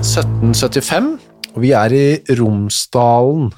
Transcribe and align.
1775, 0.00 1.18
og 1.52 1.60
vi 1.60 1.74
er 1.76 1.92
i 1.92 2.04
Romsdalen. 2.38 3.50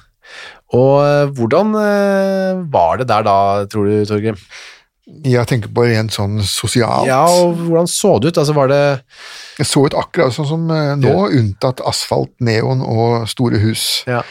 Og 0.74 0.94
eh, 1.04 1.30
hvordan 1.36 1.74
eh, 1.78 2.62
var 2.72 2.98
det 2.98 3.06
der 3.10 3.26
da, 3.26 3.36
tror 3.70 3.86
du, 3.86 3.94
Torgrim? 4.08 4.40
Jeg 5.26 5.44
tenker 5.50 5.70
på 5.74 5.84
rent 5.86 6.14
sånn 6.14 6.40
sosialt. 6.46 7.06
Ja, 7.10 7.22
og 7.28 7.60
hvordan 7.60 7.90
så 7.90 8.16
det 8.18 8.32
ut? 8.32 8.40
Altså, 8.42 8.54
var 8.56 8.70
det 8.70 8.82
Jeg 9.58 9.68
så 9.68 9.84
ut 9.86 9.96
akkurat 9.98 10.34
sånn 10.34 10.48
som 10.48 10.66
eh, 10.74 10.92
nå, 10.98 11.14
unntatt 11.38 11.82
asfalt, 11.86 12.32
neon 12.42 12.82
og 12.86 13.28
store 13.30 13.62
hus. 13.62 13.86
Ja. 14.10 14.22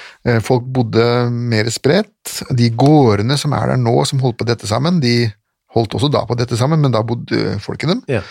Folk 0.43 0.67
bodde 0.67 1.05
mer 1.31 1.71
spredt. 1.71 2.41
De 2.51 2.71
gårdene 2.75 3.39
som 3.39 3.55
er 3.55 3.71
der 3.71 3.79
nå, 3.79 3.95
som 4.09 4.23
holdt 4.23 4.41
på 4.41 4.51
dette 4.51 4.67
sammen, 4.67 4.99
de 5.03 5.29
holdt 5.71 5.95
også 5.95 6.11
da 6.11 6.25
på 6.27 6.35
dette 6.35 6.59
sammen, 6.59 6.81
men 6.83 6.91
da 6.91 7.05
bodde 7.07 7.55
folk 7.63 7.85
i 7.85 7.93
dem. 7.93 8.01
Ja. 8.11 8.25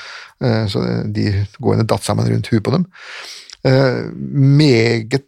Så 0.68 0.82
de 1.12 1.30
gårdene 1.56 1.88
datt 1.88 2.04
sammen 2.04 2.28
rundt 2.28 2.50
huet 2.52 2.64
på 2.64 2.74
dem. 2.74 2.84
Eh, 3.66 4.04
Meget 4.14 5.26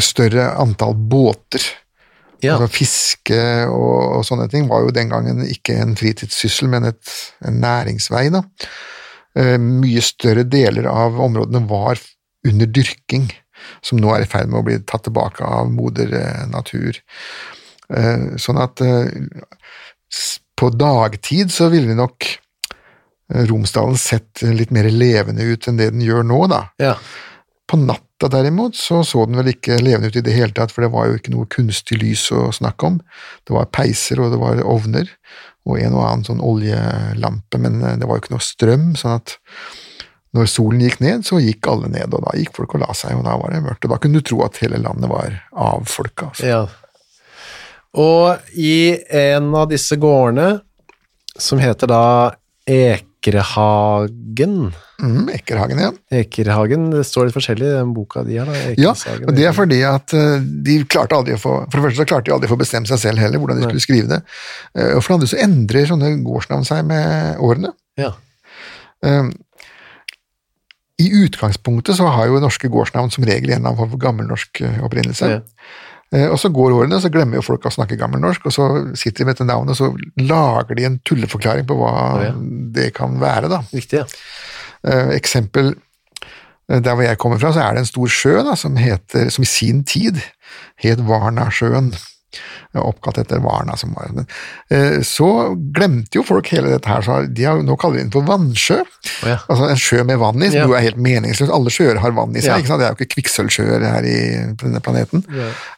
større 0.00 0.50
antall 0.60 0.94
båter. 0.94 1.62
Ja. 2.44 2.56
Altså 2.56 2.68
fiske 2.72 3.38
og, 3.70 4.18
og 4.18 4.24
sånne 4.28 4.48
ting 4.52 4.66
var 4.68 4.84
jo 4.84 4.92
den 4.92 5.12
gangen 5.12 5.44
ikke 5.46 5.78
en 5.80 5.94
fritidssyssel, 5.96 6.68
men 6.72 6.90
et, 6.90 7.14
en 7.46 7.60
næringsvei. 7.62 8.26
da. 8.34 8.44
Eh, 9.38 9.56
mye 9.60 10.02
større 10.04 10.44
deler 10.46 10.88
av 10.90 11.18
områdene 11.20 11.64
var 11.70 12.00
under 12.44 12.68
dyrking, 12.68 13.30
som 13.84 13.98
nå 14.00 14.12
er 14.12 14.26
i 14.26 14.28
ferd 14.28 14.50
med 14.50 14.60
å 14.60 14.66
bli 14.66 14.78
tatt 14.84 15.06
tilbake 15.08 15.46
av 15.46 15.72
moder 15.72 16.12
eh, 16.20 16.44
natur. 16.52 17.00
Eh, 17.88 18.34
sånn 18.40 18.60
at 18.60 18.82
eh, 18.84 19.08
på 20.54 20.70
dagtid 20.70 21.52
så 21.52 21.70
ville 21.72 21.90
vi 21.90 21.98
nok 21.98 22.28
Romsdalen 23.32 23.96
sett 23.98 24.42
litt 24.44 24.72
mer 24.74 24.88
levende 24.92 25.46
ut 25.48 25.68
enn 25.68 25.78
det 25.80 25.92
den 25.94 26.04
gjør 26.04 26.26
nå, 26.28 26.40
da. 26.52 26.60
Ja. 26.82 26.96
På 27.70 27.78
natta 27.80 28.28
derimot 28.28 28.76
så 28.76 29.00
så 29.06 29.24
den 29.24 29.38
vel 29.40 29.54
ikke 29.54 29.78
levende 29.80 30.10
ut 30.12 30.18
i 30.20 30.24
det 30.24 30.34
hele 30.36 30.52
tatt, 30.56 30.74
for 30.74 30.84
det 30.84 30.92
var 30.92 31.08
jo 31.08 31.16
ikke 31.16 31.32
noe 31.32 31.48
kunstig 31.50 32.02
lys 32.02 32.26
å 32.36 32.50
snakke 32.52 32.90
om. 32.90 33.00
Det 33.48 33.56
var 33.56 33.72
peiser 33.72 34.20
og 34.20 34.34
det 34.34 34.40
var 34.42 34.60
ovner 34.68 35.08
og 35.64 35.80
en 35.80 35.96
og 35.96 36.04
annen 36.04 36.26
sånn 36.26 36.44
oljelampe, 36.44 37.60
men 37.60 37.80
eh, 37.80 37.96
det 37.96 38.08
var 38.08 38.18
jo 38.18 38.24
ikke 38.26 38.34
noe 38.36 38.44
strøm, 38.44 38.86
sånn 39.00 39.16
at 39.16 39.38
når 40.34 40.48
solen 40.50 40.82
gikk 40.82 40.98
ned, 41.00 41.24
så 41.24 41.38
gikk 41.40 41.68
alle 41.70 41.88
ned, 41.92 42.12
og 42.12 42.24
da 42.26 42.34
gikk 42.36 42.56
folk 42.56 42.74
og 42.76 42.82
la 42.82 42.94
seg, 42.96 43.14
og 43.16 43.24
da 43.24 43.36
var 43.38 43.54
det 43.54 43.62
mørkt. 43.64 43.86
Og 43.86 43.92
da 43.92 44.00
kunne 44.02 44.18
du 44.18 44.26
tro 44.26 44.40
at 44.44 44.58
hele 44.64 44.80
landet 44.82 45.08
var 45.08 45.36
avfolka. 45.52 46.32
Altså. 46.32 46.48
ja. 46.50 46.64
Og 47.94 48.56
i 48.58 48.98
en 49.14 49.52
av 49.54 49.68
disse 49.70 49.94
gårdene, 50.02 50.58
som 51.38 51.60
heter 51.62 51.90
da 51.90 52.06
Ekerhagen 53.24 54.72
Mm, 55.02 55.26
Ekerhagen, 55.34 55.78
ja. 55.82 55.88
Ekerhagen, 56.14 56.84
det 56.92 57.00
står 57.04 57.26
litt 57.26 57.34
forskjellig 57.34 57.66
i 57.66 57.72
den 57.74 57.90
boka 57.96 58.22
de 58.24 58.36
har. 58.38 58.46
da. 58.46 58.74
Ja, 58.78 58.92
og 59.26 59.32
det 59.34 59.44
er 59.48 59.52
fordi 59.56 59.80
at 59.82 60.14
eh, 60.14 60.38
de 60.64 60.76
klarte 60.86 61.16
aldri 61.18 61.34
å 61.34 61.40
få 61.42 61.54
For 61.66 61.80
det 61.80 61.82
første 61.88 61.98
så 61.98 62.06
klarte 62.06 62.28
de 62.30 62.34
aldri 62.36 62.46
å 62.46 62.52
få 62.54 62.60
bestemt 62.60 62.88
seg 62.88 63.00
selv 63.02 63.18
heller, 63.18 63.42
hvordan 63.42 63.58
de 63.58 63.66
skulle 63.66 63.82
skrive 63.82 64.12
det. 64.12 64.20
Eh, 64.78 64.92
Og 64.94 65.02
for 65.02 65.10
det 65.10 65.16
andre 65.18 65.30
så 65.32 65.40
endrer 65.42 65.90
sånne 65.90 66.12
gårdsnavn 66.24 66.68
seg 66.68 66.86
med 66.86 67.42
årene. 67.42 67.72
Ja. 68.00 68.12
Um, 69.02 69.32
I 71.02 71.10
utgangspunktet 71.24 71.98
så 71.98 72.06
har 72.14 72.30
jo 72.30 72.38
norske 72.40 72.70
gårdsnavn 72.70 73.10
som 73.12 73.26
regel 73.26 73.50
en 73.50 73.58
eller 73.58 73.72
annen 73.74 73.80
form 73.82 73.92
for 73.96 74.04
gammelnorsk 74.06 74.62
eh, 74.62 74.78
opprinnelse. 74.86 75.32
Ja. 75.34 75.42
Eh, 76.14 76.28
Og 76.30 76.38
så 76.38 76.50
går 76.54 76.76
årene, 76.76 77.00
så 77.02 77.10
glemmer 77.12 77.40
jo 77.40 77.46
folk 77.46 77.66
å 77.66 77.72
snakke 77.74 77.98
gammelnorsk, 78.00 78.46
og 78.46 78.54
så 78.54 78.68
sitter 78.94 79.24
de 79.24 79.28
med 79.28 79.34
dette 79.34 79.48
navnet, 79.48 79.74
og 79.74 79.80
så 79.80 80.22
lager 80.22 80.78
de 80.78 80.86
en 80.88 81.00
tulleforklaring 81.06 81.66
på 81.66 81.78
hva 81.80 81.94
Å, 81.94 82.22
ja. 82.22 82.34
det 82.76 82.92
kan 82.96 83.18
være, 83.22 83.50
da. 83.52 83.62
Riktig, 83.74 84.04
ja. 84.04 84.06
Eh, 84.84 85.14
eksempel 85.16 85.72
eh, 85.74 86.80
der 86.80 86.94
hvor 86.94 87.02
jeg 87.06 87.18
kommer 87.18 87.40
fra, 87.42 87.52
så 87.56 87.64
er 87.64 87.74
det 87.74 87.84
en 87.84 87.92
stor 87.92 88.12
sjø 88.12 88.42
da, 88.46 88.54
som, 88.60 88.76
heter, 88.78 89.30
som 89.34 89.46
i 89.46 89.50
sin 89.50 89.82
tid 89.88 90.20
het 90.84 91.02
Varnasjøen. 91.04 91.92
Oppkalt 92.74 93.18
etter 93.18 93.38
Varna. 93.44 93.76
Som 93.76 93.94
var, 93.94 94.08
men, 94.14 94.26
eh, 94.70 95.00
så 95.06 95.28
glemte 95.74 96.18
jo 96.18 96.22
folk 96.26 96.48
hele 96.54 96.70
dette 96.74 96.88
her, 96.90 97.02
så 97.06 97.20
de 97.32 97.44
har, 97.44 97.62
nå 97.62 97.76
kaller 97.78 97.98
de 97.98 98.04
den 98.08 98.10
for 98.14 98.22
vannsjø. 98.28 98.80
Oh, 98.80 99.28
ja. 99.28 99.38
Altså 99.48 99.68
en 99.70 99.76
sjø 99.80 100.04
med 100.04 100.18
vann 100.18 100.42
i, 100.42 100.50
som 100.50 100.58
Ja. 100.60 100.66
jo 100.66 100.74
er 100.78 100.80
helt 100.88 100.96
meningsløst. 100.98 101.52
Alle 101.54 101.70
sjøer 101.70 101.98
har 102.02 102.10
vann 102.16 102.34
i 102.36 102.40
seg, 102.40 102.50
Ja. 102.50 102.56
ikke 102.58 102.66
sant? 102.72 102.80
det 102.80 102.86
er 102.86 102.94
jo 102.94 102.98
ikke 103.04 103.14
kvikksølvsjøer 103.14 103.84
her 103.90 104.04
i, 104.04 104.18
på 104.58 104.66
denne 104.68 104.80
planeten. 104.80 105.24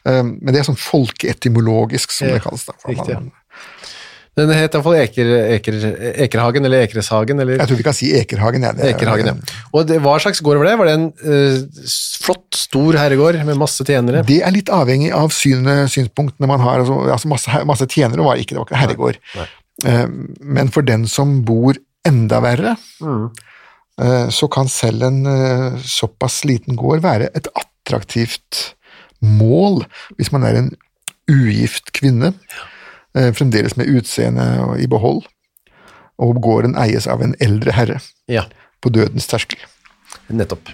Eh, 0.05 0.23
men 0.23 0.51
det 0.53 0.59
er 0.61 0.63
sånn 0.71 0.77
folkeetymologisk, 0.79 2.11
som 2.11 2.27
det 2.27 2.41
kalles. 2.43 2.65
da. 2.65 2.73
for 2.81 2.91
riktig, 2.93 3.13
man- 3.13 3.31
Den 4.37 4.51
het 4.53 4.75
iallfall 4.77 4.99
Eker, 5.01 5.29
Eker, 5.57 5.75
Ekerhagen, 6.27 6.65
eller 6.67 6.83
Ekereshagen, 6.85 7.39
eller 7.41 7.57
Jeg 7.57 7.67
tror 7.71 7.79
vi 7.79 7.85
kan 7.87 7.95
si 7.97 8.11
Ekerhagen. 8.19 8.61
Ja. 8.67 8.71
Det 8.77 8.83
er- 8.85 8.91
Ekerhagen, 8.93 9.25
ja. 9.31 9.33
Og 9.73 9.87
det, 9.89 9.97
hva 10.03 10.13
slags 10.21 10.41
gård 10.45 10.59
var 10.61 10.67
det? 10.69 10.75
Var 10.77 10.85
det 10.91 10.93
en 10.93 11.07
uh, 11.25 11.87
flott, 12.21 12.45
stor 12.53 12.93
herregård 13.01 13.39
med 13.47 13.57
masse 13.57 13.81
tjenere? 13.87 14.21
Det 14.27 14.41
er 14.45 14.53
litt 14.53 14.69
avhengig 14.69 15.09
av 15.17 15.33
syn, 15.33 15.65
synspunktene 15.89 16.47
man 16.51 16.61
har. 16.61 16.83
Altså, 16.83 16.99
altså 17.15 17.31
masse, 17.33 17.63
masse 17.65 17.89
tjenere 17.89 18.21
var 18.29 18.37
ikke, 18.37 18.53
det 18.53 18.61
var 18.61 18.69
ikke 18.69 18.81
herregård. 18.83 19.19
Eh, 19.85 20.05
Men 20.41 20.69
for 20.73 20.81
den 20.85 21.07
som 21.09 21.41
bor 21.45 21.73
enda 22.05 22.39
verre, 22.45 22.77
Mm. 23.01 23.27
uh, 24.01 24.27
så 24.29 24.47
kan 24.53 24.67
selv 24.69 25.01
en 25.09 25.23
såpass 25.81 26.43
liten 26.45 26.75
gård 26.77 27.01
være 27.01 27.31
et 27.35 27.47
attraktivt 27.57 28.75
mål 29.21 29.83
hvis 30.17 30.31
man 30.31 30.43
er 30.45 30.55
en 30.61 30.71
ugift 31.29 31.89
kvinne, 31.97 32.33
eh, 32.33 32.73
fremdeles 33.15 33.77
med 33.77 33.87
utseendet 33.89 34.79
i 34.83 34.87
behold, 34.91 35.23
og 36.21 36.39
gården 36.41 36.75
eies 36.81 37.07
av 37.09 37.21
en 37.21 37.35
eldre 37.41 37.71
herre 37.73 37.99
Ja, 38.29 38.43
på 38.81 38.89
dødens 38.93 39.27
terskel. 39.29 39.59
nettopp. 40.29 40.69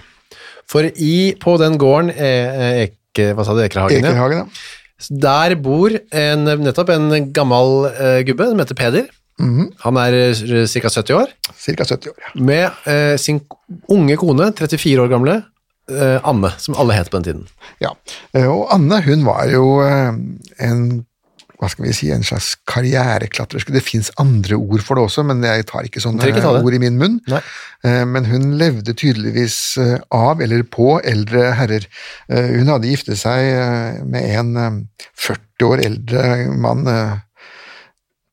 For 0.68 0.84
i, 0.96 1.36
på 1.40 1.58
den 1.62 1.78
gården 1.78 2.10
eh, 2.16 2.86
Eke, 2.88 3.34
hva 3.36 3.44
sa 3.46 3.54
du, 3.56 3.62
Ekerhagen. 3.64 4.00
Ekerhagen, 4.04 4.44
ja. 4.46 4.48
Der 5.24 5.56
bor 5.60 5.92
en, 6.16 6.46
nettopp 6.64 6.90
en 6.96 7.32
gammel 7.36 7.90
eh, 7.92 8.22
gubbe 8.28 8.48
som 8.50 8.60
heter 8.64 8.76
Peder. 8.80 9.10
Han 9.84 9.98
er 10.00 10.16
ca. 10.70 10.90
70 10.90 11.16
år, 11.18 11.32
Cirka 11.60 11.84
70 11.90 12.12
år, 12.14 12.20
ja. 12.22 12.32
med 12.40 12.88
eh, 12.88 13.16
sin 13.20 13.42
unge 13.92 14.16
kone, 14.22 14.52
34 14.56 15.02
år 15.04 15.10
gamle, 15.12 15.40
eh, 15.92 16.20
Anne, 16.24 16.54
som 16.62 16.78
alle 16.80 16.96
het 16.96 17.10
på 17.12 17.20
den 17.20 17.26
tiden. 17.28 17.48
Ja, 17.84 17.92
eh, 18.38 18.48
og 18.48 18.70
Anne 18.72 19.02
hun 19.04 19.26
var 19.28 19.50
jo 19.52 19.82
eh, 19.84 20.14
en 20.64 20.86
hva 21.64 21.70
skal 21.72 21.86
vi 21.88 21.94
si, 21.96 22.10
en 22.12 22.26
slags 22.28 22.52
karriereklatrer. 22.68 23.64
Det 23.72 23.82
fins 23.86 24.12
andre 24.20 24.58
ord 24.60 24.84
for 24.84 25.00
det 25.00 25.06
også, 25.08 25.24
men 25.30 25.40
jeg 25.48 25.64
tar 25.72 25.88
ikke 25.88 26.04
sånne 26.04 26.28
ikke 26.28 26.44
ta 26.44 26.52
ord 26.60 26.76
i 26.76 26.82
min 26.84 26.98
munn. 27.00 27.20
Nei. 27.32 27.40
Eh, 27.88 28.04
Men 28.06 28.28
hun 28.28 28.50
levde 28.60 28.94
tydeligvis 29.00 29.56
eh, 29.80 29.96
av 30.12 30.44
eller 30.44 30.64
på 30.68 30.98
eldre 31.08 31.50
herrer. 31.58 31.88
Eh, 32.30 32.52
Hun 32.60 32.68
hadde 32.74 32.92
giftet 32.92 33.20
seg 33.24 34.04
med 34.12 34.28
en 34.38 34.54
eh, 34.60 34.82
40 35.24 35.70
år 35.72 35.84
eldre 35.88 36.26
mann 36.60 36.84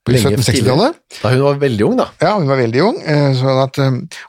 på 0.07 0.15
1760-tallet. 0.17 0.97
Da 1.23 1.31
hun 1.35 1.43
var 1.45 1.59
veldig 1.61 1.85
ung, 1.87 1.97
da. 2.01 2.07
Ja, 2.23 2.35
hun 2.39 2.49
var 2.49 2.59
veldig 2.61 2.83
ung. 2.87 3.01
Sånn 3.37 3.61
at, 3.67 3.79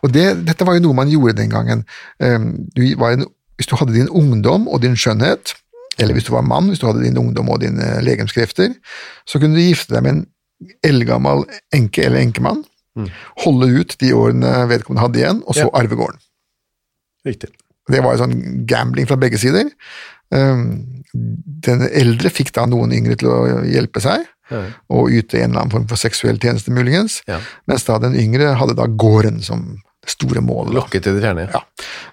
og 0.03 0.11
det, 0.13 0.25
dette 0.47 0.67
var 0.67 0.75
jo 0.77 0.83
noe 0.87 0.97
man 1.01 1.11
gjorde 1.11 1.37
den 1.39 1.53
gangen. 1.53 1.85
Du 2.19 2.81
var 2.99 3.15
en, 3.15 3.25
hvis 3.57 3.69
du 3.71 3.77
hadde 3.79 3.95
din 3.95 4.09
ungdom 4.11 4.67
og 4.67 4.81
din 4.83 4.97
skjønnhet, 4.99 5.55
eller 5.99 6.13
hvis 6.13 6.25
du 6.27 6.31
var 6.33 6.41
mann, 6.47 6.67
hvis 6.71 6.79
du 6.79 6.87
hadde 6.87 7.03
din 7.03 7.17
ungdom 7.17 7.49
og 7.49 7.59
dine 7.61 8.01
legemskrefter, 8.05 8.73
så 9.27 9.39
kunne 9.39 9.55
du 9.55 9.61
gifte 9.65 9.93
deg 9.95 10.03
med 10.03 10.13
en 10.13 10.25
eldgammel 10.85 11.43
enke 11.73 12.05
eller 12.05 12.21
enkemann, 12.21 12.63
holde 13.45 13.69
ut 13.79 13.95
de 13.99 14.11
årene 14.13 14.67
vedkommende 14.69 15.01
hadde 15.05 15.19
igjen, 15.21 15.43
og 15.47 15.55
så 15.55 15.65
Ja. 15.67 15.69
arve 15.79 15.95
gården. 15.95 16.19
Riktig. 17.25 17.49
Det 17.89 18.01
var 18.03 18.15
jo 18.15 18.23
sånn 18.25 18.65
gambling 18.67 19.07
fra 19.07 19.15
begge 19.17 19.37
sider. 19.41 19.69
Um, 20.31 21.03
Den 21.13 21.81
eldre 21.91 22.29
fikk 22.31 22.53
da 22.55 22.63
noen 22.65 22.93
yngre 22.95 23.17
til 23.19 23.27
å 23.27 23.65
hjelpe 23.67 23.99
seg, 23.99 24.21
Ja. 24.49 24.61
og 24.89 25.09
yte 25.11 25.41
en 25.41 25.49
eller 25.51 25.59
annen 25.61 25.71
form 25.71 25.87
for 25.89 25.97
seksuell 25.97 26.37
tjeneste, 26.39 26.71
muligens, 26.71 27.21
Ja. 27.27 27.39
mens 27.67 27.83
da 27.83 27.97
den 27.99 28.15
yngre 28.15 28.55
hadde 28.55 28.75
da 28.77 28.85
gården 28.87 29.41
som 29.43 29.81
store 30.07 30.41
målet. 30.41 30.71
da. 30.71 30.79
Lokket 30.79 31.03
til 31.05 31.17
det 31.17 31.21
fjerne. 31.21 31.43
Ja. 31.53 31.61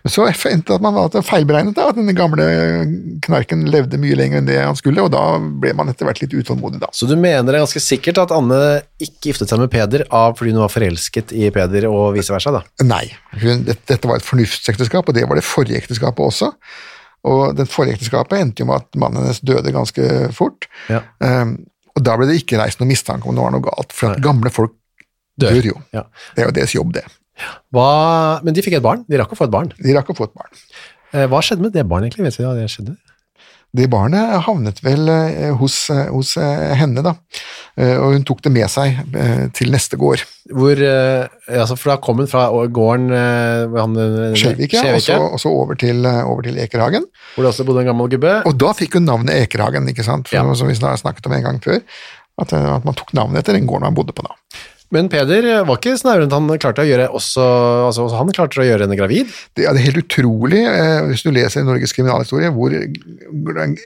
Så 0.09 0.27
endte 0.29 0.77
at 0.77 0.85
man 0.85 0.97
var 0.97 1.25
feilberegnet, 1.25 1.77
da, 1.77 1.89
at 1.89 1.97
den 1.97 2.11
gamle 2.17 2.45
knarken 3.25 3.65
levde 3.73 4.01
mye 4.01 4.17
lenger 4.19 4.43
enn 4.43 4.49
det 4.49 4.59
han 4.61 4.77
skulle, 4.77 5.07
og 5.07 5.13
da 5.15 5.23
ble 5.41 5.73
man 5.77 5.89
etter 5.89 6.09
hvert 6.09 6.21
litt 6.21 6.37
utålmodig, 6.37 6.83
da. 6.83 6.91
Så 6.93 7.09
du 7.09 7.17
mener 7.17 7.49
det 7.49 7.57
er 7.57 7.65
ganske 7.65 7.83
sikkert 7.83 8.21
at 8.25 8.35
Anne 8.37 8.61
ikke 9.01 9.31
giftet 9.31 9.49
seg 9.51 9.63
med 9.63 9.73
Peder 9.73 10.05
av 10.15 10.37
fordi 10.39 10.53
hun 10.53 10.63
var 10.65 10.73
forelsket 10.73 11.33
i 11.33 11.49
Peder 11.55 11.89
og 11.89 12.19
vice 12.19 12.35
versa, 12.35 12.53
da? 12.59 12.63
Nei, 12.85 13.07
hun, 13.41 13.65
dette, 13.69 13.99
var 14.05 14.21
et 14.21 14.29
fornuftsekteskap, 14.29 15.09
og 15.09 15.17
det 15.17 15.25
var 15.29 15.41
det 15.41 15.47
forrige 15.49 15.81
ekteskapet 15.81 16.29
også. 16.29 16.53
Og 17.29 17.57
det 17.57 17.67
forrige 17.73 17.99
ekteskapet 17.99 18.39
endte 18.39 18.63
jo 18.63 18.69
med 18.69 18.85
at 18.85 19.01
mannen 19.01 19.25
hennes 19.25 19.41
døde 19.41 19.73
ganske 19.75 20.29
fort. 20.37 20.69
Ja. 20.93 21.03
Um, 21.25 21.57
og 21.99 22.05
da 22.07 22.15
ble 22.19 22.29
det 22.29 22.37
ikke 22.45 22.61
reist 22.61 22.79
noe 22.79 22.89
mistanke 22.93 23.27
om 23.27 23.35
det 23.35 23.43
var 23.43 23.57
noe 23.57 23.65
galt, 23.65 23.97
for 23.97 24.13
at 24.13 24.23
gamle 24.23 24.53
folk 24.55 24.77
Dør. 25.39 25.55
dør, 25.55 25.67
jo. 25.71 25.81
Ja. 25.95 26.03
Det 26.35 26.43
er 26.43 26.49
jo 26.49 26.55
deres 26.57 26.75
jobb, 26.75 26.93
det. 26.97 27.05
Hva, 27.75 27.89
men 28.45 28.55
de 28.57 28.63
fikk 28.65 28.79
et 28.79 28.85
barn. 28.85 29.05
De 29.09 29.19
rakk 29.21 29.35
å 29.35 29.39
få 29.39 29.49
et 29.49 29.55
barn. 29.55 29.73
De 29.79 29.95
rakk 29.97 30.11
å 30.13 30.17
få 30.19 30.29
et 30.31 30.35
barn. 30.39 30.51
Eh, 31.13 31.27
Hva 31.31 31.41
skjedde 31.45 31.65
med 31.65 31.73
det 31.77 31.87
barnet, 31.89 32.11
egentlig? 32.13 32.29
Vet 32.31 32.41
vi 32.41 32.45
hva 32.49 32.57
det 32.59 32.67
skjedde? 32.73 32.97
Det 33.77 33.85
barnet 33.93 34.31
havnet 34.47 34.79
vel 34.81 35.11
eh, 35.13 35.51
hos, 35.61 35.75
eh, 35.93 36.07
hos 36.09 36.31
henne, 36.41 37.03
da, 37.05 37.13
og 38.01 38.15
hun 38.17 38.25
tok 38.27 38.41
det 38.43 38.51
med 38.55 38.65
seg 38.73 38.97
til 39.55 39.69
neste 39.71 39.95
gård. 40.01 40.23
Hvor, 40.51 40.81
altså 40.81 41.77
for 41.79 41.93
da 41.93 41.97
kom 42.03 42.19
hun 42.23 42.27
fra 42.31 42.47
gården 42.75 43.13
Skjevik, 44.41 44.73
ja, 44.75 44.87
og 44.97 45.03
så, 45.05 45.19
og 45.37 45.39
så 45.43 45.53
over, 45.53 45.77
til, 45.79 46.01
over 46.09 46.43
til 46.49 46.59
Ekerhagen. 46.59 47.05
hvor 47.37 47.45
det 47.45 47.53
også 47.53 47.67
bodde 47.69 47.85
en 47.85 47.91
gammel 47.93 48.11
gubbe. 48.17 48.33
Og 48.49 48.57
da 48.59 48.73
fikk 48.75 48.97
hun 48.99 49.07
navnet 49.07 49.45
Ekerhagen, 49.45 49.87
ikke 49.93 50.07
sant, 50.07 50.27
For, 50.33 50.41
Ja. 50.41 50.55
som 50.59 50.67
vi 50.73 50.75
snakket 50.75 51.29
om 51.29 51.37
en 51.37 51.47
gang 51.47 51.61
før. 51.63 51.79
At, 52.39 52.53
at 52.55 52.85
man 52.87 52.95
tok 52.99 53.13
navnet 53.19 53.43
etter 53.43 53.55
den 53.59 53.67
gården 53.69 53.87
man 53.89 53.95
bodde 53.95 54.15
på 54.17 54.23
da. 54.27 54.35
Men 54.95 55.11
Peder 55.13 55.45
var 55.69 55.77
ikke 55.77 55.99
at 56.01 56.33
han 56.33 56.49
klarte 56.57 56.85
å 56.85 56.89
gjøre 56.89 57.11
også, 57.13 57.45
altså 57.91 58.07
han 58.17 58.33
klarte 58.33 58.63
å 58.63 58.65
gjøre 58.65 58.87
henne 58.87 58.97
gravid. 58.97 59.33
Det 59.57 59.67
er 59.69 59.81
helt 59.85 60.01
utrolig, 60.01 60.63
eh, 60.65 61.03
hvis 61.11 61.27
du 61.27 61.33
leser 61.35 61.67
Norges 61.67 61.93
kriminalhistorie, 61.97 62.49
hvor 62.57 62.73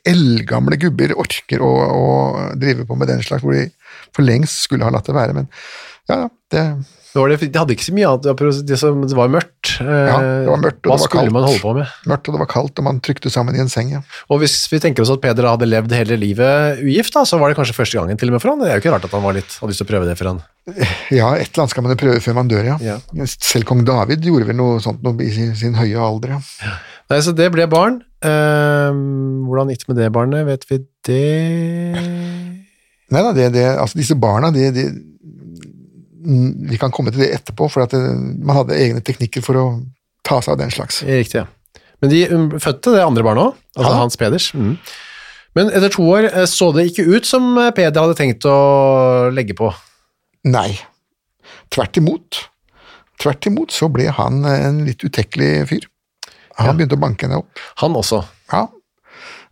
eldgamle 0.07 0.79
gubber 0.79 1.17
orker 1.19 1.65
å, 1.67 1.73
å 1.73 2.07
drive 2.55 2.87
på 2.87 2.99
med 2.99 3.11
den 3.11 3.25
slags, 3.27 3.43
hvor 3.43 3.57
de 3.57 3.67
for 4.15 4.23
lengst 4.27 4.69
skulle 4.69 4.87
ha 4.87 4.95
latt 4.95 5.09
det 5.11 5.17
være. 5.17 5.35
Men 5.41 5.51
ja, 6.11 6.17
det, 6.51 6.63
Det, 7.13 7.21
var 7.21 7.29
det, 7.31 7.37
de 7.53 7.59
hadde 7.61 7.75
ikke 7.77 7.85
så 7.87 7.93
mye 7.95 8.09
annet, 8.11 8.65
det, 8.67 8.77
som, 8.81 9.03
det 9.07 9.15
var 9.17 9.29
mørkt. 9.31 9.75
Eh, 9.81 9.87
Ja, 9.87 10.17
det 10.19 10.49
var 10.51 10.61
mørkt, 10.65 10.81
og 10.83 10.91
Hva 10.91 10.97
det 10.97 11.03
var 11.03 11.03
skulle 11.07 11.23
kaldt. 11.23 11.35
man 11.37 11.47
holde 11.47 11.61
på 11.63 11.75
med? 11.77 11.93
mørkt 12.11 12.29
og 12.29 12.35
det 12.35 12.41
var 12.43 12.51
kaldt, 12.51 12.81
og 12.83 12.87
man 12.89 13.01
trykte 13.05 13.31
sammen 13.33 13.55
i 13.57 13.63
en 13.63 13.71
seng. 13.73 13.93
Ja. 13.95 14.01
Og 14.33 14.41
hvis 14.43 14.57
vi 14.73 14.81
tenker 14.83 15.05
oss 15.05 15.13
at 15.15 15.23
Peder 15.23 15.47
hadde 15.49 15.69
levd 15.69 15.95
hele 15.95 16.19
livet 16.19 16.81
ugift, 16.83 17.15
da, 17.15 17.23
så 17.29 17.39
var 17.39 17.53
det 17.53 17.59
kanskje 17.61 17.77
første 17.77 18.01
gangen 18.01 18.19
til 18.19 18.33
og 18.33 18.37
med 18.37 18.43
for 18.45 18.53
han. 18.53 18.65
Det 18.65 18.71
er 18.73 18.81
jo 18.81 18.85
ikke 18.85 18.95
rart 18.97 19.07
at 19.07 19.15
han 19.15 19.25
var 19.25 19.37
litt, 19.39 19.59
hadde 19.61 19.71
lyst 19.71 19.83
til 19.85 19.89
å 19.89 19.93
prøve 19.93 20.09
det 20.11 20.17
for 20.19 20.33
han. 20.33 20.41
ja, 21.21 21.29
et 21.37 21.53
eller 21.53 21.65
annet 21.65 21.75
skal 21.77 21.87
man 21.87 22.01
prøve 22.03 22.23
før 22.25 22.39
man 22.41 22.51
dør, 22.51 22.65
ja. 22.73 22.79
Ja. 22.83 22.99
Selv 23.37 23.69
kong 23.71 23.85
David 23.87 24.25
gjorde 24.27 24.49
vel 24.51 24.59
noe 24.59 24.81
sånt 24.83 25.05
noe 25.07 25.23
i 25.23 25.31
sin, 25.35 25.55
sin 25.59 25.79
høye 25.79 26.01
alder. 26.01 26.39
Ja. 26.39 26.75
Nei, 27.13 27.21
så 27.23 27.35
det 27.37 27.51
ble 27.53 27.67
barn. 27.71 28.01
Uh, 28.25 28.91
hvordan 29.47 29.71
gikk 29.75 29.85
det 29.85 29.91
med 29.93 29.99
det 30.01 30.11
barnet, 30.15 30.47
vet 30.49 30.67
vi 30.71 30.79
det? 31.07 31.23
Nei 33.13 33.21
da, 33.27 33.33
det, 33.37 33.49
det, 33.53 33.65
altså 33.77 33.99
disse 34.01 34.17
barna, 34.17 34.49
de, 34.55 34.71
de, 34.73 34.85
vi 36.23 36.79
kan 36.81 36.93
komme 36.95 37.13
til 37.13 37.25
det 37.25 37.33
etterpå, 37.37 37.69
for 37.73 37.85
at 37.85 37.95
det, 37.95 38.03
man 38.43 38.61
hadde 38.61 38.79
egne 38.79 39.03
teknikker 39.05 39.45
for 39.45 39.59
å 39.59 39.67
ta 40.27 40.41
seg 40.43 40.55
av 40.55 40.63
den 40.63 40.75
slags. 40.75 41.03
Riktig, 41.07 41.43
ja. 41.43 41.81
Men 42.03 42.11
de 42.11 42.21
um, 42.33 42.47
fødte 42.63 42.97
det 42.97 43.05
andre 43.05 43.25
barnet 43.27 43.51
òg, 43.51 43.59
altså 43.77 43.93
Ja. 43.93 43.99
Hans 44.01 44.19
Peders. 44.19 44.51
Mm. 44.55 44.77
Men 45.59 45.69
etter 45.71 45.93
to 45.93 46.07
år 46.09 46.31
eh, 46.31 46.47
så 46.49 46.71
det 46.73 46.89
ikke 46.89 47.05
ut 47.13 47.29
som 47.29 47.51
eh, 47.61 47.73
Peder 47.77 48.01
hadde 48.01 48.17
tenkt 48.19 48.47
å 48.49 49.31
legge 49.35 49.55
på. 49.59 49.69
Nei, 50.49 50.71
tvert 51.71 51.99
imot. 52.01 52.41
Tvert 53.23 53.47
imot 53.47 53.75
så 53.75 53.91
ble 53.93 54.09
han 54.17 54.43
en 54.49 54.81
litt 54.89 55.05
utekkelig 55.05 55.51
fyr. 55.71 55.87
Han 56.59 56.77
begynte 56.77 56.99
å 56.99 57.03
banke 57.03 57.27
henne 57.27 57.43
opp. 57.43 57.61
Han 57.81 57.95
også. 57.97 58.23
Ja. 58.53 58.67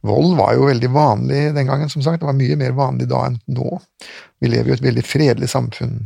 Vold 0.06 0.34
var 0.38 0.54
jo 0.56 0.66
veldig 0.68 0.90
vanlig 0.92 1.40
den 1.54 1.68
gangen, 1.68 1.90
som 1.92 2.02
sagt. 2.02 2.22
Det 2.22 2.28
var 2.28 2.36
mye 2.36 2.56
mer 2.60 2.74
vanlig 2.76 3.08
da 3.10 3.26
enn 3.28 3.38
nå. 3.52 3.78
Vi 4.40 4.48
lever 4.48 4.72
jo 4.72 4.76
i 4.76 4.78
et 4.78 4.86
veldig 4.88 5.04
fredelig 5.04 5.50
samfunn 5.52 6.00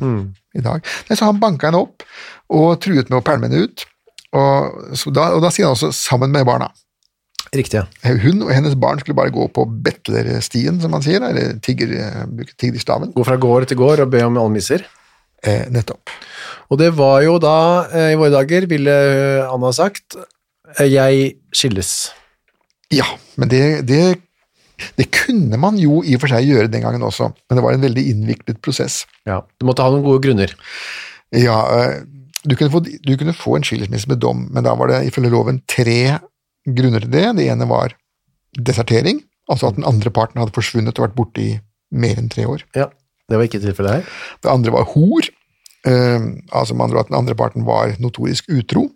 i 0.55 0.63
dag. 0.65 0.85
Nei, 1.09 1.19
så 1.19 1.29
han 1.29 1.43
banka 1.43 1.71
henne 1.71 1.83
opp 1.85 2.07
og 2.55 2.79
truet 2.85 3.11
med 3.11 3.21
å 3.21 3.25
pælme 3.27 3.51
henne 3.51 3.67
ut. 3.67 3.85
Og, 4.35 4.97
så 4.99 5.13
da, 5.15 5.29
og 5.37 5.45
da 5.45 5.51
sier 5.55 5.69
han 5.69 5.77
også 5.77 5.93
'sammen 5.95 6.33
med 6.35 6.47
barna'. 6.47 6.73
Riktig. 7.55 7.85
Hun 8.03 8.43
og 8.43 8.51
hennes 8.51 8.75
barn 8.75 8.99
skulle 8.99 9.19
bare 9.19 9.31
gå 9.31 9.47
på 9.55 9.67
betlerstien, 9.85 10.81
som 10.83 10.91
man 10.91 11.05
sier, 11.05 11.23
eller 11.23 11.61
tigger, 11.63 11.93
tiggerstaven. 12.59 13.13
Gå 13.15 13.25
fra 13.27 13.37
gård 13.39 13.69
til 13.71 13.79
gård 13.79 14.03
og 14.03 14.11
be 14.11 14.25
om 14.27 14.39
almisser. 14.41 14.83
Eh, 15.45 15.67
nettopp. 15.71 16.11
Og 16.73 16.81
det 16.81 16.91
var 16.97 17.21
jo 17.23 17.39
da, 17.39 17.87
eh, 17.93 18.13
i 18.15 18.19
våre 18.19 18.33
dager, 18.33 18.67
ville 18.67 18.91
eh, 18.91 19.53
Anna 19.53 19.71
sagt, 19.77 20.17
eh, 20.79 20.89
jeg 20.89 21.35
skilles. 21.53 22.11
Ja, 22.91 23.07
men 23.37 23.51
det, 23.53 23.87
det, 23.87 24.01
det 24.99 25.09
kunne 25.15 25.59
man 25.61 25.79
jo 25.81 26.01
i 26.05 26.17
og 26.17 26.23
for 26.25 26.33
seg 26.33 26.49
gjøre 26.49 26.71
den 26.73 26.85
gangen 26.85 27.05
også, 27.07 27.31
men 27.33 27.59
det 27.59 27.65
var 27.65 27.77
en 27.77 27.85
veldig 27.85 28.05
innviklet 28.13 28.61
prosess. 28.65 29.03
Ja. 29.29 29.43
Du 29.59 29.69
måtte 29.69 29.85
ha 29.85 29.93
noen 29.93 30.05
gode 30.07 30.23
grunner. 30.25 30.55
Ja, 31.35 31.59
eh, 31.79 32.01
du 32.45 32.57
kunne, 32.57 32.71
få, 32.73 32.83
du 32.85 33.15
kunne 33.19 33.37
få 33.37 33.57
en 33.59 33.67
skilsmisse 33.67 34.11
med 34.11 34.21
dom, 34.23 34.47
men 34.53 34.67
da 34.67 34.75
var 34.79 34.93
det 34.93 35.05
ifølge 35.09 35.33
loven 35.33 35.63
tre 35.71 36.19
grunner 36.65 37.05
til 37.05 37.15
det. 37.15 37.29
Det 37.39 37.47
ene 37.53 37.69
var 37.71 37.97
desertering, 38.55 39.23
altså 39.51 39.71
at 39.71 39.79
den 39.79 39.89
andre 39.89 40.13
parten 40.15 40.43
hadde 40.43 40.55
forsvunnet 40.57 40.99
og 40.99 41.09
vært 41.09 41.17
borte 41.19 41.43
i 41.43 41.55
mer 41.95 42.21
enn 42.21 42.31
tre 42.33 42.47
år. 42.51 42.67
Ja, 42.77 42.91
det 43.31 43.41
var 43.41 43.49
ikke 43.49 43.63
tilfellet 43.65 43.99
her. 43.99 44.13
Det 44.45 44.53
andre 44.53 44.75
var 44.75 44.91
hor, 44.93 45.31
eh, 45.89 46.29
altså 46.53 46.77
med 46.77 46.89
andre 46.89 47.05
at 47.05 47.11
den 47.11 47.19
andre 47.23 47.39
parten 47.39 47.67
var 47.67 47.97
notorisk 48.03 48.53
utro. 48.53 48.91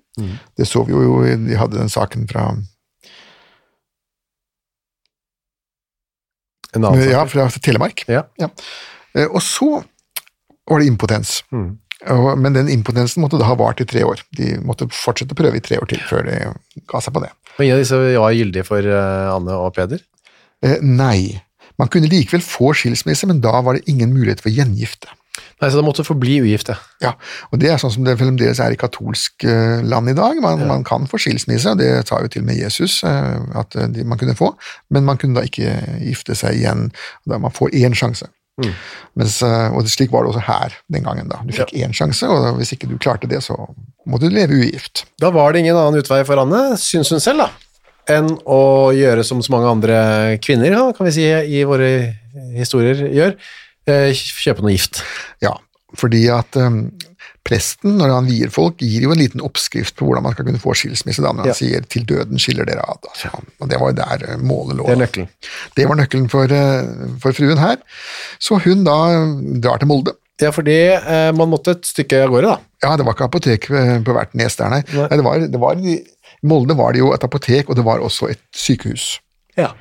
Det 0.59 0.67
så 0.67 0.83
vi 0.83 0.97
jo, 0.97 1.23
de 1.23 1.55
hadde 1.55 1.79
den 1.79 1.93
saken 1.93 2.27
fra, 2.27 2.51
En 2.51 2.57
annen 2.57 2.67
ja, 6.75 7.25
fra 7.31 7.49
Telemark. 7.63 8.05
Ja. 8.11 8.27
Ja. 8.41 8.51
Og 9.29 9.41
så 9.43 9.83
var 10.69 10.83
det 10.83 10.91
impotens. 10.91 11.43
Mm. 11.55 11.79
Men 12.39 12.55
den 12.55 12.69
impotensen 12.71 13.25
måtte 13.25 13.41
da 13.41 13.49
ha 13.49 13.57
vart 13.59 13.81
i 13.83 13.87
tre 13.89 14.05
år. 14.07 14.21
De 14.39 14.53
måtte 14.63 14.87
fortsette 14.95 15.35
å 15.35 15.39
prøve 15.39 15.59
i 15.59 15.65
tre 15.65 15.81
år 15.81 15.89
til 15.91 16.03
før 16.07 16.29
de 16.29 16.37
ga 16.91 17.01
seg 17.03 17.17
på 17.17 17.25
det. 17.25 17.33
Og 17.57 17.65
ingen 17.65 17.75
av 17.75 17.83
disse 17.83 17.99
var 17.99 18.37
gyldige 18.37 18.67
for 18.69 18.87
eh, 18.87 19.31
Anne 19.33 19.57
og 19.59 19.73
Peder. 19.75 20.05
Eh, 20.63 20.79
nei, 20.85 21.41
man 21.81 21.91
kunne 21.91 22.11
likevel 22.11 22.45
få 22.45 22.71
skilsmisse, 22.77 23.27
men 23.31 23.43
da 23.43 23.59
var 23.67 23.75
det 23.75 23.91
ingen 23.91 24.15
mulighet 24.15 24.45
for 24.45 24.55
gjengifte. 24.55 25.11
Nei, 25.59 25.71
så 25.71 25.81
da 25.81 25.85
måtte 25.87 26.07
forbli 26.07 26.39
ugifte. 26.45 26.77
Ja, 27.05 27.15
og 27.53 27.61
Det 27.63 27.71
er 27.73 27.81
sånn 27.83 27.95
som 27.95 28.07
det 28.07 28.17
fremdeles 28.21 28.61
er 28.63 28.75
i 28.75 28.81
katolsk 28.81 29.45
eh, 29.49 29.85
land 29.87 30.13
i 30.13 30.17
dag. 30.19 30.41
Man, 30.45 30.65
man 30.71 30.87
kan 30.87 31.07
få 31.11 31.21
skilsmisse, 31.23 31.75
og 31.75 31.83
det 31.83 31.91
sa 32.09 32.23
jo 32.23 32.33
til 32.33 32.45
og 32.45 32.51
med 32.51 32.61
Jesus 32.61 33.03
eh, 33.07 33.37
at 33.59 33.79
eh, 33.79 34.03
man 34.05 34.21
kunne 34.21 34.39
få, 34.39 34.53
men 34.95 35.07
man 35.09 35.21
kunne 35.21 35.39
da 35.39 35.47
ikke 35.49 35.75
gifte 36.03 36.39
seg 36.39 36.61
igjen. 36.61 36.89
Da 37.29 37.41
man 37.43 37.55
får 37.55 37.75
én 37.79 37.97
sjanse. 37.99 38.31
Mens, 39.19 39.39
eh, 39.47 39.69
og 39.75 39.87
slik 39.91 40.11
var 40.13 40.25
det 40.25 40.33
også 40.33 40.45
her 40.49 40.75
den 40.93 41.07
gangen. 41.07 41.31
da. 41.31 41.41
Du 41.47 41.55
fikk 41.55 41.75
én 41.79 41.95
sjanse, 41.95 42.27
og 42.27 42.59
hvis 42.59 42.75
ikke 42.75 42.91
du 42.91 42.97
klarte 42.99 43.31
det, 43.31 43.41
så 43.47 43.57
måtte 44.09 44.29
du 44.29 44.35
leve 44.35 44.59
ugift. 44.59 45.07
Da 45.23 45.31
var 45.35 45.53
det 45.53 45.63
ingen 45.63 45.79
annen 45.79 46.03
utvei 46.03 46.25
for 46.27 46.43
Anne, 46.43 46.77
syns 46.81 47.13
hun 47.15 47.23
selv, 47.23 47.47
da, 47.47 47.79
enn 48.09 48.33
å 48.49 48.91
gjøre 48.97 49.25
som 49.27 49.43
så 49.45 49.55
mange 49.55 49.71
andre 49.71 50.01
kvinner, 50.43 50.75
kan 50.97 51.09
vi 51.09 51.15
si, 51.15 51.27
i 51.29 51.65
våre 51.69 51.91
historier 52.57 53.07
gjør, 53.13 53.37
kjøpe 54.15 54.65
noe 54.65 54.75
gift. 54.75 55.03
Ja, 55.45 55.55
fordi 55.99 56.27
at 56.33 56.57
um, 56.61 56.91
presten, 57.49 57.97
når 57.97 58.13
han 58.13 58.29
vier 58.29 58.51
folk, 58.53 58.83
gir 58.85 59.07
jo 59.07 59.13
en 59.15 59.21
liten 59.21 59.43
oppskrift 59.45 59.97
på 59.97 60.05
hvordan 60.07 60.27
man 60.27 60.35
skal 60.37 60.47
kunne 60.49 60.61
få 60.61 60.75
skilsmisse, 60.77 61.23
da, 61.25 61.33
når 61.33 61.47
han 61.47 61.53
Ja. 61.53 61.57
sier 61.57 61.81
'til 61.89 62.05
døden 62.05 62.39
skiller 62.39 62.69
dere 62.69 62.85
ad'. 62.85 63.09
Altså. 63.09 63.31
Og 63.61 63.69
det 63.71 63.81
var 63.81 63.93
jo 63.93 63.97
der 63.97 64.33
eh, 64.33 64.37
målet 64.37 64.77
lå. 64.77 64.87
Det 64.87 64.97
er 64.97 65.03
nøkkelen. 65.07 65.29
Det 65.77 65.89
var 65.89 65.97
nøkkelen 65.97 66.29
for, 66.31 66.45
eh, 66.45 67.19
for 67.23 67.33
fruen 67.33 67.59
her. 67.59 67.77
Så 68.39 68.61
hun 68.61 68.85
da 68.85 68.99
eh, 69.17 69.61
drar 69.65 69.79
til 69.79 69.89
Molde. 69.89 70.13
Ja, 70.41 70.51
fordi 70.55 70.77
eh, 70.95 71.33
man 71.33 71.49
måtte 71.51 71.73
et 71.75 71.87
stykke 71.87 72.23
av 72.23 72.31
gårde, 72.31 72.53
da. 72.53 72.59
Ja, 72.85 72.97
det 72.97 73.07
var 73.07 73.15
ikke 73.17 73.27
apotek 73.27 73.71
eh, 73.71 73.99
på 74.05 74.13
hvert 74.15 74.35
nes 74.39 74.55
der, 74.57 74.69
nei. 74.71 74.83
Nei. 74.93 75.09
nei 75.09 75.17
det 75.17 75.25
var, 75.25 75.39
det 75.39 75.61
var, 75.61 75.75
I 75.81 75.99
Molde 76.47 76.77
var 76.77 76.93
det 76.93 77.01
jo 77.01 77.13
et 77.15 77.25
apotek, 77.25 77.71
og 77.71 77.77
det 77.77 77.85
var 77.85 77.99
også 77.99 78.29
et 78.31 78.45
sykehus. 78.55 79.19
Ja. 79.57 79.73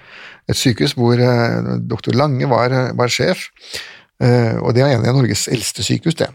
Et 0.50 0.56
sykehus 0.58 0.96
hvor 0.98 1.20
eh, 1.20 1.78
doktor 1.86 2.16
Lange 2.18 2.48
var, 2.50 2.72
eh, 2.72 2.94
var 2.98 3.08
sjef, 3.12 3.50
eh, 3.52 3.84
og 4.18 4.72
det 4.74 4.82
er 4.82 4.96
en 4.96 5.06
av 5.06 5.18
Norges 5.20 5.48
eldste 5.54 5.84
sykehus, 5.86 6.16
det. 6.18 6.32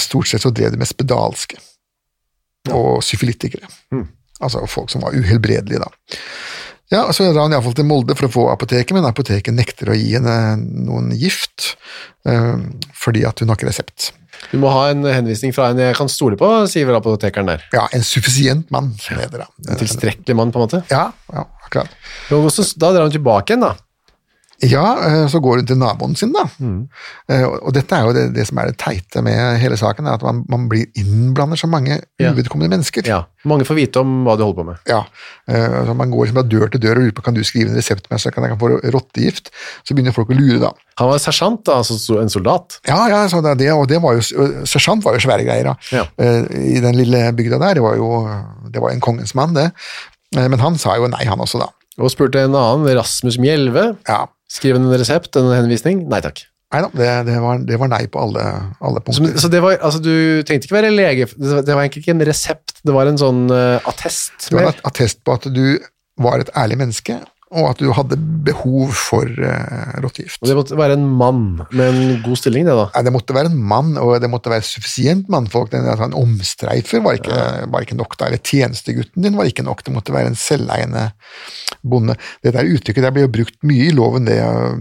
Stort 0.00 0.28
sett 0.28 0.44
så 0.44 0.52
drev 0.52 0.74
det 0.74 0.80
med 0.80 0.88
spedalske 0.90 1.56
og 2.72 3.02
syfilittikere. 3.04 3.68
Altså 4.44 4.64
folk 4.68 4.90
som 4.92 5.04
var 5.04 5.16
uhelbredelige, 5.16 5.80
da. 5.80 5.88
Ja, 6.92 7.12
Så 7.12 7.24
drar 7.32 7.46
han 7.46 7.54
iallfall 7.54 7.74
til 7.76 7.86
Molde 7.88 8.14
for 8.16 8.28
å 8.28 8.32
få 8.32 8.42
apoteket, 8.52 8.92
men 8.96 9.06
apoteket 9.08 9.56
nekter 9.56 9.90
å 9.90 9.96
gi 9.96 10.12
henne 10.14 10.34
noen 10.60 11.10
gift, 11.16 11.74
eh, 12.28 12.60
fordi 12.94 13.24
at 13.26 13.40
hun 13.40 13.48
har 13.50 13.58
ikke 13.58 13.70
resept. 13.70 14.12
Du 14.52 14.58
må 14.60 14.70
ha 14.70 14.90
en 14.90 15.02
henvisning 15.06 15.54
fra 15.54 15.70
en 15.72 15.80
jeg 15.80 15.96
kan 15.96 16.10
stole 16.10 16.36
på, 16.36 16.48
sier 16.68 16.86
vel 16.86 16.98
apotekeren 16.98 17.48
der. 17.48 17.64
Ja, 17.72 17.86
en 17.94 18.04
suffisient 18.04 18.70
mann, 18.74 18.92
som 19.00 19.16
det 19.16 19.28
heter. 19.28 19.46
En 19.68 19.80
tilstrekkelig 19.80 20.36
mann, 20.36 20.52
på 20.52 20.60
en 20.60 20.66
måte. 20.66 20.82
Ja, 20.92 21.06
ja, 21.32 21.46
akkurat. 21.64 21.88
Da 22.28 22.92
drar 22.92 23.06
hun 23.06 23.14
tilbake 23.14 23.54
igjen, 23.54 23.64
da. 23.64 23.74
Ja, 24.62 24.84
eh, 25.02 25.26
så 25.28 25.40
går 25.42 25.56
hun 25.62 25.66
til 25.66 25.76
naboen 25.80 26.14
sin, 26.16 26.32
da. 26.32 26.44
Mm. 26.62 26.88
Og 27.50 27.54
og 27.66 27.72
dette 27.74 27.96
er 27.96 28.04
jo 28.06 28.12
det, 28.14 28.24
det 28.36 28.46
som 28.46 28.58
er 28.58 28.66
det 28.70 28.76
teite 28.78 29.22
med 29.24 29.58
hele 29.60 29.76
saken, 29.76 30.06
at 30.06 30.22
man, 30.22 30.44
man 30.48 30.68
blir 30.68 30.86
innblander 31.00 31.56
så 31.58 31.66
mange 31.66 32.00
Ja. 32.20 32.30
uvedkommende 32.32 32.70
mennesker. 32.76 33.02
Ja. 33.08 33.24
Mange 33.44 33.64
får 33.66 33.74
vite 33.76 34.00
om 34.00 34.24
hva 34.24 34.36
du 34.38 34.44
holder 34.44 34.56
på 34.62 34.66
med. 34.66 34.76
Ja, 34.88 35.02
eh, 35.48 35.80
altså 35.80 35.94
Man 35.96 36.10
går 36.10 36.24
liksom 36.26 36.38
fra 36.38 36.46
dør 36.48 36.70
til 36.70 36.80
dør 36.80 36.96
og 36.96 37.02
lurer 37.04 37.12
på 37.18 37.22
kan 37.26 37.34
du 37.34 37.42
skrive 37.44 37.70
en 37.70 37.76
resept 37.76 38.06
med 38.10 38.20
så 38.22 38.30
kan 38.32 38.44
jeg 38.48 38.58
få 38.60 38.70
rottegift. 38.94 39.50
Så 39.84 39.94
begynner 39.94 40.14
folk 40.16 40.30
å 40.30 40.38
lure, 40.38 40.60
da. 40.62 40.70
Han 41.00 41.08
var 41.10 41.18
sersjant, 41.18 41.64
da, 41.66 41.80
altså 41.82 42.20
en 42.22 42.30
soldat. 42.30 42.78
Ja, 42.88 43.08
ja, 43.10 43.24
så 43.28 43.42
det, 43.42 43.58
det, 43.58 43.72
og 43.74 43.88
det 43.90 44.00
var 44.00 44.14
jo, 44.14 44.22
sersjant 44.64 45.04
var 45.04 45.14
jo 45.18 45.24
svære 45.26 45.44
greier 45.44 45.64
da. 45.72 45.76
Ja. 45.92 46.04
Eh, 46.16 46.44
i 46.76 46.80
den 46.84 46.94
lille 46.96 47.32
bygda 47.34 47.58
der. 47.58 47.74
Det 47.74 47.82
var 47.82 47.96
jo 47.98 48.12
det 48.70 48.80
var 48.82 48.90
en 48.94 49.00
kongens 49.04 49.34
mann, 49.34 49.52
det. 49.54 49.70
Eh, 50.36 50.48
Men 50.48 50.58
han 50.62 50.78
sa 50.78 50.96
jo 50.96 51.08
nei, 51.10 51.24
han 51.26 51.38
også, 51.42 51.58
da. 51.60 51.68
Og 51.98 52.10
spurte 52.10 52.40
en 52.42 52.54
annen, 52.58 52.88
Rasmus 52.96 53.36
Mjelve, 53.38 53.96
Ja, 54.08 54.24
skriv 54.54 54.78
en 54.78 54.90
resept, 54.94 55.34
en 55.40 55.52
henvisning. 55.54 56.04
Nei 56.10 56.20
takk. 56.24 56.44
Nei 56.74 56.80
da, 56.82 56.90
det, 56.90 57.08
det, 57.28 57.34
var, 57.42 57.60
det 57.68 57.78
var 57.78 57.90
nei 57.92 58.02
på 58.10 58.18
alle, 58.18 58.44
alle 58.82 59.02
punkter. 59.04 59.36
så 59.38 59.50
det 59.52 59.60
var, 59.62 59.76
altså 59.78 60.00
du 60.02 60.42
trengte 60.46 60.66
ikke 60.66 60.74
være 60.80 60.90
lege, 60.90 61.28
det 61.38 61.68
var, 61.70 61.84
egentlig 61.84 62.02
ikke 62.02 62.14
en 62.16 62.24
resept, 62.26 62.80
det 62.82 62.94
var 62.96 63.06
en 63.06 63.20
sånn 63.20 63.44
uh, 63.52 63.78
attest. 63.86 64.48
Det 64.48 64.58
var 64.58 64.72
en 64.72 64.88
attest 64.90 65.22
på 65.22 65.36
at 65.36 65.46
du 65.54 65.78
var 66.24 66.42
et 66.42 66.50
ærlig 66.58 66.80
menneske, 66.82 67.20
og 67.54 67.68
at 67.70 67.78
du 67.80 67.88
hadde 67.94 68.18
behov 68.44 68.90
for 68.98 69.24
uh, 69.30 69.94
rottegift. 70.04 70.40
Og 70.42 70.50
det 70.50 70.56
måtte 70.58 70.76
være 70.78 70.96
en 70.98 71.06
mann 71.20 71.40
med 71.70 71.84
en 71.86 72.20
god 72.24 72.40
stilling, 72.40 72.66
det 72.68 72.74
da. 72.76 72.88
Nei, 72.96 73.02
det 73.06 73.14
måtte 73.14 73.36
være 73.36 73.52
en 73.52 73.58
mann, 73.72 73.94
og 74.02 74.16
det 74.22 74.30
måtte 74.32 74.50
være 74.52 74.66
suffisient 74.66 75.30
mannfolk. 75.32 75.70
Den, 75.72 75.86
altså 75.88 76.08
en 76.10 76.18
omstreifer 76.18 77.00
var 77.06 77.20
ikke, 77.20 77.40
var 77.72 77.86
ikke 77.86 77.98
nok, 78.00 78.18
da, 78.20 78.28
eller 78.28 78.42
tjenestegutten 78.44 79.22
din 79.24 79.38
var 79.38 79.48
ikke 79.50 79.64
nok. 79.66 79.84
Det 79.86 79.94
måtte 79.94 80.14
være 80.16 80.32
en 80.34 80.38
selveiende 80.38 81.08
bonde. 81.82 82.18
Det 82.42 82.52
der 82.56 82.68
uttrykket 82.74 83.06
der 83.06 83.14
blir 83.14 83.28
jo 83.28 83.34
brukt 83.38 83.58
mye 83.64 83.88
i 83.88 83.94
loven, 83.94 84.26
det 84.28 84.40
uh, 84.42 84.74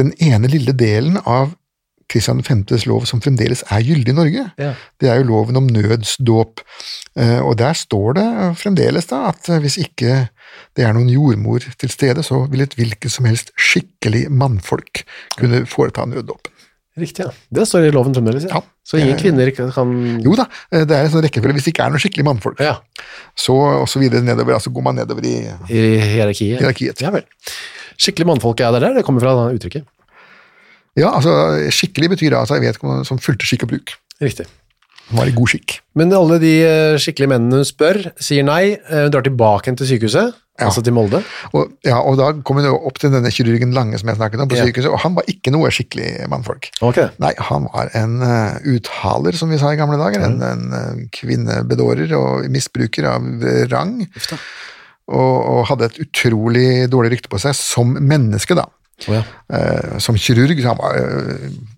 Den 0.00 0.14
ene 0.24 0.48
lille 0.48 0.72
delen 0.72 1.18
av 1.28 1.52
Kristian 2.12 2.42
5.s 2.44 2.82
lov 2.88 3.06
som 3.08 3.22
fremdeles 3.24 3.62
er 3.72 3.84
gyldig 3.86 4.12
i 4.12 4.16
Norge, 4.16 4.42
Ja. 4.60 4.72
det 5.00 5.08
er 5.08 5.20
jo 5.20 5.28
loven 5.30 5.56
om 5.56 5.68
nødsdåp. 5.72 6.60
Eh, 7.16 7.40
Og 7.40 7.56
der 7.56 7.72
står 7.72 8.14
det 8.18 8.26
fremdeles 8.60 9.06
da 9.08 9.28
at 9.30 9.48
eh, 9.48 9.60
hvis 9.64 9.78
ikke 9.80 10.28
det 10.76 10.86
er 10.86 10.94
noen 10.96 11.10
jordmor 11.12 11.64
til 11.78 11.92
stede, 11.92 12.24
så 12.26 12.44
vil 12.52 12.64
et 12.64 12.76
hvilket 12.78 13.12
som 13.12 13.28
helst 13.28 13.52
skikkelig 13.60 14.26
mannfolk 14.32 15.04
kunne 15.38 15.64
foreta 15.68 16.06
nøddåpen. 16.08 16.52
Riktig, 17.00 17.24
ja. 17.24 17.30
Det 17.48 17.64
står 17.64 17.86
i 17.88 17.92
loven 17.94 18.12
fremdeles, 18.12 18.44
ja. 18.44 18.58
Ja. 18.58 18.60
Så 18.84 18.98
ingen 19.00 19.16
kvinner 19.16 19.48
kan... 19.56 19.92
Jo 20.20 20.34
da, 20.36 20.44
eh, 20.74 20.82
det 20.84 20.96
er 20.96 21.06
en 21.06 21.12
sånn 21.14 21.24
rekkefølge. 21.24 21.56
Hvis 21.56 21.68
det 21.68 21.72
ikke 21.72 21.86
er 21.86 21.92
noen 21.94 22.02
skikkelig 22.02 22.26
mannfolk, 22.28 22.60
Ja, 22.60 22.74
så 23.38 23.54
og 23.78 23.86
så 23.88 24.02
videre 24.02 24.20
nedover, 24.26 24.58
altså 24.58 24.72
går 24.74 24.84
man 24.84 24.98
nedover 25.00 25.24
i 25.24 25.38
i 25.72 25.84
hierarkiet. 26.02 26.60
Hierarkiet. 26.60 27.00
Ja 27.00 27.12
vel. 27.14 27.24
Skikkelig 27.96 28.28
mannfolk 28.28 28.60
er 28.60 28.76
det 28.76 28.82
der, 28.84 28.98
det 28.98 29.06
kommer 29.06 29.24
fra 29.24 29.48
uttrykket. 29.54 29.88
Ja, 31.00 31.14
altså 31.14 31.32
skikkelig 31.72 32.12
betyr 32.12 32.36
altså 32.36 32.58
jeg 32.58 32.66
vet 32.66 33.08
som 33.08 33.20
fulgte 33.22 33.48
skikk 33.48 33.64
og 33.64 33.72
bruk. 33.72 33.94
Riktig. 34.20 34.44
Var 35.16 35.30
i 35.30 35.34
god 35.36 35.48
skikk. 35.48 35.78
Men 35.96 36.12
alle 36.12 36.36
de 36.42 36.52
eh, 36.66 37.00
skikkelige 37.00 37.32
mennene 37.32 37.62
hun 37.62 37.68
spør, 37.68 38.02
sier 38.20 38.44
nei, 38.44 38.76
Hun 38.90 39.08
drar 39.14 39.24
tilbake 39.24 39.72
til 39.80 39.94
sykehuset, 39.94 40.36
Ja. 40.60 40.66
altså 40.68 40.82
til 40.84 40.92
Molde. 40.92 41.22
Og, 41.56 41.70
ja, 41.86 41.96
og 41.96 42.18
da 42.20 42.26
kom 42.44 42.58
hun 42.60 42.66
opp 42.68 42.98
til 43.00 43.10
denne 43.14 43.30
kirurgen 43.32 43.72
Lange 43.72 43.96
som 43.98 44.10
jeg 44.10 44.18
snakket 44.18 44.42
om 44.44 44.50
på 44.50 44.58
Ja. 44.58 44.66
sykehuset, 44.68 44.90
og 44.92 45.00
han 45.00 45.14
var 45.16 45.24
ikke 45.32 45.50
noe 45.54 45.70
skikkelig 45.72 46.28
mannfolk. 46.28 46.68
Okay. 46.84 47.08
Nei, 47.24 47.32
han 47.38 47.68
var 47.72 47.88
en 47.98 48.18
uh, 48.20 48.58
uthaler, 48.74 49.32
som 49.38 49.50
vi 49.50 49.58
sa 49.62 49.72
i 49.72 49.80
gamle 49.80 49.96
dager. 50.00 50.26
En, 50.26 50.36
en 50.44 50.76
eh, 50.76 51.00
kvinnebedårer 51.16 52.12
og 52.18 52.50
misbruker 52.52 53.08
av 53.14 53.24
eh, 53.48 53.64
rang. 53.72 53.96
Og, 55.12 55.34
og 55.40 55.64
hadde 55.72 55.88
et 55.88 55.98
utrolig 56.04 56.68
dårlig 56.92 57.16
rykte 57.16 57.32
på 57.32 57.40
seg 57.42 57.56
som 57.58 57.96
menneske, 57.96 58.54
da. 58.58 58.68
Oh, 59.08 59.16
ja. 59.16 59.24
uh, 59.50 59.96
som 59.98 60.20
kirurg. 60.20 60.60
Så 60.60 60.68
han 60.68 60.78
var, 60.78 61.00
uh, 61.00 61.72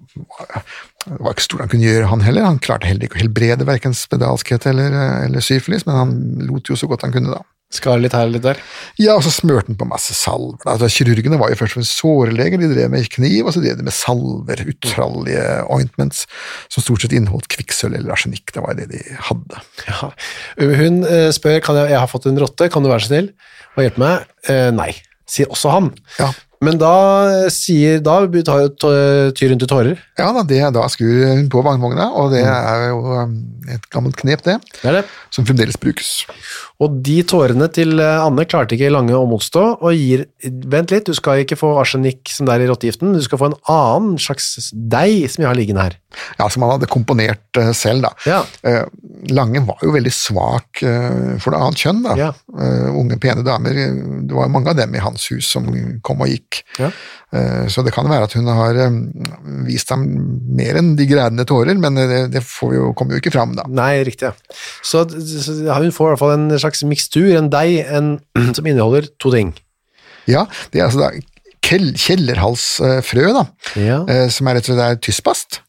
det 1.04 1.20
var 1.20 1.34
ikke 1.34 1.44
stort 1.46 1.64
han 1.64 1.72
kunne 1.72 1.86
gjøre, 1.86 2.10
han 2.10 2.22
heller. 2.24 2.46
Han 2.46 2.60
klarte 2.62 2.88
heller 2.88 3.06
ikke 3.06 3.18
å 3.18 3.24
helbrede 3.24 3.66
verken 3.68 3.96
spedalskhet 3.96 4.66
eller, 4.70 4.94
eh, 4.94 5.26
eller 5.26 5.44
syfilis, 5.44 5.86
men 5.86 5.98
han 5.98 6.14
lot 6.48 6.70
jo 6.70 6.78
så 6.78 6.88
godt 6.90 7.06
han 7.06 7.14
kunne, 7.14 7.34
da. 7.34 7.42
Skar 7.74 7.98
litt 7.98 8.14
her, 8.14 8.28
litt 8.30 8.44
der. 8.44 8.60
Ja, 9.00 9.16
og 9.16 9.24
så 9.26 9.32
smørte 9.34 9.72
han 9.72 9.78
på 9.80 9.88
masse 9.90 10.14
salver. 10.16 10.62
Altså, 10.70 10.90
kirurgene 10.92 11.38
var 11.40 11.50
jo 11.50 11.58
først 11.58 11.74
og 11.74 11.80
fremst 11.80 11.98
såreleger, 11.98 12.60
de 12.60 12.70
drev 12.70 12.92
med 12.92 13.08
kniv, 13.10 13.48
og 13.48 13.56
så 13.56 13.62
drev 13.64 13.80
de 13.80 13.86
med 13.86 13.96
salver, 13.96 14.62
utrallige 14.70 15.46
ointments, 15.74 16.24
som 16.72 16.84
stort 16.84 17.04
sett 17.04 17.16
inneholdt 17.16 17.50
kvikksølv 17.52 17.98
eller 17.98 18.14
arsenikk. 18.14 18.54
Det 18.54 18.62
var 18.62 18.78
det 18.78 18.90
de 18.92 19.02
hadde. 19.30 19.64
Ja. 19.88 20.12
Hun 20.60 21.02
eh, 21.08 21.30
spør, 21.34 21.58
kan 21.64 21.82
jeg, 21.82 21.94
jeg 21.94 22.02
har 22.04 22.10
fått 22.10 22.30
en 22.30 22.40
rotte, 22.40 22.70
kan 22.72 22.84
du 22.84 22.92
være 22.92 23.06
så 23.06 23.12
snill 23.12 23.32
å 23.74 23.84
hjelpe 23.84 24.04
meg? 24.04 24.30
Eh, 24.50 24.70
nei, 24.74 24.92
sier 25.28 25.50
også 25.50 25.72
han. 25.74 25.90
Ja. 26.20 26.30
Men 26.62 26.78
da 26.78 27.48
sier, 27.52 27.98
da 28.04 28.20
tar- 28.46 28.62
jo 28.64 29.32
tyren 29.36 29.58
til 29.58 29.68
tårer. 29.68 29.98
Ja 30.18 30.30
da, 30.32 30.42
det, 30.46 30.60
da 30.74 30.86
skrur 30.88 31.26
hun 31.34 31.48
på 31.52 31.62
vognvogna, 31.64 32.06
og 32.14 32.30
det 32.32 32.44
er 32.46 32.88
jo 32.90 33.00
um, 33.24 33.34
et 33.68 33.88
gammelt 33.90 34.16
knep, 34.16 34.42
det, 34.46 34.58
Det 34.82 34.88
er 34.90 34.98
det. 35.00 35.04
som 35.34 35.44
fremdeles 35.44 35.76
brukes. 35.80 36.24
Og 36.82 37.02
de 37.06 37.22
tårene 37.22 37.68
til 37.72 37.98
eh, 38.02 38.20
Anne 38.24 38.44
klarte 38.50 38.74
ikke 38.76 38.90
Lange 38.92 39.14
å 39.16 39.26
motstå, 39.30 39.62
og 39.80 39.92
gir 39.94 40.24
Vent 40.44 40.90
litt, 40.90 41.06
du 41.06 41.14
skal 41.14 41.42
ikke 41.44 41.56
få 41.58 41.72
arsenikk 41.80 42.28
som 42.32 42.46
det 42.48 42.56
er 42.56 42.64
i 42.64 42.68
rottegiften, 42.70 43.12
du 43.14 43.22
skal 43.24 43.40
få 43.40 43.50
en 43.52 43.58
annen 43.70 44.18
slags 44.20 44.70
deig 44.72 45.28
som 45.32 45.44
jeg 45.44 45.50
har 45.50 45.58
liggende 45.58 45.84
her. 45.86 45.98
Ja, 46.38 46.48
som 46.52 46.62
han 46.66 46.74
hadde 46.76 46.88
komponert 46.90 47.60
eh, 47.60 47.72
selv, 47.76 48.04
da. 48.06 48.12
Ja. 48.28 48.42
Eh, 48.66 48.84
Lange 49.32 49.62
var 49.64 49.80
jo 49.82 49.92
veldig 49.94 50.12
svak 50.12 50.82
eh, 50.84 51.36
for 51.42 51.54
det 51.54 51.60
annet 51.62 51.80
kjønn, 51.84 52.02
da. 52.04 52.16
Ja. 52.20 52.30
Eh, 52.54 52.90
unge, 52.94 53.18
pene 53.22 53.44
damer. 53.46 53.78
eh, 53.86 53.96
Det 54.28 54.36
var 54.36 54.52
mange 54.52 54.70
av 54.74 54.78
dem 54.80 54.94
i 54.94 55.02
hans 55.02 55.28
hus 55.32 55.48
som 55.54 55.68
kom 56.04 56.20
og 56.24 56.30
gikk. 56.30 56.53
Ja. 56.78 56.88
Eh, 57.34 57.66
så 57.72 57.82
det 57.86 57.92
kan 57.96 58.06
være 58.10 58.28
at 58.28 58.34
hun 58.38 58.46
har 58.50 58.78
eh, 58.84 58.96
vist 59.66 59.90
ham 59.94 60.04
mer 60.58 60.78
enn 60.80 60.92
de 60.98 61.06
grædende 61.10 61.46
tårer, 61.48 61.78
men 61.80 61.98
det, 62.32 62.42
får 62.46 62.70
vi 62.72 62.78
jo, 62.80 62.92
kommer 62.98 63.16
jo 63.16 63.22
ikke 63.22 63.32
fram, 63.34 63.54
da. 63.58 63.64
Nei, 63.68 64.02
riktig. 64.06 64.30
Ja. 64.30 64.56
Så, 64.84 65.04
så 65.10 65.56
hun 65.80 65.92
får 65.94 66.06
i 66.06 66.12
hvert 66.14 66.22
fall 66.22 66.34
en 66.38 66.58
slags 66.62 66.84
mikstur, 66.88 67.30
en 67.38 67.50
deig, 67.52 67.80
en, 67.90 68.14
som 68.56 68.66
inneholder 68.70 69.10
to 69.22 69.32
ting. 69.34 69.54
Ja, 70.30 70.46
det 70.72 70.80
er 70.80 70.88
altså 70.88 71.04
da 71.04 71.12
kjellerhalsfrø, 71.64 73.28
da, 73.34 73.44
Ja. 73.80 74.04
eh, 74.08 74.28
som 74.28 74.48
er 74.48 74.58
rett 74.58 74.68
og 74.68 74.74
slett 74.76 74.84
er 74.84 75.00
tyspast. 75.02 75.60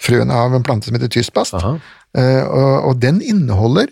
Frøene 0.00 0.32
av 0.36 0.54
en 0.54 0.62
plante 0.64 0.88
som 0.88 0.96
heter 0.96 1.08
tyspast. 1.12 1.54
Aha. 1.56 1.76
Og, 2.16 2.86
og 2.88 2.98
den 3.00 3.18
inneholder 3.20 3.90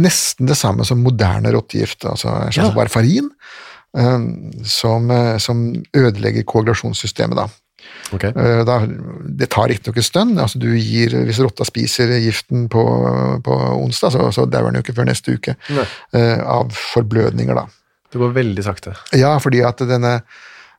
nesten 0.00 0.46
det 0.48 0.56
samme 0.56 0.84
som 0.88 1.02
moderne 1.04 1.50
rottegift, 1.52 2.04
altså 2.08 2.28
en 2.46 2.52
slags 2.54 2.70
Ja. 2.70 2.74
varfarin, 2.76 3.26
eh, 3.28 3.69
som, 4.66 5.10
eh, 5.10 5.36
som 5.42 5.64
ødelegger 5.96 6.46
koagulasjonssystemet. 6.46 7.36
Da. 7.36 7.48
Ok. 8.12 8.24
Eh, 8.24 8.62
da, 8.66 8.78
det 9.24 9.50
tar 9.50 9.68
riktignok 9.70 10.00
en 10.00 10.06
stund. 10.06 10.38
Altså 10.42 10.60
du 10.62 10.68
gir, 10.76 11.14
hvis 11.26 11.40
rotta 11.42 11.66
spiser 11.66 12.12
giften 12.20 12.68
på, 12.72 12.84
på 13.46 13.58
onsdag, 13.80 14.14
så, 14.16 14.28
så 14.34 14.46
dauer 14.46 14.70
den 14.70 14.80
jo 14.80 14.86
ikke 14.86 14.96
før 15.00 15.10
neste 15.10 15.36
uke 15.36 15.56
eh, 15.70 16.38
av 16.40 16.70
forblødninger. 16.94 17.58
da. 17.58 17.66
Det 18.10 18.18
går 18.18 18.32
veldig 18.34 18.66
sakte. 18.66 18.94
Ja, 19.16 19.36
fordi 19.42 19.62
at 19.66 19.82
denne 19.86 20.20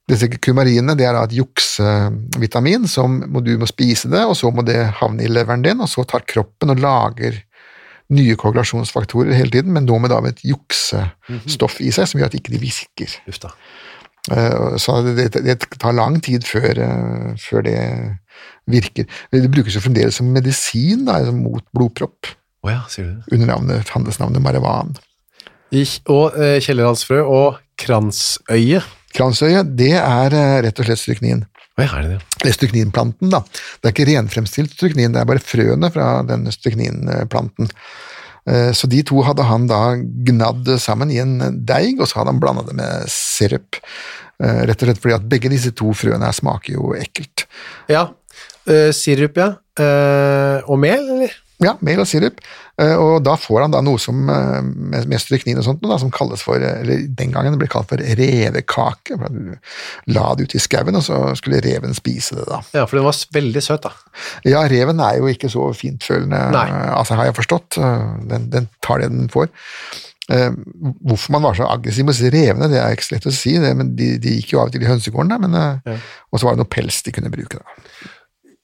disse 0.09 0.27
kumarinene 0.41 0.95
det 0.97 1.05
er 1.07 1.15
et 1.19 1.35
juksevitamin 1.37 2.87
som 2.89 3.19
du 3.45 3.53
må 3.61 3.67
spise 3.69 4.09
det, 4.11 4.23
og 4.27 4.35
så 4.35 4.49
må 4.51 4.65
det 4.67 4.79
havne 4.99 5.23
i 5.23 5.29
leveren 5.31 5.63
din, 5.63 5.79
og 5.79 5.87
så 5.87 6.03
tar 6.09 6.25
kroppen 6.27 6.73
og 6.73 6.81
lager 6.83 7.37
nye 8.11 8.35
koagulasjonsfaktorer 8.39 9.33
hele 9.37 9.53
tiden, 9.53 9.73
men 9.75 9.87
nå 9.87 9.97
med 10.01 10.11
da 10.13 10.19
et 10.27 10.43
juksestoff 10.45 11.79
i 11.83 11.91
seg 11.95 12.09
som 12.09 12.21
gjør 12.21 12.31
at 12.31 12.37
ikke 12.39 12.53
de 12.53 12.61
virker. 12.61 13.15
Ufta. 13.31 13.53
Eh, 14.29 14.77
Så 14.77 15.01
det, 15.15 15.31
det, 15.33 15.57
tar 15.79 15.97
lang 15.97 16.19
tid 16.23 16.45
før, 16.45 16.77
eh, 16.77 17.31
før 17.41 17.65
det 17.65 17.77
virker. 18.69 19.07
Det 19.31 19.51
brukes 19.51 19.75
jo 19.75 19.83
fremdeles 19.83 20.19
som 20.19 20.29
medisin 20.33 21.05
da, 21.07 21.19
altså 21.21 21.33
mot 21.35 21.63
blodpropp, 21.73 22.29
oh 22.63 22.71
ja, 22.71 22.81
under 23.31 23.47
navnet, 23.47 23.89
handelsnavnet 23.89 24.43
Marihuan. 24.43 24.95
Og 26.11 26.35
eh, 26.35 26.59
kjellerhalsfrø 26.61 27.21
og 27.23 27.61
kransøye. 27.79 28.81
Kransøye, 29.15 29.63
det 29.63 29.95
er 29.99 30.35
eh, 30.35 30.57
rett 30.67 30.79
og 30.79 30.87
slett 30.87 31.01
stryknin. 31.01 31.45
Ja, 31.87 31.97
er 31.97 32.07
det 32.07 32.13
det? 32.15 32.21
Eller 32.41 32.55
strykninplanten, 32.57 33.33
da. 33.33 33.43
Det 33.81 33.89
er 33.89 33.95
ikke 33.95 34.07
renfremstilt 34.11 34.73
stryknin, 34.77 35.13
det 35.15 35.21
er 35.21 35.29
bare 35.29 35.43
frøene 35.43 35.91
fra 35.93 36.07
denne 36.27 36.53
strykninplanten. 36.53 37.69
Eh, 38.49 38.71
Så 38.73 38.89
de 38.89 39.03
to 39.05 39.21
hadde 39.25 39.45
han 39.45 39.67
da 39.69 39.81
gnadd 39.99 40.71
sammen 40.81 41.11
i 41.13 41.19
en 41.21 41.37
deig, 41.65 41.99
og 41.99 42.07
så 42.09 42.21
hadde 42.21 42.33
han 42.33 42.41
blanda 42.41 42.65
det 42.67 42.77
med 42.79 43.11
sirup. 43.11 43.81
Eh, 44.41 44.63
Rett 44.65 44.81
og 44.81 44.89
slett 44.89 45.03
fordi 45.03 45.17
at 45.19 45.29
begge 45.29 45.51
disse 45.53 45.73
to 45.77 45.93
frøene 45.93 46.25
her 46.25 46.33
smaker 46.37 46.73
jo 46.73 46.95
ekkelt. 46.97 47.45
Ja. 47.91 48.07
Uh, 48.69 48.91
sirup, 48.93 49.37
ja. 49.41 49.55
Uh, 49.79 50.61
og 50.69 50.77
mel, 50.79 51.01
eller? 51.15 51.33
Ja, 51.61 51.75
mel 51.85 51.99
og 52.01 52.07
sirup. 52.09 52.39
Eh, 52.81 52.95
Og 52.97 53.19
da 53.25 53.35
får 53.37 53.61
han 53.65 53.73
da 53.75 53.81
noe 53.85 53.99
som 54.01 54.23
eh, 54.33 54.61
med, 54.65 55.05
med 55.11 55.21
stryknin 55.21 55.59
og 55.61 55.65
sånt, 55.67 55.83
da, 55.85 55.99
som 56.01 56.09
kalles 56.13 56.41
for 56.41 56.57
eh, 56.57 56.79
Eller 56.81 57.03
den 57.19 57.33
gangen 57.35 57.57
ble 57.61 57.67
kalt 57.69 57.89
for 57.91 58.01
revekake. 58.01 59.17
for 59.19 59.27
Du 59.29 60.13
la 60.15 60.31
det 60.35 60.47
ut 60.49 60.55
i 60.57 60.61
skauen, 60.63 60.97
og 60.97 61.05
så 61.05 61.19
skulle 61.37 61.61
reven 61.61 61.93
spise 61.97 62.39
det, 62.39 62.47
da. 62.49 62.61
Ja, 62.73 62.85
for 62.89 62.97
den 62.97 63.05
var 63.05 63.19
veldig 63.37 63.61
søt, 63.65 63.85
da. 63.85 63.93
Ja, 64.47 64.63
reven 64.71 65.03
er 65.05 65.19
jo 65.19 65.29
ikke 65.29 65.51
så 65.53 65.69
fintfølende, 65.77 66.39
Nei. 66.55 66.65
altså 66.95 67.19
har 67.19 67.29
jeg 67.29 67.37
forstått. 67.37 67.77
Den, 68.31 68.49
den 68.53 68.69
tar 68.81 69.03
det 69.03 69.11
den 69.13 69.29
får. 69.31 69.51
Hvorfor 70.31 71.33
man 71.35 71.43
var 71.43 71.57
så 71.59 71.67
aggressiv 71.67 72.05
mot 72.07 72.15
revene, 72.33 72.69
det 72.71 72.79
er 72.79 72.95
ikke 72.95 73.05
så 73.09 73.15
lett 73.17 73.27
å 73.29 73.33
si, 73.35 73.53
det, 73.59 73.71
men 73.77 73.93
de, 73.99 74.13
de 74.21 74.37
gikk 74.37 74.53
jo 74.55 74.61
av 74.61 74.69
og 74.69 74.75
til 74.75 74.85
i 74.85 74.89
hønsegården, 74.89 75.33
da, 75.33 75.37
men, 75.43 75.57
ja. 75.85 75.97
og 76.31 76.39
så 76.39 76.47
var 76.47 76.55
det 76.55 76.63
noe 76.63 76.71
pels 76.71 77.01
de 77.05 77.13
kunne 77.15 77.31
bruke. 77.33 77.59
da. 77.59 78.11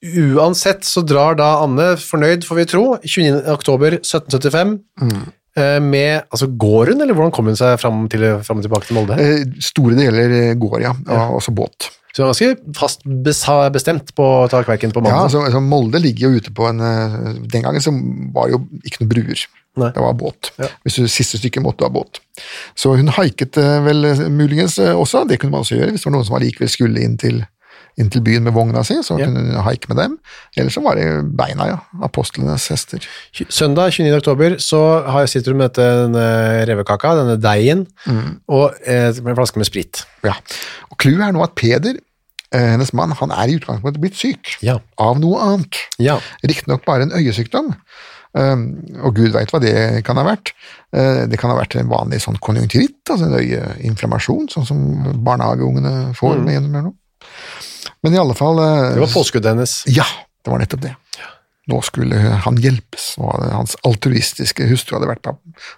Uansett 0.06 0.86
så 0.86 1.02
drar 1.02 1.38
da 1.40 1.56
Anne, 1.64 1.96
fornøyd 1.98 2.46
får 2.46 2.60
vi 2.60 2.66
tro, 2.70 2.86
29. 3.02 3.40
oktober 3.50 3.98
1775, 3.98 4.76
eh, 5.58 5.78
med, 5.82 6.28
altså 6.30 6.50
går 6.54 6.94
hun, 6.94 7.02
eller 7.02 7.18
hvordan 7.18 7.34
kom 7.34 7.50
hun 7.50 7.58
seg 7.58 7.80
fram, 7.82 8.04
til, 8.12 8.28
fram 8.46 8.62
og 8.62 8.68
tilbake 8.68 8.90
til 8.90 9.00
Molde? 9.00 9.18
Eh, 9.18 9.48
Store 9.66 9.98
deler 9.98 10.36
eh, 10.38 10.52
går, 10.60 10.84
ja, 10.86 10.94
og 10.94 11.40
også 11.40 11.56
båt. 11.58 11.90
Så 12.14 12.24
hun 12.24 12.30
var 12.30 12.38
ganske 12.38 12.78
fast 12.78 13.04
bestemt 13.76 14.14
på 14.18 14.26
å 14.26 14.46
ta 14.50 14.62
kverken 14.66 14.94
på 14.94 15.04
Ja, 15.06 15.24
altså, 15.26 15.44
altså 15.46 15.62
Molde 15.62 16.02
ligger 16.02 16.30
jo 16.30 16.40
ute 16.42 16.54
på 16.56 16.66
en 16.66 16.82
eh, 16.82 17.18
Den 17.46 17.66
gangen 17.66 17.84
så 17.84 17.94
var 18.34 18.50
jo 18.54 18.64
ikke 18.86 19.04
noen 19.04 19.12
bruer. 19.12 19.44
Nei. 19.78 19.92
Det 19.94 20.02
var 20.02 20.16
båt. 20.18 20.50
Ja. 20.58 20.72
Hvis 20.86 20.98
du 20.98 21.06
siste 21.06 21.38
stykket 21.38 21.62
måtte 21.62 21.84
du 21.84 21.86
ha 21.86 21.94
båt. 21.94 22.18
Så 22.78 22.96
hun 22.98 23.14
haiket 23.18 23.58
vel 23.86 24.14
muligens 24.34 24.80
også, 24.82 25.26
det 25.30 25.38
kunne 25.42 25.54
man 25.54 25.66
også 25.66 25.78
gjøre 25.78 25.94
hvis 25.94 26.06
det 26.06 26.10
var 26.10 26.16
noen 26.18 26.26
som 26.30 26.38
allikevel 26.40 26.72
skulle 26.74 27.06
inn 27.06 27.20
til, 27.22 27.44
inn 27.98 28.10
til 28.14 28.22
byen 28.22 28.44
med 28.46 28.54
vogna 28.54 28.84
si, 28.86 28.94
så 29.02 29.18
Ja. 29.18 29.26
kunne 29.26 29.42
hun 29.42 29.64
haike 29.66 29.88
med 29.90 29.98
dem. 29.98 30.18
Eller 30.56 30.70
så 30.70 30.84
var 30.86 30.96
det 30.96 31.08
beina, 31.38 31.66
ja. 31.68 31.78
Apostlenes 32.04 32.68
hester. 32.70 33.00
Søndag 33.50 33.92
29. 33.92 34.16
oktober 34.20 34.58
så 34.62 34.82
sitter 35.28 35.52
hun 35.52 35.58
med 35.64 35.72
dette, 35.74 35.88
denne 36.06 36.26
revekaka, 36.70 37.16
denne 37.18 37.38
deigen, 37.42 37.88
og 38.48 38.74
eh, 38.86 39.08
en 39.10 39.36
flaske 39.36 39.58
med 39.58 39.66
sprit. 39.66 40.04
Ja. 40.24 40.34
Og 40.92 40.98
Clouet 41.02 41.26
er 41.28 41.32
nå 41.34 41.42
at 41.44 41.56
Peder, 41.58 41.98
eh, 42.54 42.68
hennes 42.76 42.94
mann, 42.94 43.12
han 43.18 43.32
er 43.32 43.50
i 43.50 43.58
utgangspunktet 43.58 44.00
blitt 44.02 44.16
syk. 44.16 44.58
Ja. 44.62 44.78
Av 45.00 45.18
noe 45.20 45.42
annet. 45.42 45.76
Ja. 45.98 46.20
Riktignok 46.46 46.86
bare 46.86 47.02
en 47.08 47.12
øyesykdom, 47.18 47.74
um, 48.38 48.64
og 49.02 49.16
gud 49.16 49.32
veit 49.34 49.50
hva 49.50 49.60
det 49.60 50.04
kan 50.06 50.18
ha 50.22 50.24
vært. 50.24 50.54
Eh, 50.94 51.26
det 51.26 51.40
kan 51.42 51.50
ha 51.50 51.58
vært 51.58 51.76
en 51.80 51.90
vanlig 51.90 52.22
sånn 52.22 52.38
konjunktivitt, 52.40 53.02
altså 53.10 53.26
en 53.26 53.40
øyeinflammasjon, 53.42 54.48
sånn 54.54 54.66
som 54.70 54.86
barnehageungene 55.26 56.14
får 56.16 56.38
med 56.46 56.54
gjennom 56.60 56.76
eller 56.76 56.90
noe. 56.92 56.98
Men 58.06 58.16
i 58.16 58.22
alle 58.22 58.36
fall 58.38 58.62
eh, 58.62 58.94
Det 58.96 59.04
var 59.06 59.14
påskuddet 59.14 59.54
hennes. 59.56 59.82
Ja, 59.92 60.06
det 60.44 60.54
var 60.54 60.62
nettopp 60.64 60.86
det. 60.86 60.96
Nå 61.68 61.82
skulle 61.84 62.16
han 62.46 62.60
hjelpes, 62.64 63.10
og 63.20 63.42
hans 63.52 63.74
altruistiske 63.88 64.70
hustru 64.70 64.96
hadde 64.96 65.10
vært 65.10 65.24
på, 65.26 65.34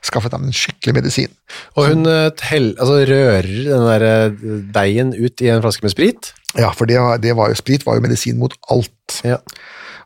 skaffet 0.06 0.36
ham 0.36 0.46
en 0.46 0.54
skikkelig 0.54 0.94
medisin. 1.00 1.32
Og 1.74 1.90
hun 1.90 2.06
eh, 2.10 2.28
tell, 2.38 2.76
altså, 2.78 3.00
rører 3.10 3.48
den 3.50 3.88
der 3.88 4.06
eh, 4.06 4.44
deigen 4.76 5.16
ut 5.18 5.42
i 5.42 5.50
en 5.50 5.64
flaske 5.66 5.88
med 5.88 5.96
sprit. 5.96 6.32
Ja, 6.60 6.70
for 6.78 6.90
det, 6.90 7.00
det 7.26 7.34
var 7.38 7.50
jo 7.50 7.58
sprit 7.58 7.86
var 7.88 7.98
jo 7.98 8.06
medisin 8.06 8.38
mot 8.42 8.54
alt. 8.70 9.22
Ja. 9.26 9.40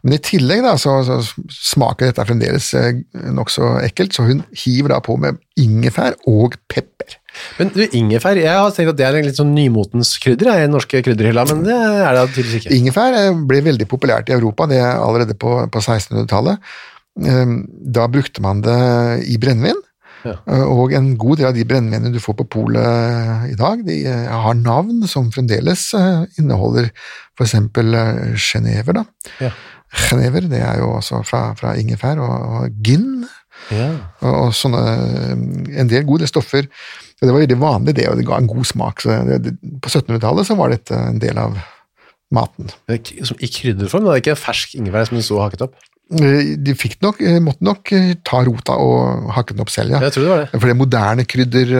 Men 0.04 0.18
i 0.18 0.22
tillegg 0.24 0.64
da, 0.66 0.74
så, 0.80 0.98
så 1.08 1.20
smaker 1.48 2.10
dette 2.10 2.26
fremdeles 2.28 2.70
eh, 2.76 2.98
nokså 3.32 3.70
ekkelt, 3.86 4.16
så 4.16 4.26
hun 4.28 4.42
hiver 4.66 4.92
da 4.92 5.00
på 5.04 5.16
med 5.22 5.40
ingefær 5.60 6.18
og 6.30 6.58
pepper. 6.72 7.16
Men 7.58 7.72
du, 7.74 7.82
ingefær, 7.88 8.38
jeg 8.38 8.52
har 8.52 8.74
tenkt 8.76 8.92
at 8.94 9.00
det 9.00 9.06
er 9.08 9.18
en 9.18 9.26
litt 9.30 9.40
sånn 9.40 9.54
nymotens 9.56 10.12
krydder 10.22 10.52
i 10.52 10.66
den 10.66 10.76
norske 10.76 11.00
krydderhylla, 11.06 11.48
men 11.50 11.64
det 11.66 11.78
er 11.80 12.18
det 12.20 12.26
tydeligvis 12.36 12.60
ikke. 12.68 12.76
Ingefær 12.82 13.18
eh, 13.22 13.32
ble 13.50 13.64
veldig 13.70 13.88
populært 13.96 14.30
i 14.30 14.36
Europa, 14.36 14.68
det 14.70 14.82
er 14.84 15.00
allerede 15.00 15.38
på, 15.40 15.56
på 15.72 15.82
1600-tallet. 15.86 16.76
Eh, 17.24 17.58
Da 17.96 18.12
brukte 18.12 18.44
man 18.44 18.62
det 18.66 18.78
i 19.32 19.40
brennevin, 19.42 19.80
Ja. 20.24 20.38
og 20.72 20.94
en 20.96 21.10
god 21.20 21.42
del 21.42 21.50
av 21.50 21.56
de 21.58 21.66
brennevinene 21.68 22.14
du 22.14 22.20
får 22.24 22.38
på 22.40 22.46
polet 22.54 23.50
i 23.52 23.58
dag, 23.60 23.82
de 23.84 23.98
har 24.08 24.56
navn 24.56 25.02
som 25.12 25.28
fremdeles 25.36 25.82
eh, 26.00 26.22
inneholder 26.40 26.88
eh, 26.88 28.32
da. 29.02 29.04
Ja. 29.44 29.50
Genever, 29.94 30.48
det 30.50 30.60
er 30.66 30.80
jo 30.82 30.92
også 30.98 31.22
fra, 31.28 31.44
fra 31.60 31.76
ingefær, 31.80 32.20
og, 32.24 32.60
og 32.60 32.84
gin, 32.86 33.26
Ja. 33.72 33.86
og, 34.26 34.34
og 34.48 34.50
sånne, 34.58 34.80
en 35.80 35.88
del 35.92 36.04
gode 36.10 36.28
stoffer. 36.28 36.66
Det 37.22 37.30
var 37.30 37.38
veldig 37.40 37.56
vanlig 37.62 37.94
det, 37.96 38.08
og 38.10 38.18
det 38.20 38.26
ga 38.28 38.40
en 38.42 38.50
god 38.50 38.66
smak. 38.68 39.00
Så 39.06 39.14
det, 39.30 39.54
på 39.80 39.92
1700-tallet 39.92 40.50
så 40.50 40.58
var 40.60 40.74
dette 40.74 40.98
en 40.98 41.22
del 41.22 41.38
av 41.40 41.56
maten. 42.34 42.72
I 42.90 42.98
krydderform, 43.54 44.08
det 44.10 44.16
er 44.18 44.24
ikke 44.24 44.36
fersk 44.42 44.74
ingefær 44.80 45.08
som 45.08 45.20
du 45.20 45.24
så 45.24 45.40
hakket 45.46 45.68
opp. 45.68 45.78
Eh, 46.12 46.58
De 46.60 46.74
fikk 46.78 46.98
nok, 47.02 47.22
eh, 47.24 47.40
måtte 47.42 47.64
nok 47.64 47.90
eh, 47.96 48.10
ta 48.28 48.42
rota 48.46 48.76
og 48.78 49.30
hakke 49.34 49.54
den 49.56 49.64
opp 49.64 49.70
selv, 49.72 49.96
ja. 49.96 50.00
Jeg 50.04 50.12
tror 50.14 50.24
det 50.26 50.30
var 50.34 50.42
det. 50.44 50.60
For 50.60 50.68
det 50.70 50.76
moderne 50.78 51.24
krydder 51.26 51.72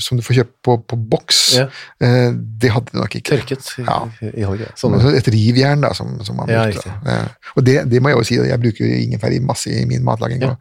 som 0.00 0.16
du 0.16 0.22
får 0.24 0.36
kjøpt 0.38 0.54
på, 0.64 0.76
på 0.88 0.96
boks, 1.10 1.40
Ja. 1.58 1.66
det 2.00 2.70
hadde 2.72 2.92
de 2.94 2.98
nok 3.02 3.16
ikke. 3.18 3.34
Tørket 3.42 3.72
Ja. 3.82 3.98
i 4.22 4.46
Sånn, 4.78 4.94
Sånn. 5.00 5.14
et 5.18 5.28
rivjern 5.28 5.82
da, 5.82 5.92
som, 5.92 6.14
som 6.24 6.36
man 6.36 6.48
Ja, 6.48 6.64
brukte. 6.70 6.94
Eh, 7.04 7.28
Og 7.56 7.64
det, 7.66 7.76
det 7.90 8.00
må 8.00 8.08
jeg 8.08 8.18
jo 8.18 8.24
si, 8.24 8.34
jeg 8.48 8.60
bruker 8.62 8.84
ingefær 8.86 9.34
i 9.34 9.40
masse 9.42 9.68
i 9.68 9.84
min 9.90 10.04
matlaging. 10.06 10.40
Ja. 10.46 10.54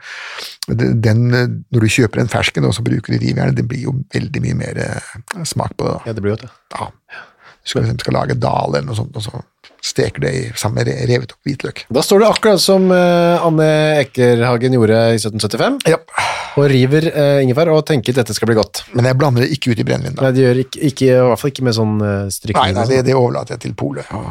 Den, 0.68 1.30
når 1.32 1.80
du 1.86 1.88
kjøper 1.88 2.20
en 2.22 2.28
fersken 2.34 2.66
og 2.66 2.74
så 2.76 2.84
bruker 2.84 3.14
du 3.14 3.20
rivjern, 3.22 3.56
det 3.56 3.68
blir 3.70 3.86
jo 3.88 3.94
veldig 4.14 4.42
mye 4.42 4.58
mer 4.58 4.82
smak 5.46 5.78
på 5.78 5.86
det. 5.86 5.94
da. 5.94 6.00
Ja, 6.08 6.14
det 6.18 6.22
blir 6.26 6.36
godt, 6.36 6.42
det. 6.50 6.52
Ja. 6.76 6.90
Du 7.62 7.70
skal, 7.70 7.86
for 7.86 8.02
skal 8.02 8.16
lage 8.18 8.36
dal 8.42 8.74
eller 8.74 8.88
noe 8.88 8.98
sånt, 8.98 9.14
og 9.18 9.22
så 9.26 9.42
steker 9.86 10.22
det 10.24 10.32
i, 10.34 10.42
sammen 10.58 10.82
med 10.82 10.90
revet 11.10 11.34
opp 11.34 11.46
hvitløk. 11.48 11.84
Da 11.94 12.02
står 12.06 12.22
det 12.24 12.30
akkurat 12.30 12.62
som 12.62 12.88
uh, 12.94 13.42
Anne 13.46 13.68
Ekerhagen 14.02 14.76
gjorde 14.78 14.98
i 15.14 15.20
1775, 15.20 15.80
Ja. 15.90 15.98
og 16.58 16.68
river 16.70 17.08
uh, 17.14 17.38
ingefær 17.42 17.72
og 17.74 17.84
tenker 17.90 18.14
at 18.14 18.22
dette 18.22 18.36
skal 18.38 18.50
bli 18.50 18.58
godt. 18.58 18.84
Men 18.98 19.10
jeg 19.10 19.18
blander 19.22 19.46
det 19.46 19.52
ikke 19.58 19.74
ut 19.74 19.82
i 19.82 19.86
brennevin. 19.88 20.18
Nei, 20.22 20.34
det 20.38 20.46
gjør 20.46 20.62
ikke, 20.66 20.84
ikke, 20.92 21.08
i 21.10 21.24
hvert 21.30 21.42
fall 21.42 21.54
ikke 21.54 21.66
med 21.70 21.78
sånn 21.78 21.96
uh, 22.02 22.12
strykning. 22.34 22.62
Nei, 22.62 22.76
nei, 22.78 22.86
det, 22.90 23.00
sånn. 23.02 23.10
det 23.10 23.18
overlater 23.18 23.58
jeg 23.58 23.64
til 23.66 23.76
polet 23.82 24.14
å 24.18 24.24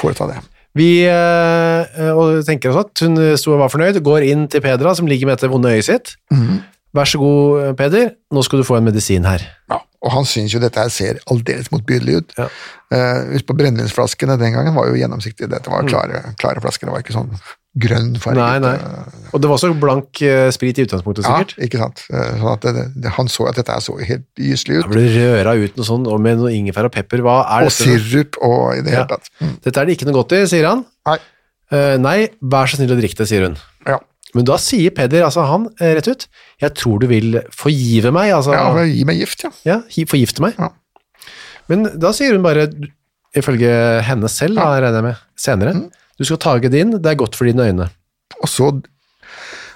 foreta 0.00 0.28
det. 0.32 0.40
Vi 0.78 0.90
eh, 1.02 2.10
og 2.14 2.44
tenker 2.46 2.70
også 2.70 2.82
at 2.84 3.00
hun 3.02 3.18
sto 3.40 3.56
og 3.56 3.64
var 3.64 3.72
fornøyd, 3.72 3.96
går 4.06 4.22
inn 4.28 4.44
til 4.52 4.62
Pedra, 4.62 4.92
som 4.94 5.08
ligger 5.10 5.26
med 5.26 5.34
dette 5.34 5.50
vonde 5.50 5.72
øyet 5.74 5.88
sitt. 5.88 6.12
Mm. 6.30 6.60
Vær 6.94 7.10
så 7.10 7.18
god, 7.18 7.72
Peder, 7.78 8.12
nå 8.30 8.44
skal 8.46 8.62
du 8.62 8.68
få 8.68 8.78
en 8.78 8.86
medisin 8.86 9.26
her. 9.26 9.42
Ja, 9.66 9.80
og 10.02 10.12
han 10.14 10.24
syns 10.24 10.54
jo 10.54 10.60
dette 10.62 10.80
her 10.80 10.88
ser 10.88 11.18
aldeles 11.30 11.70
motbydelig 11.72 12.14
ut. 12.22 12.30
Ja. 12.38 12.48
Eh, 12.90 13.22
Husk 13.34 13.46
på 13.50 13.56
brennevinsflaskene 13.58 14.38
den 14.40 14.54
gangen 14.56 14.74
var 14.74 14.88
jo 14.88 14.94
gjennomsiktige. 14.98 15.48
Dette 15.52 15.70
var 15.70 15.84
klare, 15.88 16.22
klare 16.40 16.60
flasker, 16.64 16.88
det 16.88 16.94
var 16.94 17.02
ikke 17.04 17.16
sånn 17.18 17.32
grønn 17.80 18.16
farge. 18.18 18.40
Mm. 18.40 18.64
Nei, 18.64 18.72
nei. 18.80 19.20
Og 19.30 19.42
det 19.44 19.50
var 19.52 19.60
så 19.62 19.68
blank 19.78 20.20
eh, 20.26 20.48
sprit 20.50 20.80
i 20.80 20.86
utgangspunktet, 20.88 21.22
sikkert? 21.28 21.52
Ja, 21.58 21.66
ikke 21.68 21.78
sant. 21.84 22.00
Eh, 22.10 22.32
Sånn 22.40 22.48
at 22.56 22.64
det, 22.66 22.86
det, 23.04 23.12
han 23.14 23.28
så 23.30 23.46
at 23.46 23.60
dette 23.60 23.76
her 23.76 23.84
så 23.84 23.94
helt 24.00 24.24
gyselig 24.40 24.80
ut. 24.80 24.88
Han 24.88 24.94
ble 24.96 25.04
røra 25.14 25.52
ut 25.60 25.76
noe 25.78 25.86
sånn, 25.86 26.08
og 26.10 26.18
med 26.24 26.40
noe 26.40 26.50
ingefær 26.56 26.88
og 26.88 26.94
pepper. 26.96 27.22
Hva 27.22 27.36
er 27.44 27.68
Og 27.68 27.70
dette? 27.70 27.84
sirup 27.86 28.40
og 28.42 28.72
i 28.74 28.80
det 28.82 28.96
Ja. 28.96 29.04
hele 29.04 29.12
tatt. 29.12 29.30
Mm. 29.38 29.52
Dette 29.68 29.76
er 29.84 29.86
det 29.86 29.94
ikke 29.98 30.08
noe 30.10 30.18
godt 30.18 30.34
i, 30.40 30.42
sier 30.50 30.66
han. 30.66 30.82
Nei. 31.06 31.18
Eh, 31.70 31.96
nei, 32.02 32.18
vær 32.42 32.66
så 32.72 32.80
snill 32.80 32.90
å 32.96 32.98
drikke 32.98 33.20
det, 33.22 33.28
sier 33.30 33.46
hun. 33.46 33.54
Ja. 33.86 34.00
Men 34.34 34.44
da 34.46 34.56
sier 34.62 34.90
Peder, 34.94 35.22
altså 35.26 35.46
han, 35.46 35.68
eh, 35.78 35.94
rett 36.00 36.08
ut, 36.10 36.26
jeg 36.60 36.74
tror 36.76 37.00
du 37.00 37.06
vil 37.10 37.40
forgive 37.56 38.12
meg, 38.12 38.32
altså, 38.36 38.52
ja, 38.56 38.84
Gi 38.90 39.04
meg 39.08 39.20
gift, 39.22 39.44
ja. 39.46 39.50
ja 39.64 39.78
forgifte 40.10 40.44
meg. 40.44 40.58
Ja. 40.60 40.70
Men 41.70 41.86
da 42.02 42.10
sier 42.16 42.34
hun 42.36 42.42
bare, 42.44 42.68
ifølge 43.36 43.70
henne 44.04 44.28
selv, 44.32 44.58
da, 44.58 44.72
regner 44.82 45.00
jeg 45.00 45.06
med, 45.10 45.24
senere, 45.38 45.74
Mm. 45.78 45.90
du 46.18 46.24
skal 46.28 46.40
tage 46.42 46.68
det 46.72 46.80
inn, 46.84 46.96
det 46.98 47.06
er 47.12 47.18
godt 47.20 47.36
for 47.38 47.46
dine 47.48 47.62
øyne. 47.70 47.86
Og 48.42 48.48
så, 48.50 48.70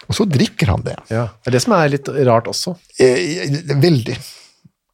og 0.04 0.14
så 0.18 0.26
drikker 0.28 0.66
han 0.74 0.82
det. 0.84 0.96
Ja. 1.08 1.28
Det 1.42 1.52
er 1.52 1.56
det 1.56 1.62
som 1.64 1.72
er 1.76 1.88
litt 1.94 2.08
rart 2.28 2.48
også. 2.50 2.74
Eh, 3.00 3.46
Veldig. 3.80 4.16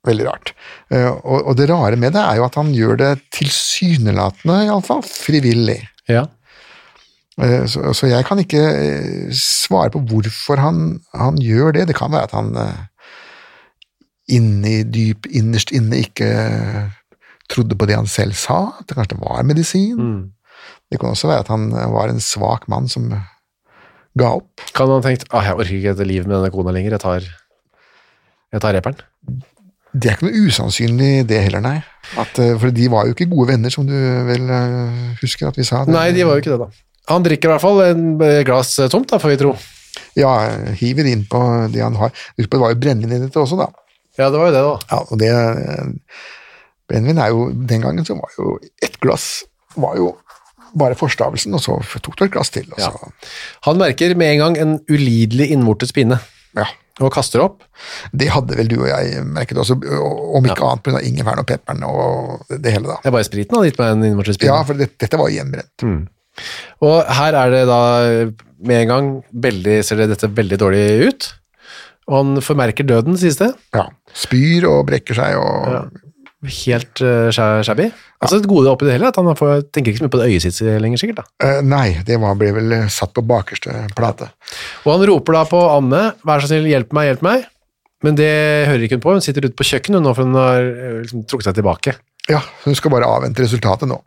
Veldig 0.07 0.27
rart. 0.29 0.53
Eh, 0.93 1.09
Og, 1.11 1.49
og 1.51 1.57
det 1.59 1.67
rare 1.69 1.97
med 2.01 2.15
det 2.17 2.23
er 2.23 2.37
jo 2.39 2.45
at 2.47 2.55
han 2.57 2.71
gjør 2.73 2.97
det 3.01 3.11
tilsynelatende, 3.37 4.61
iallfall, 4.69 5.03
frivillig. 5.05 5.81
Ja. 6.09 6.27
Eh, 7.43 7.65
Så, 7.67 7.93
så 7.97 8.07
jeg 8.11 8.25
kan 8.29 8.39
ikke 8.43 8.61
eh, 8.61 9.31
svare 9.37 9.91
på 9.95 10.01
hvorfor 10.11 10.57
han, 10.61 11.01
han 11.15 11.37
gjør 11.41 11.73
det. 11.79 11.87
Det 11.89 11.97
kan 11.97 12.13
være 12.13 12.29
at 12.29 12.35
han 12.37 12.51
eh, 12.57 12.81
inni, 14.37 14.83
dyp 14.87 15.27
innerst 15.31 15.73
inne 15.75 15.99
ikke 16.05 16.29
trodde 17.51 17.75
på 17.79 17.87
det 17.91 17.97
han 17.99 18.07
selv 18.11 18.37
sa, 18.39 18.61
at 18.79 18.87
det 18.87 18.97
kanskje 18.99 19.19
var 19.21 19.43
medisin. 19.47 19.99
Det 20.91 21.01
kan 21.01 21.11
også 21.11 21.31
være 21.31 21.45
at 21.45 21.49
han 21.51 21.71
var 21.73 22.11
en 22.13 22.21
svak 22.23 22.69
mann 22.71 22.87
som 22.91 23.09
ga 24.19 24.29
opp. 24.39 24.63
Kan 24.75 24.87
han 24.91 25.01
ha 25.01 25.07
tenkt 25.09 25.25
ah, 25.31 25.43
jeg 25.47 25.55
orker 25.59 25.77
ikke 25.79 25.95
et 25.97 26.07
livet 26.07 26.27
med 26.31 26.37
denne 26.39 26.51
kona 26.55 26.75
lenger, 26.75 26.95
jeg 26.97 27.03
tar, 27.03 27.27
jeg 28.55 28.63
tar 28.63 28.75
reperen? 28.79 29.01
Det 29.91 30.07
er 30.13 30.15
ikke 30.19 30.29
noe 30.29 30.45
usannsynlig 30.47 31.11
det 31.27 31.41
heller, 31.49 31.63
nei. 31.65 31.81
At, 32.19 32.37
for 32.63 32.71
de 32.75 32.87
var 32.93 33.09
jo 33.09 33.15
ikke 33.17 33.27
gode 33.33 33.49
venner, 33.51 33.73
som 33.75 33.87
du 33.89 33.95
vel 34.29 34.47
husker 35.23 35.49
at 35.51 35.59
vi 35.59 35.67
sa. 35.67 35.83
Det- 35.85 35.95
Nei, 35.97 36.13
de 36.15 36.23
var 36.27 36.39
jo 36.39 36.45
ikke 36.45 36.55
det, 36.55 36.61
da. 36.63 36.71
Han 37.11 37.25
drikker 37.27 37.51
i 37.51 37.53
hvert 37.55 37.65
fall 37.65 37.83
en 37.89 38.05
eh, 38.25 38.41
glass 38.47 38.77
eh, 38.79 38.89
tomt, 38.93 39.11
da, 39.11 39.19
får 39.23 39.35
vi 39.35 39.39
tro. 39.43 39.55
Ja, 40.19 40.33
hiver 40.79 41.07
inn 41.11 41.25
på 41.31 41.41
det 41.75 41.83
han 41.83 41.99
har. 41.99 42.11
Husk 42.39 42.49
på, 42.51 42.57
det 42.57 42.63
var 42.65 42.75
jo 42.75 42.81
brennevin 42.83 43.19
i 43.19 43.25
dette 43.27 43.43
også, 43.43 43.59
da. 43.61 43.69
Ja, 44.19 44.29
det 44.31 44.39
var 44.41 44.51
jo 44.51 44.55
det, 44.57 44.63
da. 44.67 44.75
Ja, 44.91 44.99
og 45.07 45.21
det 45.23 45.31
eh, 45.35 46.19
Brennevin 46.91 47.21
er 47.23 47.31
jo 47.31 47.45
Den 47.55 47.85
gangen 47.85 48.03
så 48.05 48.17
var 48.19 48.33
jo 48.35 48.57
ett 48.83 48.97
glass 49.03 49.45
var 49.79 49.95
jo 49.99 50.09
bare 50.75 50.97
forstavelsen, 50.99 51.55
og 51.55 51.63
så 51.63 51.77
tok 52.03 52.17
du 52.19 52.25
et 52.27 52.33
glass 52.35 52.51
til. 52.55 52.67
Så, 52.79 52.91
Han 53.67 53.79
merker 53.79 54.15
med 54.19 54.35
en 54.35 54.41
gang 54.43 54.59
en 54.59 54.73
ulidelig 54.91 55.47
innvortes 55.55 55.95
pine. 55.95 56.19
ja. 56.59 56.67
og 57.01 57.09
kaster 57.15 57.41
opp. 57.41 57.63
Det 58.13 58.27
hadde 58.35 58.59
vel 58.59 58.69
du 58.69 58.75
og 58.83 58.89
jeg 58.91 59.23
merket 59.25 59.57
også, 59.63 59.79
om 60.37 60.45
ikke 60.45 60.67
annet 60.67 60.83
pga. 60.85 61.01
ingefæren 61.07 61.41
og 61.41 61.47
pepperen 61.49 61.87
og 61.89 62.43
det, 62.51 62.75
hele, 62.75 62.91
da. 62.91 62.99
Det 63.01 63.09
er 63.09 63.15
bare 63.15 63.25
spriten 63.31 63.57
han 63.57 63.63
har 63.63 63.71
gitt 63.71 63.79
meg 63.81 63.93
en 63.95 64.05
innvortes 64.11 64.37
pine? 64.43 64.51
Ja, 64.51 64.59
for 64.67 64.77
det, 64.77 64.91
dette 65.01 65.17
var 65.23 65.31
jo 65.31 65.39
hjemmebrent. 65.39 65.87
Og 66.85 66.99
her 67.21 67.37
er 67.43 67.55
det 67.55 67.65
da 67.69 67.81
med 68.61 68.83
en 68.83 68.93
gang 68.93 69.11
veldig, 69.47 69.81
ser 69.87 70.01
det 70.01 70.11
dette 70.13 70.31
veldig 70.37 70.61
dårlig 70.61 70.85
ut. 71.09 71.31
Og 72.11 72.17
han 72.19 72.45
formerker 72.45 72.87
døden, 72.89 73.19
sies 73.21 73.39
det. 73.41 73.53
Ja. 73.77 73.87
Spyr 74.17 74.67
og 74.69 74.87
brekker 74.91 75.19
seg 75.19 75.41
og 75.41 75.99
Helt 76.41 77.03
uh, 77.05 77.29
shabby. 77.29 77.91
Altså 78.25 78.39
et 78.39 78.47
gode 78.49 78.71
oppi 78.73 78.87
det 78.89 78.95
hele, 78.95 79.11
at 79.13 79.19
han 79.21 79.27
får, 79.37 79.67
tenker 79.77 79.93
ikke 79.93 80.01
så 80.01 80.07
mye 80.07 80.13
på 80.15 80.21
det 80.23 80.29
øyet 80.31 80.45
sitt 80.47 80.61
lenger, 80.81 80.97
sikkert. 81.03 81.19
da. 81.21 81.27
Uh, 81.45 81.59
Nei, 81.69 81.99
det 82.09 82.17
var, 82.23 82.39
ble 82.41 82.49
vel 82.57 82.75
satt 82.89 83.13
på 83.13 83.25
bakerste 83.29 83.75
plate. 83.93 84.31
Og 84.87 84.95
han 84.95 85.05
roper 85.11 85.37
da 85.37 85.43
på 85.51 85.61
Anne, 85.69 86.01
vær 86.25 86.41
så 86.41 86.49
snill, 86.49 86.71
hjelp 86.73 86.97
meg, 86.97 87.11
hjelp 87.11 87.27
meg. 87.29 87.45
Men 88.05 88.17
det 88.17 88.31
hører 88.71 88.87
ikke 88.87 88.97
hun 88.97 89.05
på, 89.05 89.15
hun 89.19 89.25
sitter 89.25 89.45
ute 89.45 89.59
på 89.59 89.67
kjøkkenet 89.69 90.01
nå, 90.01 90.15
for 90.17 90.25
hun 90.25 90.39
har 90.41 90.65
eh, 90.65 90.97
liksom, 91.03 91.27
trukket 91.29 91.51
seg 91.51 91.59
tilbake. 91.59 91.95
Ja, 92.31 92.41
hun 92.65 92.77
skal 92.79 92.95
bare 92.95 93.09
avvente 93.09 93.45
resultatet 93.45 93.91
nå. 93.91 93.99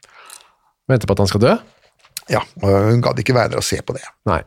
Vente 0.89 1.07
på 1.09 1.15
at 1.15 1.21
han 1.21 1.29
skal 1.29 1.43
dø. 1.43 1.53
Ja, 2.31 2.43
hun 2.63 3.01
gadd 3.03 3.19
ikke 3.19 3.35
være 3.35 3.53
der 3.53 3.61
og 3.61 3.67
se 3.67 3.81
på 3.83 3.95
det. 3.97 4.03
Nei. 4.29 4.41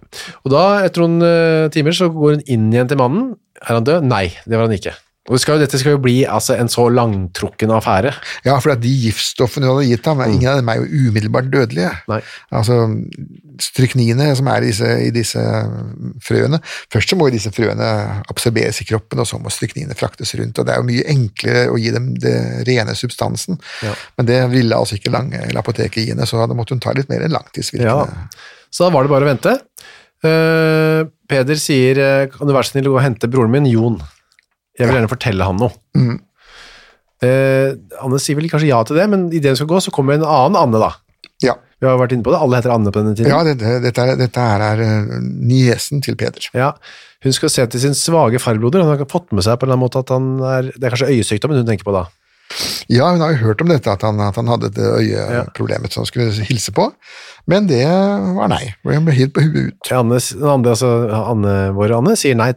Og 0.45 0.53
da, 0.55 0.63
etter 0.87 1.05
noen 1.05 1.25
eh, 1.27 1.67
timer, 1.75 1.97
så 1.97 2.09
går 2.13 2.39
hun 2.39 2.47
inn 2.47 2.71
igjen 2.73 2.89
til 2.93 3.01
mannen. 3.01 3.35
Er 3.63 3.79
han 3.79 3.89
død? 3.89 4.07
Nei, 4.09 4.29
det 4.45 4.57
var 4.57 4.69
han 4.69 4.77
ikke. 4.77 4.95
Og 5.29 5.41
skal, 5.43 5.57
jo- 5.57 5.65
dette 5.65 5.79
skal 5.81 5.97
jo 5.97 6.03
bli 6.05 6.21
altså, 6.25 6.55
en 6.61 6.69
så 6.71 6.85
langtrukken 6.93 7.73
affære. 7.75 8.13
Ja, 8.47 8.59
for 8.63 8.75
de 8.79 8.93
giftstoffene 9.07 9.67
hun 9.67 9.81
hadde 9.81 9.89
gitt 9.91 10.07
ham, 10.07 10.21
ingen 10.23 10.49
av 10.53 10.61
dem 10.61 10.69
er 10.71 10.81
jo 10.83 11.09
umiddelbart 11.11 11.49
dødelige. 11.51 11.91
Nei. 12.13 12.21
Altså, 12.55 12.77
Stryknine 13.57 14.35
som 14.37 14.49
er 14.53 14.61
i 14.61 14.69
disse, 14.69 14.89
i 15.07 15.11
disse 15.15 15.41
frøene 16.25 16.59
Først 16.93 17.09
så 17.09 17.17
må 17.17 17.31
disse 17.33 17.49
frøene 17.57 17.87
absorberes 18.31 18.83
i 18.83 18.87
kroppen, 18.89 19.23
og 19.23 19.29
så 19.31 19.39
må 19.41 19.49
strykninene 19.53 19.97
fraktes 19.97 20.35
rundt. 20.39 20.59
og 20.61 20.67
Det 20.69 20.75
er 20.75 20.83
jo 20.83 20.89
mye 20.91 21.07
enklere 21.15 21.63
å 21.73 21.79
gi 21.81 21.91
dem 21.95 22.11
det 22.21 22.35
rene 22.69 22.95
substansen, 22.99 23.57
Ja. 23.83 23.95
men 24.19 24.27
det 24.29 24.41
ville 24.53 24.77
altså 24.77 24.99
ikke 24.99 25.11
lange 25.15 25.41
apoteket 25.57 26.03
gi 26.05 26.11
henne, 26.13 26.27
så 26.29 26.45
da 26.47 26.55
måtte 26.55 26.75
hun 26.77 26.81
ta 26.85 26.93
litt 26.93 27.09
mer 27.09 27.25
enn 27.25 27.33
langtidsvirkende. 27.33 27.89
Ja. 27.89 28.37
Så 28.71 28.85
da 28.85 28.91
var 28.93 29.03
det 29.07 29.11
bare 29.15 29.25
å 29.25 29.33
vente. 29.33 29.57
Uh, 30.25 31.07
Peder 31.29 31.59
sier 31.61 31.99
eh, 32.01 32.27
kan 32.33 32.47
du 32.49 32.53
være 32.55 32.65
så 32.69 32.75
snill 32.77 32.89
å 32.89 32.95
gå 32.95 32.99
og 33.01 33.05
hente 33.05 33.29
broren 33.31 33.51
min, 33.53 33.67
Jon. 33.73 33.97
Jeg 34.79 34.89
vil 34.89 34.99
gjerne 34.99 35.11
fortelle 35.11 35.47
han 35.49 35.61
noe. 35.61 35.73
Mm. 35.97 36.17
Eh, 37.25 37.71
Anne 38.05 38.19
sier 38.21 38.37
vel 38.37 38.49
kanskje 38.53 38.69
ja 38.69 38.83
til 38.85 38.99
det, 39.01 39.07
men 39.13 39.29
idet 39.33 39.55
hun 39.55 39.61
skal 39.63 39.71
gå, 39.71 39.79
så 39.87 39.93
kommer 39.95 40.19
en 40.19 40.27
annen 40.27 40.59
Anne, 40.61 40.83
da. 40.83 40.91
Ja, 41.45 41.55
Vi 41.81 41.85
har 41.89 41.99
vært 42.01 42.13
inne 42.17 42.25
på 42.25 42.33
det, 42.33 42.39
alle 42.41 42.57
heter 42.61 42.73
Anne 42.73 42.93
på 42.93 43.01
denne 43.03 43.17
tiden. 43.17 43.29
ja 43.33 43.41
dette, 43.45 43.79
dette, 43.85 44.05
er, 44.05 44.17
dette 44.21 44.45
er, 44.57 44.63
er 44.65 44.85
eh, 44.85 45.17
niesen 45.21 46.01
til 46.05 46.17
Peder. 46.17 46.49
Ja, 46.57 46.75
Hun 47.25 47.33
skal 47.33 47.51
se 47.51 47.65
til 47.73 47.81
sin 47.83 47.97
svake 47.97 48.39
farbroder. 48.41 48.85
Hun 48.85 48.93
har 48.97 49.09
fått 49.11 49.33
med 49.33 49.45
seg 49.45 49.57
på 49.59 49.67
en 49.67 49.73
eller 49.73 49.77
annen 49.77 49.85
måte 49.89 50.01
at 50.05 50.13
han 50.13 50.29
er 50.45 50.69
Det 50.77 50.85
er 50.85 50.93
kanskje 50.95 51.09
øyesykdommen 51.17 51.59
hun 51.59 51.67
tenker 51.69 51.89
på 51.89 51.95
da. 51.97 52.05
Ja, 52.93 53.09
hun 53.11 53.21
har 53.25 53.33
jo 53.35 53.41
hørt 53.49 53.61
om 53.65 53.69
dette, 53.73 53.91
at 53.91 54.05
han, 54.07 54.21
at 54.23 54.37
han 54.39 54.47
hadde 54.47 54.71
det 54.77 54.85
øyeproblemet 54.87 55.93
som 55.93 56.05
han 56.05 56.07
skulle 56.07 56.47
hilse 56.47 56.71
på, 56.77 56.85
men 57.51 57.67
det 57.67 57.83
var 58.37 58.53
nei. 58.53 58.69
Hun 58.87 59.09
ble 59.09 59.17
helt 59.17 59.35
på 59.35 59.43
huet 59.43 59.73
ut. 59.73 59.91
Anne, 59.91 60.21
Anne, 60.21 60.71
altså 60.77 60.93
Anne, 61.11 61.55
vår 61.75 61.97
Anne 61.99 62.15
sier 62.21 62.39
nei, 62.39 62.53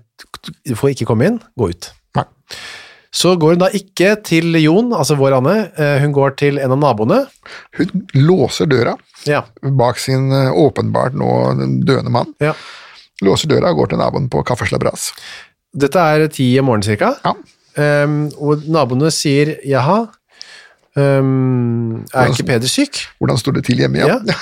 du 0.45 0.75
får 0.77 0.93
ikke 0.93 1.07
komme 1.09 1.25
inn, 1.31 1.39
gå 1.57 1.71
ut. 1.73 1.89
Så 3.11 3.31
går 3.41 3.55
hun 3.55 3.61
da 3.63 3.69
ikke 3.73 4.11
til 4.23 4.53
Jon, 4.61 4.91
altså 4.93 5.15
vår 5.17 5.39
Anne, 5.39 5.55
eh, 5.81 5.95
hun 6.03 6.11
går 6.13 6.35
til 6.37 6.59
en 6.61 6.75
av 6.75 6.77
naboene. 6.77 7.23
Hun 7.79 8.03
låser 8.13 8.69
døra 8.69 8.93
Ja, 9.25 9.41
bak 9.61 9.97
sin 9.99 10.31
eh, 10.31 10.51
åpenbart 10.53 11.15
nå 11.17 11.29
døende 11.87 12.13
mann. 12.13 12.35
ja. 12.39 12.53
Låser 13.25 13.49
døra 13.51 13.73
og 13.73 13.81
går 13.81 13.89
til 13.91 13.99
naboen 13.99 14.29
på 14.31 14.39
kaffeslabras. 14.47 15.09
Dette 15.75 15.99
er 15.99 16.27
ti 16.31 16.45
om 16.61 16.69
morgenen 16.69 16.85
cirka, 16.87 17.15
Ja. 17.25 17.33
Um, 17.79 18.29
og 18.41 18.63
naboene 18.67 19.11
sier 19.11 19.57
jaha, 19.67 20.07
Um, 20.97 22.01
er 22.17 22.31
ikke 22.33 22.43
Peder 22.47 22.67
syk? 22.67 22.97
Hvordan 23.21 23.37
står 23.39 23.53
det 23.59 23.61
til 23.69 23.77
hjemme? 23.79 23.99
Ja. 24.01 24.17
Ja. 24.25 24.33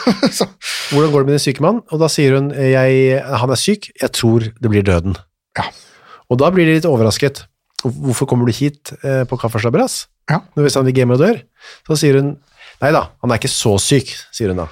Hvordan 0.91 1.11
går 1.11 1.19
det 1.19 1.27
med 1.27 1.33
din 1.35 1.43
syke 1.43 1.61
mann? 1.61 1.81
Og 1.91 1.99
da 2.01 2.07
sier 2.09 2.37
hun 2.37 2.47
jeg, 2.55 3.19
han 3.21 3.51
er 3.53 3.59
syk, 3.59 3.89
jeg 4.01 4.11
tror 4.15 4.45
det 4.47 4.71
blir 4.71 4.85
døden. 4.87 5.17
ja. 5.59 5.67
Og 6.31 6.39
da 6.41 6.49
blir 6.51 6.65
de 6.67 6.73
litt 6.75 6.85
overrasket. 6.87 7.45
Hvorfor 7.85 8.29
kommer 8.29 8.49
du 8.49 8.55
hit 8.55 8.93
eh, 9.03 9.23
på 9.29 9.37
kaffeslabberas? 9.39 10.07
Ja. 10.31 10.41
Når 10.57 10.67
hvis 10.67 10.77
han 10.79 10.89
hjemme 10.89 11.15
og 11.15 11.23
dør? 11.23 11.39
Så 11.87 11.99
sier 12.01 12.19
hun 12.19 12.35
nei 12.81 12.91
da, 12.93 13.07
han 13.23 13.33
er 13.33 13.39
ikke 13.39 13.51
så 13.51 13.77
syk, 13.81 14.11
sier 14.35 14.53
hun 14.53 14.61
da. 14.61 14.67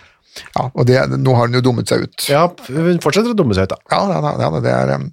ja, 0.57 0.65
og 0.67 0.85
det, 0.89 0.99
nå 1.21 1.33
har 1.37 1.47
hun 1.47 1.57
jo 1.57 1.63
dummet 1.65 1.89
seg 1.89 2.05
ut. 2.05 2.27
Ja, 2.29 2.43
hun 2.69 3.01
fortsetter 3.03 3.33
å 3.33 3.37
dumme 3.37 3.57
seg 3.57 3.69
ut 3.69 3.75
da. 3.75 3.79
Ja, 3.93 4.01
ja, 4.11 4.33
ja, 4.43 4.49
det 4.61 4.73
er, 4.73 5.05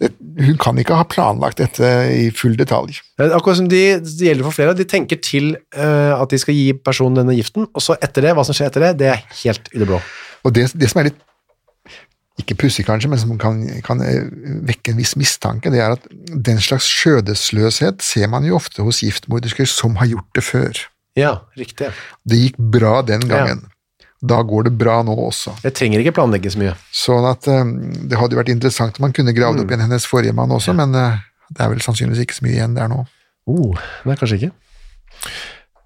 det, 0.00 0.12
hun 0.40 0.56
kan 0.60 0.78
ikke 0.80 0.96
ha 0.96 1.04
planlagt 1.08 1.60
dette 1.60 1.90
i 2.14 2.28
full 2.36 2.56
detalj. 2.60 3.02
Det 3.20 3.28
Akkurat 3.36 3.60
som 3.60 3.68
de, 3.72 3.82
det 4.00 4.30
gjelder 4.30 4.48
for 4.48 4.56
flere, 4.56 4.76
de 4.78 4.88
tenker 4.88 5.20
til 5.24 5.52
uh, 5.76 6.16
at 6.16 6.32
de 6.32 6.40
skal 6.40 6.56
gi 6.56 6.70
personen 6.76 7.20
denne 7.20 7.36
giften, 7.36 7.68
og 7.68 7.84
så 7.84 7.98
etter 8.00 8.28
det, 8.28 8.36
hva 8.36 8.46
som 8.46 8.56
skjer 8.56 8.70
etter 8.70 8.88
det, 8.88 8.94
det 9.02 9.10
er 9.12 9.26
helt 9.42 9.68
i 9.74 9.82
det 9.82 9.90
blå. 9.90 10.00
Og 10.46 10.56
det, 10.56 10.70
det 10.72 10.88
som 10.88 11.02
er 11.02 11.10
litt 11.10 11.20
ikke 12.40 12.56
pussig 12.64 12.84
kanskje, 12.88 13.10
men 13.12 13.20
som 13.20 13.34
kan, 13.40 13.60
kan 13.86 14.02
eh, 14.04 14.28
vekke 14.68 14.94
en 14.94 15.00
viss 15.00 15.16
mistanke, 15.20 15.72
det 15.72 15.82
er 15.82 15.96
at 15.96 16.06
den 16.30 16.60
slags 16.62 16.88
skjødesløshet 16.90 18.04
ser 18.04 18.30
man 18.32 18.46
jo 18.48 18.58
ofte 18.58 18.84
hos 18.86 19.02
giftmordersker 19.04 19.68
som 19.70 19.98
har 20.00 20.10
gjort 20.12 20.30
det 20.36 20.44
før. 20.46 20.80
Ja, 21.18 21.34
riktig. 21.58 21.90
Det 22.24 22.38
gikk 22.38 22.58
bra 22.72 23.00
den 23.06 23.26
gangen. 23.28 23.66
Da 24.20 24.42
går 24.44 24.68
det 24.68 24.74
bra 24.76 24.98
nå 25.06 25.14
også. 25.16 25.54
Jeg 25.64 25.74
trenger 25.78 26.02
ikke 26.02 26.12
planlegge 26.18 26.52
så 26.52 26.60
mye. 26.60 26.74
Sånn 26.92 27.24
at 27.24 27.46
um, 27.48 27.70
Det 28.08 28.18
hadde 28.20 28.36
vært 28.36 28.52
interessant 28.52 28.98
om 29.00 29.06
man 29.06 29.14
kunne 29.16 29.32
gravd 29.36 29.62
opp 29.62 29.72
igjen 29.72 29.86
hennes 29.86 30.06
forrige 30.08 30.36
mann 30.36 30.52
også, 30.52 30.74
men 30.76 30.92
uh, 30.92 31.16
det 31.48 31.64
er 31.64 31.72
vel 31.72 31.80
sannsynligvis 31.84 32.26
ikke 32.26 32.36
så 32.36 32.44
mye 32.44 32.58
igjen 32.58 32.76
der 32.76 32.92
nå. 32.92 33.00
Oh, 33.48 33.80
nei, 34.04 34.18
kanskje 34.20 34.42
ikke. 34.42 34.52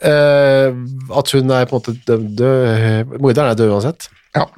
Uh, 0.04 0.74
at 1.16 1.30
hun 1.32 1.54
er 1.54 1.70
på 1.70 1.78
en 1.78 1.80
måte 1.80 1.94
død 2.10 2.42
Morderen 3.22 3.54
er 3.54 3.60
død 3.60 3.76
uansett. 3.76 4.10
Ja. 4.34 4.48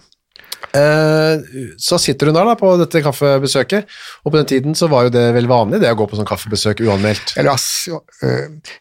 Eh, 0.77 1.73
så 1.81 1.99
sitter 2.01 2.29
hun 2.31 2.37
der 2.37 2.49
da 2.51 2.55
på 2.59 2.71
dette 2.81 3.01
kaffebesøket, 3.05 3.87
og 4.25 4.33
på 4.33 4.37
den 4.41 4.49
tiden 4.51 4.77
så 4.79 4.89
var 4.93 5.07
jo 5.07 5.13
det 5.15 5.25
vel 5.37 5.49
vanlig 5.51 5.81
det 5.83 5.91
å 5.93 5.97
gå 5.99 6.07
på 6.11 6.19
sånn 6.19 6.29
kaffebesøk 6.29 6.83
uanmeldt. 6.85 7.35
Eller, 7.41 7.53
ass, 7.55 7.89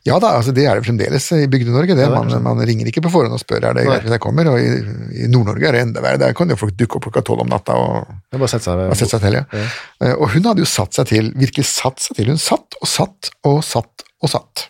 ja, 0.06 0.20
da, 0.20 0.34
altså 0.38 0.54
det 0.56 0.66
er 0.68 0.80
det 0.80 0.86
fremdeles 0.88 1.30
i 1.38 1.46
Bygde-Norge. 1.52 1.96
det. 1.98 2.10
Man, 2.12 2.32
man 2.44 2.62
ringer 2.68 2.90
ikke 2.92 3.04
på 3.06 3.14
forhånd 3.14 3.38
og 3.38 3.42
spør 3.44 3.70
er 3.72 3.78
det 3.80 3.86
greit 3.88 4.06
hvis 4.06 4.16
jeg 4.18 4.24
kommer, 4.26 4.50
og 4.52 4.60
i, 4.62 4.70
i 5.26 5.30
Nord-Norge 5.32 5.70
er 5.70 5.78
det 5.80 5.84
enda 5.88 6.04
verre. 6.06 6.22
Der 6.22 6.36
kan 6.38 6.52
jo 6.52 6.60
folk 6.60 6.76
dukke 6.80 7.00
opp 7.00 7.08
klokka 7.10 7.26
tolv 7.26 7.46
om 7.46 7.52
natta 7.54 7.76
og 7.80 8.14
bare 8.36 8.52
sette 8.52 8.68
seg 8.70 8.86
og 8.90 8.98
sette 9.00 9.16
seg 9.18 9.26
til. 9.28 9.40
Ja. 9.40 9.46
Ja. 9.56 9.66
Eh, 10.10 10.16
Og 10.20 10.30
hun 10.36 10.46
hadde 10.50 10.64
jo 10.66 10.70
satt 10.70 10.98
seg 10.98 11.10
til, 11.12 11.32
virkelig 11.40 11.66
satt 11.70 12.02
seg 12.04 12.18
til. 12.20 12.32
Hun 12.34 12.42
satt 12.42 12.78
og 12.82 12.90
satt 12.90 13.32
og 13.48 13.62
satt 13.64 14.06
og 14.26 14.32
satt. 14.32 14.68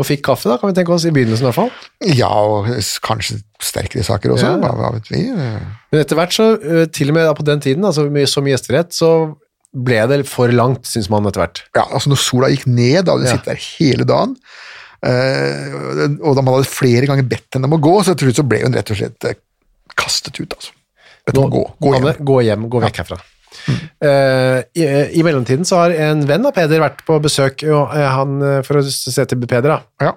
Og 0.00 0.06
fikk 0.08 0.22
kaffe, 0.30 0.48
da, 0.48 0.56
kan 0.56 0.70
vi 0.70 0.76
tenke 0.78 0.94
oss, 0.94 1.04
i 1.04 1.12
begynnelsen 1.12 1.44
i 1.44 1.48
hvert 1.50 1.58
fall. 1.58 1.70
Ja, 2.16 2.30
og 2.32 2.70
kanskje 3.04 3.40
sterkere 3.60 4.04
saker 4.06 4.32
også, 4.32 4.48
Ja, 4.48 4.56
ja. 4.56 4.70
hva, 4.78 4.90
vet 4.96 5.10
vi. 5.12 5.20
Eh, 5.28 5.60
Men 5.92 6.00
etter 6.00 6.16
hvert, 6.16 6.32
så, 6.32 6.46
eh, 6.56 6.86
til 6.88 7.12
og 7.12 7.18
med 7.18 7.28
på 7.36 7.44
den 7.44 7.60
tiden, 7.60 7.84
altså 7.84 8.06
med 8.10 8.24
så 8.30 8.40
mye 8.42 8.54
gjestelighet, 8.56 8.94
så 8.96 9.10
ble 9.76 10.00
det 10.10 10.22
for 10.26 10.48
langt, 10.50 10.88
syns 10.88 11.10
man 11.12 11.28
etter 11.28 11.44
hvert. 11.44 11.60
Ja, 11.76 11.84
altså 11.90 12.10
når 12.14 12.22
sola 12.24 12.48
gikk 12.50 12.64
ned, 12.66 13.04
da 13.04 13.12
hadde 13.12 13.22
hun 13.22 13.28
Ja. 13.28 13.36
sittet 13.36 13.52
der 13.52 13.60
hele 13.76 14.04
dagen, 14.08 14.36
eh, 15.04 16.08
og 16.24 16.34
da 16.36 16.42
man 16.42 16.54
hadde 16.56 16.70
flere 16.70 17.06
ganger 17.06 17.28
bedt 17.28 17.54
henne 17.54 17.68
om 17.68 17.76
å 17.78 17.82
gå, 17.82 17.94
så 18.04 18.16
til 18.16 18.28
slutt 18.30 18.40
så 18.42 18.48
ble 18.48 18.62
hun 18.64 18.74
rett 18.74 18.90
og 18.90 18.96
slett 18.96 19.28
kastet 20.00 20.40
ut, 20.40 20.54
altså. 20.56 20.72
Bedt 21.28 21.36
gå, 21.52 21.62
gå 21.84 21.92
hjem. 21.94 22.08
Gå 22.24 22.38
hjem, 22.46 22.68
gå 22.72 22.80
vekk 22.86 23.02
herfra. 23.04 23.20
Eh, 24.00 24.62
i, 24.80 24.84
I 25.20 25.22
mellomtiden 25.26 25.66
så 25.68 25.82
har 25.82 25.94
en 26.08 26.22
venn 26.28 26.46
av 26.48 26.54
Peder 26.56 26.80
vært 26.80 27.02
på 27.04 27.18
besøk 27.20 27.64
og, 27.68 27.92
uh, 27.92 28.08
han, 28.16 28.36
eh, 28.42 28.60
for 28.66 28.80
å 28.80 28.84
se 28.88 29.24
til 29.28 29.46
Peder. 29.46 29.76
da. 29.76 29.80
Ja, 30.00 30.14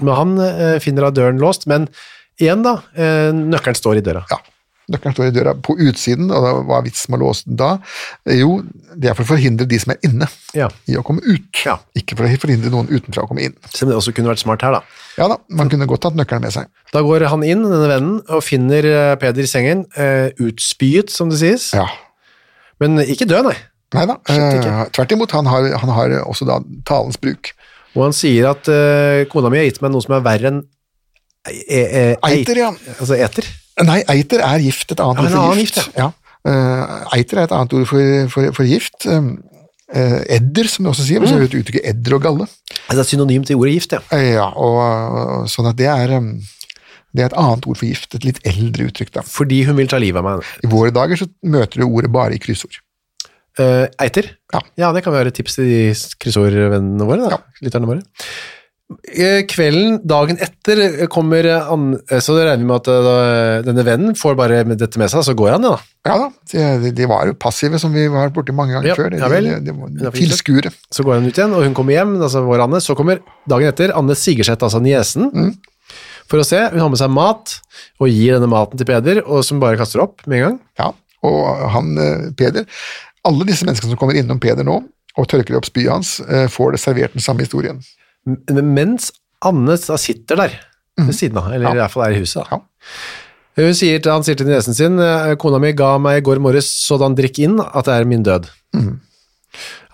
Men 0.00 0.14
han 0.14 0.34
uh, 0.38 0.78
finner 0.84 1.08
da 1.08 1.10
døren 1.22 1.40
låst, 1.42 1.66
men 1.66 1.88
igjen 2.40 2.62
da, 2.66 2.78
eh, 2.94 3.30
nøkkelen 3.34 3.78
står 3.78 3.98
i 4.02 4.04
døra. 4.06 4.24
ja. 4.30 4.38
Nøkkelen 4.92 5.14
står 5.16 5.30
i 5.30 5.32
døra 5.32 5.54
på 5.64 5.78
utsiden, 5.80 6.26
og 6.28 6.42
da, 6.44 6.50
hva 6.60 6.76
er 6.76 6.82
vitsen 6.84 7.08
med 7.14 7.22
å 7.22 7.28
låse 7.30 7.46
den 7.48 7.56
da? 7.56 7.70
Jo, 8.28 8.58
det 8.92 9.08
er 9.08 9.14
for 9.16 9.24
å 9.24 9.30
forhindre 9.30 9.64
de 9.66 9.78
som 9.80 9.94
er 9.94 10.02
inne 10.04 10.26
Ja. 10.52 10.66
i 10.86 10.98
å 11.00 11.02
komme 11.02 11.22
ut, 11.24 11.62
Ja. 11.64 11.78
ikke 11.96 12.14
for 12.18 12.26
å 12.28 12.36
forhindre 12.42 12.68
noen 12.68 12.90
utenfra 12.92 13.24
å 13.24 13.28
komme 13.30 13.40
inn. 13.46 13.54
Selv 13.72 13.88
om 13.88 13.94
det 13.94 13.96
også 14.02 14.12
kunne 14.14 14.28
vært 14.28 14.42
smart 14.44 14.60
her, 14.60 14.72
da. 14.76 14.82
Ja 15.16 15.28
da, 15.28 15.38
man 15.48 15.70
kunne 15.70 15.86
godt 15.88 16.04
hatt 16.04 16.14
nøkkelen 16.20 16.42
med 16.42 16.52
seg. 16.52 16.66
Da 16.92 17.00
går 17.00 17.24
han 17.32 17.42
inn, 17.42 17.62
denne 17.64 17.88
vennen, 17.88 18.20
og 18.28 18.44
finner 18.44 18.84
eh, 18.84 19.16
Peder 19.16 19.42
i 19.42 19.46
sengen, 19.48 19.86
eh, 19.96 20.28
utspyet, 20.38 21.08
som 21.08 21.30
det 21.30 21.38
sies. 21.40 21.72
Ja. 21.72 21.88
Men 22.82 22.98
ikke 23.04 23.26
død, 23.30 23.44
nei. 23.50 23.56
Nei 23.94 24.06
da, 24.10 24.16
eh, 24.32 24.84
tvert 24.90 25.12
imot, 25.14 25.30
han 25.36 25.46
har, 25.46 25.68
han 25.78 25.90
har 25.94 26.14
også 26.24 26.46
da 26.48 26.56
talens 26.88 27.16
bruk. 27.22 27.52
Og 27.94 28.08
han 28.08 28.14
sier 28.16 28.48
at 28.50 28.66
uh, 28.66 29.22
kona 29.30 29.50
mi 29.52 29.60
har 29.60 29.68
gitt 29.68 29.78
meg 29.84 29.92
noe 29.94 30.02
som 30.02 30.16
er 30.16 30.24
verre 30.24 30.50
enn 30.50 30.62
e 31.46 31.82
e 31.84 32.04
Eiter, 32.26 32.58
ja. 32.58 32.70
Altså 32.98 33.14
eter. 33.20 33.46
Nei, 33.84 34.00
eiter 34.10 34.42
er 34.42 34.62
gift, 34.64 34.90
et 34.90 35.00
annet 35.02 35.30
Ja, 35.30 35.38
ord 35.38 35.52
for 35.54 35.60
gift. 35.60 35.78
gift, 35.78 35.98
ja. 35.98 36.08
uh, 36.48 37.12
eiter 37.14 37.38
er 37.42 37.46
et 37.46 37.54
annet 37.54 37.74
ord 37.78 37.86
for, 37.90 38.28
for, 38.32 38.50
for 38.56 38.66
gift. 38.66 39.06
Um, 39.06 39.36
edder, 39.94 40.66
som 40.66 40.86
vi 40.86 40.90
også 40.90 41.04
sier, 41.06 41.20
Mm. 41.22 41.38
vet 41.44 41.54
uttrykket 41.60 41.84
edder 41.86 42.14
og 42.16 42.22
galle. 42.24 42.46
Altså, 42.88 42.96
det 42.98 43.02
er 43.04 43.10
synonym 43.12 43.44
til 43.46 43.56
ordet 43.60 43.74
gift, 43.76 43.92
ja. 43.94 44.00
Ja, 44.18 44.46
og, 44.56 44.80
og 44.80 45.48
sånn 45.52 45.68
at 45.70 45.76
det 45.78 45.86
er, 45.92 46.16
um, 46.18 46.32
det 47.14 47.22
er 47.22 47.30
et 47.30 47.36
annet 47.38 47.68
ord 47.70 47.78
for 47.78 47.86
gift, 47.86 48.16
et 48.16 48.26
litt 48.26 48.40
eldre 48.48 48.88
uttrykk 48.90 49.12
da. 49.14 49.22
Fordi 49.26 49.60
hun 49.68 49.78
vil 49.78 49.90
ta 49.90 50.00
livet 50.02 50.18
av 50.18 50.26
meg. 50.26 50.48
I 50.66 50.70
våre 50.72 50.90
dager 50.94 51.20
så 51.20 51.28
møter 51.46 51.80
du 51.80 51.86
ordet 51.86 52.10
bare 52.14 52.34
i 52.34 52.42
kryssord. 52.42 52.80
Uh, 53.54 53.86
eiter? 54.02 54.32
Ja. 54.50 54.90
det 54.90 55.04
kan 55.06 55.14
være 55.14 55.30
et 55.30 55.38
tips 55.38 55.60
til 55.60 55.70
de 55.70 55.78
kryssordvennene 56.22 57.06
våre, 57.06 57.30
da. 57.30 57.38
lytterne 57.62 57.86
våre. 57.86 58.02
Eh, 59.14 59.40
Kvelden, 59.48 59.94
dagen 60.06 60.36
etter, 60.44 60.80
eh, 60.84 61.06
kommer 61.10 61.46
an, 61.56 61.94
Så 62.10 62.20
så 62.20 62.34
regner 62.36 62.60
vi 62.60 62.68
med 62.68 62.82
at 62.82 63.64
denne 63.64 63.84
vennen 63.86 64.14
får 64.18 64.36
bare 64.36 64.58
dette 64.76 64.98
med 65.00 65.08
seg, 65.08 65.24
så 65.24 65.34
går 65.34 65.54
han, 65.54 65.64
ja. 65.64 65.78
Ja 66.04 66.16
da, 66.20 66.28
de, 66.82 66.90
de 66.92 67.06
var 67.08 67.30
jo 67.30 67.34
passive, 67.34 67.78
som 67.80 67.94
vi 67.94 68.04
var 68.12 68.28
borti 68.34 68.52
mange 68.52 68.74
ganger 68.76 68.90
Ja, 68.90 68.94
før. 68.98 69.16
Ja 69.16 69.30
vel. 69.32 69.48
de, 69.64 69.72
de, 69.72 70.10
tilskuere. 70.18 70.74
Så 70.92 71.02
går 71.06 71.16
han 71.16 71.26
ut 71.30 71.38
igjen, 71.38 71.54
og 71.56 71.64
hun 71.64 71.74
kommer 71.74 71.96
hjem, 71.96 72.18
altså 72.20 72.44
vår 72.44 72.66
Anne. 72.66 72.82
Så 72.84 72.94
kommer 72.98 73.22
dagen 73.48 73.70
etter 73.72 73.94
Anne 73.96 74.18
Sigerseth, 74.18 74.66
altså 74.66 74.82
niesen, 74.84 75.56
for 76.30 76.40
å 76.42 76.46
se. 76.46 76.60
Hun 76.72 76.80
har 76.80 76.90
med 76.92 77.00
seg 77.00 77.10
mat, 77.14 77.56
og 78.00 78.08
gir 78.12 78.36
denne 78.38 78.48
maten 78.50 78.78
til 78.80 78.86
Peder, 78.88 79.22
og 79.26 79.44
som 79.46 79.60
bare 79.62 79.78
kaster 79.80 80.02
opp 80.04 80.24
med 80.26 80.38
en 80.40 80.44
gang. 80.48 80.60
Ja, 80.80 80.90
og 81.24 81.70
han, 81.74 81.92
eh, 81.98 82.30
Peder, 82.36 82.66
alle 83.24 83.44
disse 83.48 83.64
menneskene 83.66 83.94
som 83.94 84.00
kommer 84.00 84.16
innom 84.20 84.40
Peder 84.40 84.64
nå, 84.66 84.82
og 85.16 85.28
tørker 85.30 85.56
opp 85.56 85.64
spyet 85.68 85.90
hans, 85.92 86.20
eh, 86.20 86.46
får 86.50 86.72
det 86.72 86.80
servert 86.82 87.12
den 87.14 87.22
samme 87.24 87.44
historien. 87.46 87.82
Men 88.26 88.74
Mens 88.74 89.12
Anne 89.44 89.76
sitter 89.78 90.36
der 90.36 90.56
ved 90.98 91.14
siden 91.14 91.36
av, 91.38 91.52
eller 91.52 91.68
Ja. 91.68 91.72
i 91.74 91.78
hvert 91.82 91.90
fall 91.92 92.04
er 92.08 92.16
i 92.16 92.20
huset. 92.20 92.44
Da. 92.48 92.56
Ja. 92.56 92.60
Hun 93.56 93.74
sier 93.74 94.00
til, 94.02 94.10
han 94.10 94.22
sier 94.24 94.34
til 94.36 94.46
niesen 94.46 94.74
sin, 94.74 94.98
eh, 94.98 95.34
kona 95.36 95.60
mi 95.60 95.72
ga 95.72 95.96
meg 95.98 96.18
i 96.18 96.24
går 96.26 96.40
morges 96.40 96.66
sådan 96.88 97.14
drikk 97.14 97.38
inn 97.44 97.60
at 97.60 97.84
det 97.84 97.94
er 98.00 98.04
min 98.04 98.22
død. 98.24 98.48
Jaha, 98.74 98.98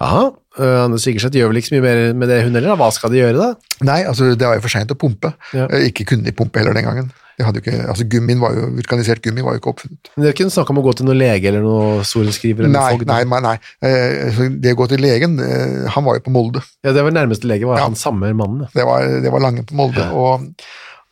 eh, 0.00 0.78
Anne 0.84 0.98
Sigerseth 1.02 1.36
gjør 1.36 1.50
vel 1.52 1.60
ikke 1.60 1.70
så 1.72 1.76
mye 1.78 1.86
mer 1.86 2.02
med 2.16 2.28
det 2.32 2.42
hun 2.46 2.54
heller, 2.56 2.72
da. 2.72 2.78
Hva 2.80 2.90
skal 2.96 3.12
de 3.12 3.20
gjøre 3.20 3.36
da? 3.40 3.50
Nei, 3.86 4.02
altså 4.08 4.32
det 4.34 4.46
var 4.46 4.56
jo 4.58 4.64
for 4.64 4.72
sent 4.72 4.92
å 4.94 4.98
pumpe. 5.00 5.34
Ja. 5.56 5.66
Eh, 5.68 5.88
Ikke 5.90 6.06
kunne 6.08 6.24
de 6.26 6.32
pumpe 6.36 6.60
heller 6.62 6.76
den 6.76 6.88
gangen. 6.88 7.10
Ikke, 7.40 7.72
altså 7.88 8.04
gummin 8.04 8.36
var 8.42 8.52
jo, 8.52 8.66
Vulkanisert 8.76 9.22
gummi 9.24 9.40
var 9.40 9.54
jo 9.56 9.60
ikke 9.62 9.70
oppfunnet. 9.72 10.10
Men 10.12 10.24
Det 10.26 10.28
er 10.28 10.34
ikke 10.34 10.50
snakk 10.52 10.68
om 10.74 10.80
å 10.82 10.82
gå 10.84 10.92
til 10.98 11.06
noen 11.08 11.16
lege 11.22 11.48
eller 11.48 11.62
noen 11.64 12.02
sorenskriver 12.04 12.66
eller 12.66 12.74
Nei, 12.76 12.98
nei, 13.08 13.22
nei. 13.24 13.40
nei. 13.46 13.54
Eh, 13.88 14.42
Det 14.60 14.74
å 14.74 14.78
gå 14.82 14.88
til 14.92 15.00
legen 15.00 15.38
eh, 15.40 15.86
Han 15.94 16.04
var 16.04 16.18
jo 16.18 16.24
på 16.26 16.34
Molde. 16.34 16.60
Ja, 16.84 16.92
det 16.92 17.00
var 17.06 17.14
nærmeste 17.16 17.48
lege, 17.48 17.64
var 17.70 17.80
Ja. 17.80 17.86
han 17.88 17.96
samme 17.96 18.28
mannen. 18.36 18.68
Det 18.76 18.84
var, 18.84 19.08
det 19.24 19.32
var 19.32 19.40
Lange 19.40 19.64
på 19.64 19.72
Molde. 19.80 20.04
Og, 20.12 20.50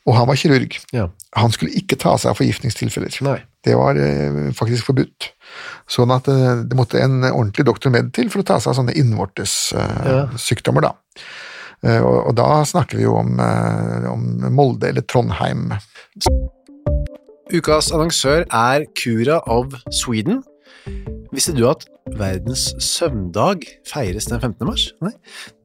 og 0.09 0.15
han 0.17 0.29
var 0.31 0.39
kirurg. 0.41 0.79
Ja. 0.97 1.07
Han 1.37 1.53
skulle 1.53 1.75
ikke 1.77 1.99
ta 2.01 2.15
seg 2.19 2.33
av 2.33 2.39
forgiftningstilfeller. 2.41 3.19
Nei. 3.27 3.37
Det 3.67 3.75
var 3.77 3.99
eh, 4.01 4.49
faktisk 4.57 4.89
forbudt. 4.89 5.29
Sånn 5.91 6.13
at 6.15 6.31
eh, 6.33 6.63
det 6.65 6.79
måtte 6.79 7.03
en 7.05 7.21
ordentlig 7.29 7.67
doktor 7.69 7.93
med 7.93 8.09
til 8.17 8.31
for 8.33 8.41
å 8.41 8.49
ta 8.49 8.57
seg 8.63 8.73
av 8.73 8.79
sånne 8.81 8.97
innvortes 8.97 9.59
eh, 9.77 10.09
Ja. 10.09 10.23
sykdommer, 10.41 10.89
da. 10.89 10.95
Eh, 11.85 12.01
og, 12.01 12.31
og 12.31 12.37
da 12.41 12.49
snakker 12.67 12.99
vi 12.99 13.05
jo 13.05 13.19
om, 13.21 13.37
eh, 13.43 14.09
om 14.11 14.25
Molde 14.57 14.89
eller 14.91 15.05
Trondheim. 15.07 15.69
Ukas 17.53 17.93
annonsør 17.97 18.45
er 18.53 18.85
Cura 18.99 19.39
of 19.49 19.77
Sweden. 19.95 20.43
Visste 21.33 21.53
du 21.57 21.65
at 21.69 21.85
verdens 22.19 22.71
søvndag 22.83 23.67
feires 23.89 24.29
den 24.31 24.41
15. 24.41 24.65
mars? 24.69 24.89
Nei. 25.05 25.13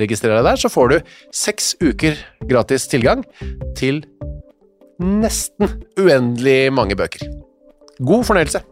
registrer 0.00 0.34
deg 0.38 0.46
der, 0.46 0.60
så 0.60 0.70
får 0.72 0.92
du 0.92 0.96
seks 1.34 1.74
uker 1.82 2.18
gratis 2.50 2.86
tilgang 2.90 3.24
til 3.78 4.02
nesten 5.02 5.70
uendelig 5.98 6.72
mange 6.74 6.96
bøker. 6.98 7.26
God 8.04 8.24
fornøyelse. 8.28 8.62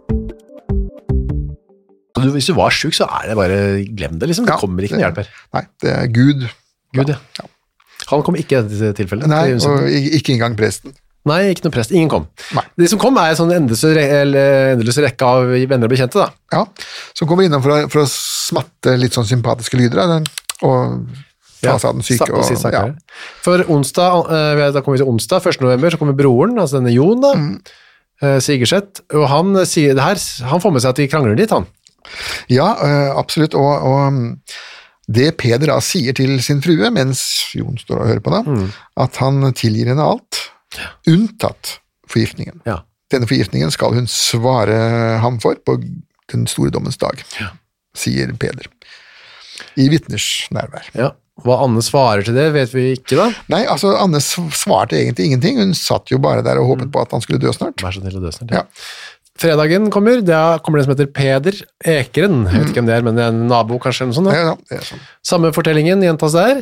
Du, 2.22 2.28
hvis 2.36 2.46
du 2.46 2.54
var 2.54 2.70
sjuk, 2.74 2.94
så 2.94 3.06
er 3.18 3.30
det 3.32 3.36
bare 3.38 3.56
glem 3.98 4.18
det, 4.20 4.28
liksom. 4.30 4.46
Det 4.46 4.54
Ja, 4.54 4.58
kommer 4.60 4.84
ikke 4.86 4.94
noe 4.98 5.06
hjelp 5.08 5.22
her. 5.22 5.30
Nei, 5.56 5.62
det 5.82 5.94
er 5.94 6.10
Gud. 6.14 6.44
Gud, 6.94 7.08
ja. 7.10 7.46
Han 8.12 8.22
kom 8.26 8.36
ikke 8.38 8.60
i 8.60 8.66
dette 8.68 8.92
tilfellet. 8.98 9.26
Nei, 9.30 9.46
til 9.56 9.70
og 9.70 9.88
ikke 9.90 10.34
engang 10.36 10.54
presten. 10.58 10.94
Nei, 11.28 11.52
ikke 11.52 11.64
noen 11.68 11.74
prest. 11.76 11.92
Ingen 11.94 12.10
kom. 12.10 12.24
Nei. 12.56 12.64
De 12.82 12.86
som 12.90 12.98
kom, 12.98 13.18
er 13.22 13.30
en 13.30 13.38
sånn 13.38 13.52
endeløs 13.54 14.98
rekke 15.06 15.28
av 15.28 15.52
venner 15.54 15.86
og 15.86 15.92
bekjente, 15.92 16.18
da. 16.18 16.32
Ja, 16.50 16.64
som 17.14 17.30
kommer 17.30 17.46
innom 17.46 17.62
for 17.62 17.74
å, 17.76 17.76
for 17.92 18.02
å 18.02 18.08
smatte 18.10 18.96
litt 18.98 19.14
sånn 19.14 19.28
sympatiske 19.28 19.78
lyder 19.78 20.02
den, 20.16 20.26
og 20.62 21.06
av 21.62 21.94
den 21.94 22.02
syke. 22.02 22.26
Og 22.32 22.72
ja. 22.72 22.82
For 23.44 23.62
onsdag, 23.70 24.26
eh, 24.34 24.72
da 24.74 24.80
kommer 24.82 24.98
vi 24.98 25.02
til 25.04 25.10
onsdag, 25.12 25.44
1. 25.46 25.60
november, 25.62 25.90
så 25.94 25.98
kommer 26.00 26.16
broren, 26.18 26.58
altså 26.58 26.80
denne 26.80 26.92
Jon 26.94 27.20
da, 27.22 27.34
Mm. 27.34 27.60
eh, 28.22 28.38
Sigerseth, 28.40 29.00
og 29.14 29.28
han 29.28 29.54
sier 29.66 29.94
det 29.94 30.02
her, 30.02 30.18
han 30.50 30.60
får 30.60 30.72
med 30.72 30.82
seg 30.82 30.90
at 30.90 30.96
de 30.96 31.08
krangler 31.08 31.36
litt, 31.38 31.50
han. 31.50 31.66
ja, 32.50 32.72
eh, 32.82 33.10
absolutt. 33.16 33.54
Og, 33.54 33.82
og 33.82 34.06
um, 34.08 34.40
det 35.08 35.36
Peder 35.38 35.66
da 35.70 35.78
sier 35.80 36.12
til 36.14 36.40
sin 36.42 36.60
frue, 36.62 36.90
mens 36.90 37.22
Jon 37.54 37.78
står 37.78 38.00
og 38.00 38.06
hører 38.10 38.20
på 38.20 38.30
da, 38.30 38.42
Mm. 38.42 38.72
at 38.96 39.16
han 39.22 39.52
tilgir 39.54 39.86
henne 39.88 40.02
alt, 40.02 40.50
unntatt 41.06 41.78
forgiftningen. 42.08 42.60
Ja. 42.66 42.80
Denne 43.12 43.26
forgiftningen 43.28 43.70
skal 43.70 43.92
hun 43.94 44.06
svare 44.06 45.18
ham 45.20 45.38
for 45.40 45.54
på 45.54 45.78
den 46.32 46.46
store 46.46 46.70
dommens 46.70 46.96
dag, 46.96 47.22
sier 47.94 48.32
Peder. 48.40 48.66
I 49.80 49.88
vitners 49.92 50.26
nærvær. 50.54 50.88
Ja. 50.98 51.10
Hva 51.42 51.56
Anne 51.64 51.80
svarer 51.82 52.22
til 52.26 52.36
det, 52.36 52.50
vet 52.54 52.74
vi 52.76 52.90
ikke 52.98 53.16
da. 53.18 53.30
Nei, 53.50 53.62
altså 53.66 53.94
Anne 53.98 54.20
sv- 54.22 54.52
svarte 54.54 54.98
egentlig 54.98 55.30
ingenting, 55.30 55.58
hun 55.62 55.72
satt 55.74 56.12
jo 56.12 56.18
bare 56.22 56.44
der 56.44 56.60
og 56.60 56.68
håpet 56.74 56.92
på 56.92 57.00
at 57.02 57.14
han 57.16 57.24
skulle 57.24 57.40
dø 57.42 57.50
snart. 57.56 57.80
Vær 57.82 57.94
så 57.96 58.02
snill 58.04 58.20
å 58.20 58.22
dø 58.22 58.30
snart. 58.34 58.52
Ja. 58.52 58.66
Fredagen 59.42 59.88
kommer, 59.90 60.20
da 60.22 60.58
kommer 60.62 60.78
det 60.78 60.84
en 60.84 60.90
som 60.90 60.92
heter 60.94 61.08
Peder 61.16 61.56
Ekeren, 61.88 62.42
jeg 62.46 62.60
vet 62.60 62.68
ikke 62.68 62.82
hvem 62.82 62.90
det 62.90 62.94
er, 62.98 63.06
men 63.06 63.16
det 63.16 63.24
er 63.24 63.32
en 63.32 63.46
nabo 63.50 63.78
kanskje, 63.80 64.04
eller 64.04 64.12
noe 64.12 64.18
sånt. 64.20 64.28
Da. 64.28 64.36
Ja, 64.36 64.52
ja, 64.52 64.54
det 64.68 64.76
er 64.82 64.86
sånn. 64.92 65.00
Samme 65.32 65.50
fortellingen 65.56 66.04
gjentas 66.04 66.36
der. 66.36 66.60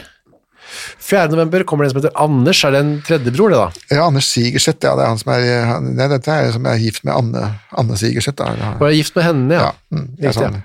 4. 1.03 1.27
november 1.35 1.65
kommer 1.67 1.83
det 1.85 1.91
en 1.91 1.97
som 1.97 2.01
heter 2.05 2.15
Anders, 2.23 2.61
er 2.65 2.71
det 2.77 2.81
en 2.85 2.93
tredjebror 3.05 3.51
det 3.51 3.59
da? 3.59 3.69
Ja, 3.91 4.05
Anders 4.07 4.31
Sigerseth, 4.31 4.87
ja, 4.87 4.95
det 4.95 5.03
er 5.03 5.11
han 5.11 5.19
som 5.19 5.33
er 5.35 5.47
han, 5.67 5.91
Nei, 5.99 6.07
dette 6.15 6.31
er 6.47 6.53
som 6.55 6.69
er 6.71 6.79
gift 6.79 7.03
med 7.05 7.17
Anne, 7.19 7.43
Anne 7.83 7.99
Sigerseth. 7.99 8.39
Da. 8.39 8.75
Og 8.79 8.87
er 8.87 8.95
gift 8.95 9.19
med 9.19 9.27
henne, 9.27 9.59
ja. 9.59 9.67
ja, 9.73 9.99
mm, 9.99 10.07
det 10.21 10.31
er 10.31 10.37
sånn 10.39 10.61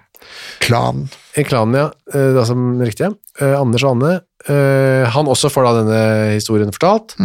klan. 0.61 1.07
En 1.35 1.45
klan, 1.47 1.73
ja. 1.75 1.89
Eh, 2.13 2.31
er 2.39 2.45
som 2.47 2.79
riktig, 2.79 3.09
ja. 3.09 3.11
Eh, 3.43 3.55
Anders 3.59 3.83
og 3.83 3.95
Anne. 3.97 4.13
Eh, 4.47 5.03
han 5.11 5.27
også 5.31 5.49
får 5.51 5.65
da 5.67 5.73
denne 5.81 6.01
historien 6.35 6.71
fortalt. 6.71 7.17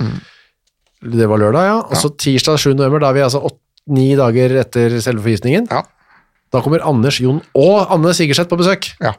Det 1.00 1.28
var 1.30 1.40
lørdag, 1.40 1.68
ja. 1.68 1.76
Og 1.86 1.96
så 1.96 2.10
tirsdag 2.18 2.58
7. 2.60 2.74
november, 2.74 3.00
da 3.00 3.10
er 3.12 3.18
vi 3.20 3.22
altså 3.28 3.42
åtte, 3.46 3.60
ni 3.90 4.10
dager 4.18 4.52
etter 4.60 4.98
selve 5.02 5.22
forgiftningen. 5.24 5.64
Ja, 5.72 5.82
Da 6.52 6.60
kommer 6.62 6.82
Anders, 6.86 7.20
Jon 7.22 7.38
og 7.54 7.90
Anne 7.94 8.10
Sigerseth 8.14 8.50
på 8.50 8.58
besøk, 8.58 8.90
ja. 9.00 9.14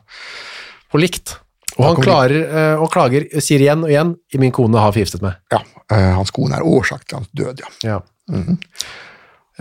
på 0.91 0.99
likt. 0.99 1.37
Og 1.77 1.85
han 1.87 2.01
klarer, 2.03 2.43
eh, 2.43 2.81
og 2.83 2.91
klager, 2.91 3.25
sier 3.41 3.63
igjen 3.63 3.85
og 3.87 3.89
igjen, 3.91 4.11
min 4.39 4.51
kone 4.51 4.77
har 4.79 4.91
forgiftet 4.91 5.23
meg. 5.23 5.39
ja. 5.51 5.61
eh, 5.95 6.09
hans 6.17 6.31
kone 6.35 6.59
er 6.59 6.67
årsak 6.67 7.05
til 7.07 7.21
hans 7.21 7.31
død, 7.31 7.63
ja. 7.63 7.71
Ja. 7.87 7.99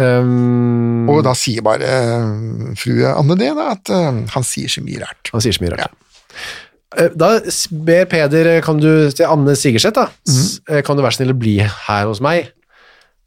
Um, 0.01 1.09
Og 1.13 1.21
da 1.27 1.35
sier 1.37 1.65
bare 1.65 1.85
uh, 1.85 2.73
frue 2.79 3.11
Anne 3.13 3.37
det, 3.41 3.51
da, 3.59 3.71
at 3.75 3.93
uh, 3.93 4.23
han 4.33 4.47
sier 4.47 4.71
så 4.73 4.83
mye 4.85 5.03
rart. 5.03 5.31
Han 5.35 5.45
sier 5.45 5.57
så 5.57 5.65
mye 5.65 5.75
rart. 5.75 5.93
Eh, 6.97 7.11
Da 7.21 7.35
ber 7.87 8.09
Peder, 8.11 8.53
kan 8.65 8.81
du, 8.81 8.89
til 9.13 9.29
Anne 9.29 9.57
Sigerseth 9.59 9.99
da, 9.99 10.09
mm. 10.09 10.81
kan 10.87 10.97
du 10.99 11.05
være 11.05 11.19
snill 11.19 11.35
å 11.35 11.39
bli 11.39 11.59
her 11.63 12.09
hos 12.09 12.23
meg? 12.25 12.51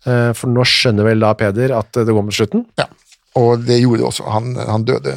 For 0.03 0.51
nå 0.51 0.65
skjønner 0.67 1.05
vel 1.07 1.21
da 1.23 1.29
Peder 1.39 1.71
at 1.77 1.95
det 1.95 2.12
går 2.12 2.25
mot 2.27 2.36
slutten. 2.36 2.65
Ja. 2.75 2.89
Og 3.39 3.63
det 3.63 3.77
gjorde 3.79 4.01
det 4.01 4.07
også. 4.09 4.25
Han, 4.27 4.49
han 4.59 4.83
døde 4.83 5.13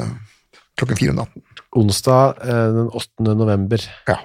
klokken 0.79 0.99
fire 1.01 1.11
om 1.11 1.19
natten. 1.19 1.43
Onsdag 1.75 2.39
den 2.77 2.87
8. 2.95 3.33
november. 3.35 3.83
Ja. 4.07 4.15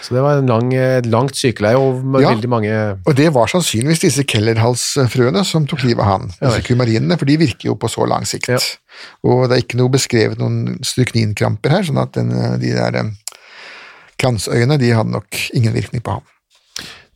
Så 0.00 0.14
det 0.16 0.22
var 0.24 0.38
en 0.40 0.48
lang, 0.48 0.70
et 0.74 1.06
langt 1.12 1.36
sykeleie 1.36 1.76
og 1.76 2.00
Ja. 2.22 2.30
veldig 2.32 2.48
mange 2.48 2.72
Og 3.06 3.14
det 3.16 3.28
var 3.34 3.46
sannsynligvis 3.52 4.00
disse 4.00 4.24
kellerhalsfrøene 4.24 5.44
som 5.44 5.66
tok 5.66 5.82
livet 5.84 6.00
av 6.00 6.08
han, 6.08 6.30
disse 6.40 6.62
kumarinene, 6.64 7.18
for 7.20 7.28
de 7.28 7.36
virker 7.36 7.68
jo 7.68 7.76
på 7.76 7.90
så 7.92 8.06
lang 8.08 8.24
sikt. 8.24 8.48
Ja. 8.48 8.58
Og 9.24 9.48
det 9.48 9.56
er 9.58 9.62
ikke 9.64 9.80
noe 9.80 9.92
beskrevet 9.92 10.38
noen 10.40 10.78
strykninkramper 10.82 11.70
her, 11.70 11.82
sånn 11.86 12.00
at 12.00 12.12
den, 12.16 12.32
de 12.60 12.72
der 12.72 12.96
eh, 13.02 13.12
kransøyene, 14.20 14.78
de 14.80 14.90
hadde 14.96 15.12
nok 15.14 15.40
ingen 15.56 15.76
virkning 15.76 16.02
på 16.04 16.16
ham. 16.18 16.26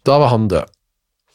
Da 0.04 0.18
var 0.20 0.28
han 0.34 0.48
død. 0.52 0.70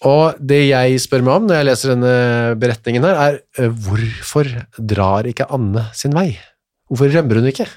Og 0.08 0.38
det 0.40 0.62
jeg 0.70 1.00
spør 1.04 1.26
meg 1.26 1.34
om 1.42 1.48
når 1.50 1.58
jeg 1.60 1.68
leser 1.68 1.92
denne 1.92 2.14
beretningen 2.62 3.04
her, 3.04 3.18
er 3.20 3.40
eh, 3.60 3.74
hvorfor 3.84 4.48
drar 4.80 5.28
ikke 5.28 5.50
Anne 5.52 5.90
sin 5.98 6.16
vei? 6.16 6.38
Hvorfor 6.90 7.12
rømmer 7.12 7.42
hun 7.42 7.50
ikke? 7.52 7.68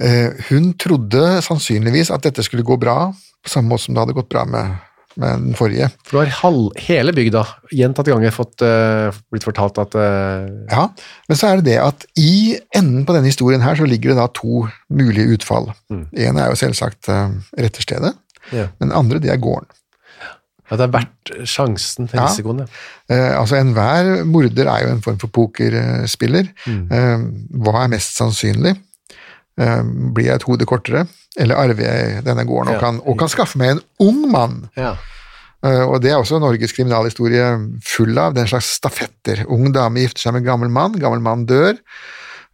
Eh, 0.00 0.30
hun 0.48 0.72
trodde 0.80 1.42
sannsynligvis 1.44 2.10
at 2.14 2.24
dette 2.24 2.42
skulle 2.46 2.64
gå 2.64 2.78
bra, 2.80 3.10
på 3.42 3.50
samme 3.52 3.68
måte 3.72 3.84
som 3.84 3.94
det 3.96 4.00
hadde 4.04 4.14
gått 4.16 4.30
bra 4.32 4.44
med, 4.48 4.78
med 5.20 5.42
den 5.44 5.56
forrige. 5.58 5.90
For 6.06 6.16
du 6.16 6.20
har 6.22 6.30
halv, 6.38 6.70
hele 6.86 7.12
bygda 7.12 7.42
gjentatte 7.76 8.14
ganger 8.14 8.32
fått, 8.32 8.62
eh, 8.64 9.12
blitt 9.34 9.44
fortalt 9.44 9.76
at 9.82 9.94
eh, 9.98 10.46
Ja, 10.72 10.86
men 11.28 11.36
så 11.36 11.50
er 11.50 11.60
det 11.60 11.66
det 11.74 11.78
at 11.82 12.06
i 12.16 12.56
enden 12.74 13.04
på 13.04 13.12
denne 13.16 13.28
historien 13.28 13.60
her 13.60 13.76
så 13.76 13.84
ligger 13.88 14.14
det 14.14 14.20
da 14.22 14.28
to 14.32 14.64
mulige 14.88 15.36
utfall. 15.36 15.72
Mm. 15.92 16.06
En 16.28 16.40
er 16.40 16.48
jo 16.54 16.60
selvsagt 16.62 17.10
uh, 17.12 17.28
retterstedet, 17.60 18.14
ja, 18.54 18.70
men 18.78 18.88
den 18.88 18.96
andre 18.96 19.20
det 19.22 19.30
er 19.34 19.42
gården. 19.42 19.68
at 20.72 20.78
det 20.80 20.86
er 20.86 20.92
verdt 20.94 21.30
sjansen, 21.44 22.08
Ja. 22.14 22.24
risikoen. 22.24 22.62
Ja. 22.64 22.66
Eh, 23.12 23.34
altså 23.40 23.58
Enhver 23.60 24.24
morder 24.24 24.70
er 24.72 24.86
jo 24.86 24.94
en 24.94 25.02
form 25.04 25.18
for 25.20 25.28
pokerspiller. 25.28 26.48
Mm. 26.64 26.86
Eh, 26.88 27.26
hva 27.60 27.82
er 27.84 27.90
mest 27.92 28.16
sannsynlig? 28.16 28.72
Eh, 29.60 29.80
blir 30.16 30.30
jeg 30.30 30.40
et 30.40 30.46
hode 30.48 30.64
kortere, 30.68 31.06
eller 31.36 31.58
arver 31.60 31.84
jeg 31.84 32.22
denne 32.24 32.44
gården 32.48 32.72
og 32.72 32.80
kan, 32.80 33.00
og 33.04 33.18
kan 33.20 33.28
skaffe 33.28 33.60
meg 33.60 33.74
en 33.74 33.82
ung 34.00 34.22
mann? 34.32 34.62
Ja. 34.78 34.94
Eh, 35.62 35.84
og 35.84 36.00
det 36.02 36.10
er 36.10 36.18
også 36.18 36.40
Norges 36.42 36.72
kriminalhistorie 36.74 37.50
full 37.86 38.16
av, 38.18 38.32
den 38.34 38.48
slags 38.50 38.72
stafetter. 38.78 39.44
Ung 39.52 39.68
dame 39.74 40.06
gifter 40.06 40.26
seg 40.26 40.38
med 40.38 40.46
gammel 40.48 40.72
mann, 40.72 40.96
gammel 41.02 41.22
mann 41.22 41.44
dør. 41.46 41.76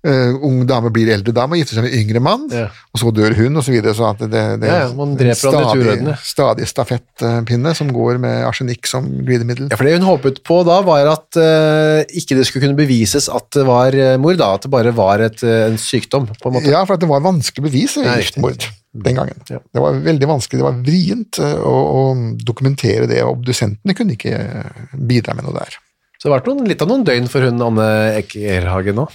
Eh, 0.07 0.31
ung 0.47 0.61
dame 0.63 0.93
blir 0.95 1.09
eldre 1.11 1.33
dame 1.35 1.57
og 1.57 1.59
gifter 1.59 1.81
seg 1.81 1.89
med 1.89 1.95
yngre 1.99 2.21
mann, 2.23 2.45
Ja. 2.55 2.69
og 2.95 3.01
så 3.03 3.11
dør 3.11 3.35
hun, 3.35 3.59
og 3.59 3.65
så 3.67 3.73
videre. 3.75 3.97
Så 3.99 4.13
det, 4.21 4.31
det, 4.31 4.45
det, 4.63 4.69
Ja, 4.71 4.85
man 4.95 5.17
dreper 5.19 5.57
hverandre 5.59 6.15
stadig 6.23 6.69
stafettpinne 6.71 7.75
som 7.75 7.91
går 7.91 8.21
med 8.23 8.47
arsenikk 8.47 8.87
som 8.87 9.09
glidemiddel. 9.27 9.67
Ja, 9.73 9.77
for 9.81 9.89
det 9.89 9.97
hun 9.99 10.07
håpet 10.07 10.39
på 10.47 10.61
da, 10.69 10.79
var 10.87 11.11
at 11.11 11.35
uh, 11.35 12.07
ikke 12.15 12.39
det 12.39 12.47
skulle 12.47 12.69
kunne 12.69 12.79
bevises 12.79 13.27
at 13.27 13.51
det 13.59 13.67
var 13.67 13.99
mor 14.23 14.29
mord, 14.29 14.41
da, 14.41 14.51
at 14.57 14.67
det 14.67 14.73
bare 14.73 14.93
var 14.97 15.25
et, 15.25 15.43
eh, 15.43 15.67
en 15.69 15.79
sykdom, 15.81 16.29
på 16.29 16.51
en 16.51 16.59
måte. 16.59 16.71
Ja, 16.71 16.85
for 16.85 16.97
at 16.97 17.05
det 17.05 17.11
var 17.11 17.25
vanskelig 17.25 17.65
å 17.65 17.69
bevise 17.69 18.05
giftmord 18.05 18.69
den 18.93 19.19
gangen. 19.19 19.43
Ja. 19.49 19.61
Det 19.73 19.83
var 19.83 20.01
veldig 20.05 20.29
vanskelig, 20.29 20.61
det 20.61 20.69
var 20.69 20.81
vrient 20.85 21.39
eh, 21.43 21.59
å, 21.61 21.77
å 22.01 22.03
dokumentere 22.45 23.09
det, 23.11 23.23
og 23.25 23.39
obdusentene 23.39 23.97
kunne 23.97 24.17
ikke 24.19 24.35
eh, 24.35 24.83
bidra 24.95 25.37
med 25.39 25.49
noe 25.49 25.57
der. 25.59 25.79
Så 26.19 26.27
det 26.27 26.33
har 26.33 26.41
vært 26.41 26.51
noen, 26.51 26.67
litt 26.67 26.83
av 26.83 26.91
noen 26.91 27.07
døgn 27.07 27.29
for 27.31 27.47
hun 27.47 27.63
Anne 27.63 27.89
Ekerhagen 28.19 28.99
nå. 28.99 29.07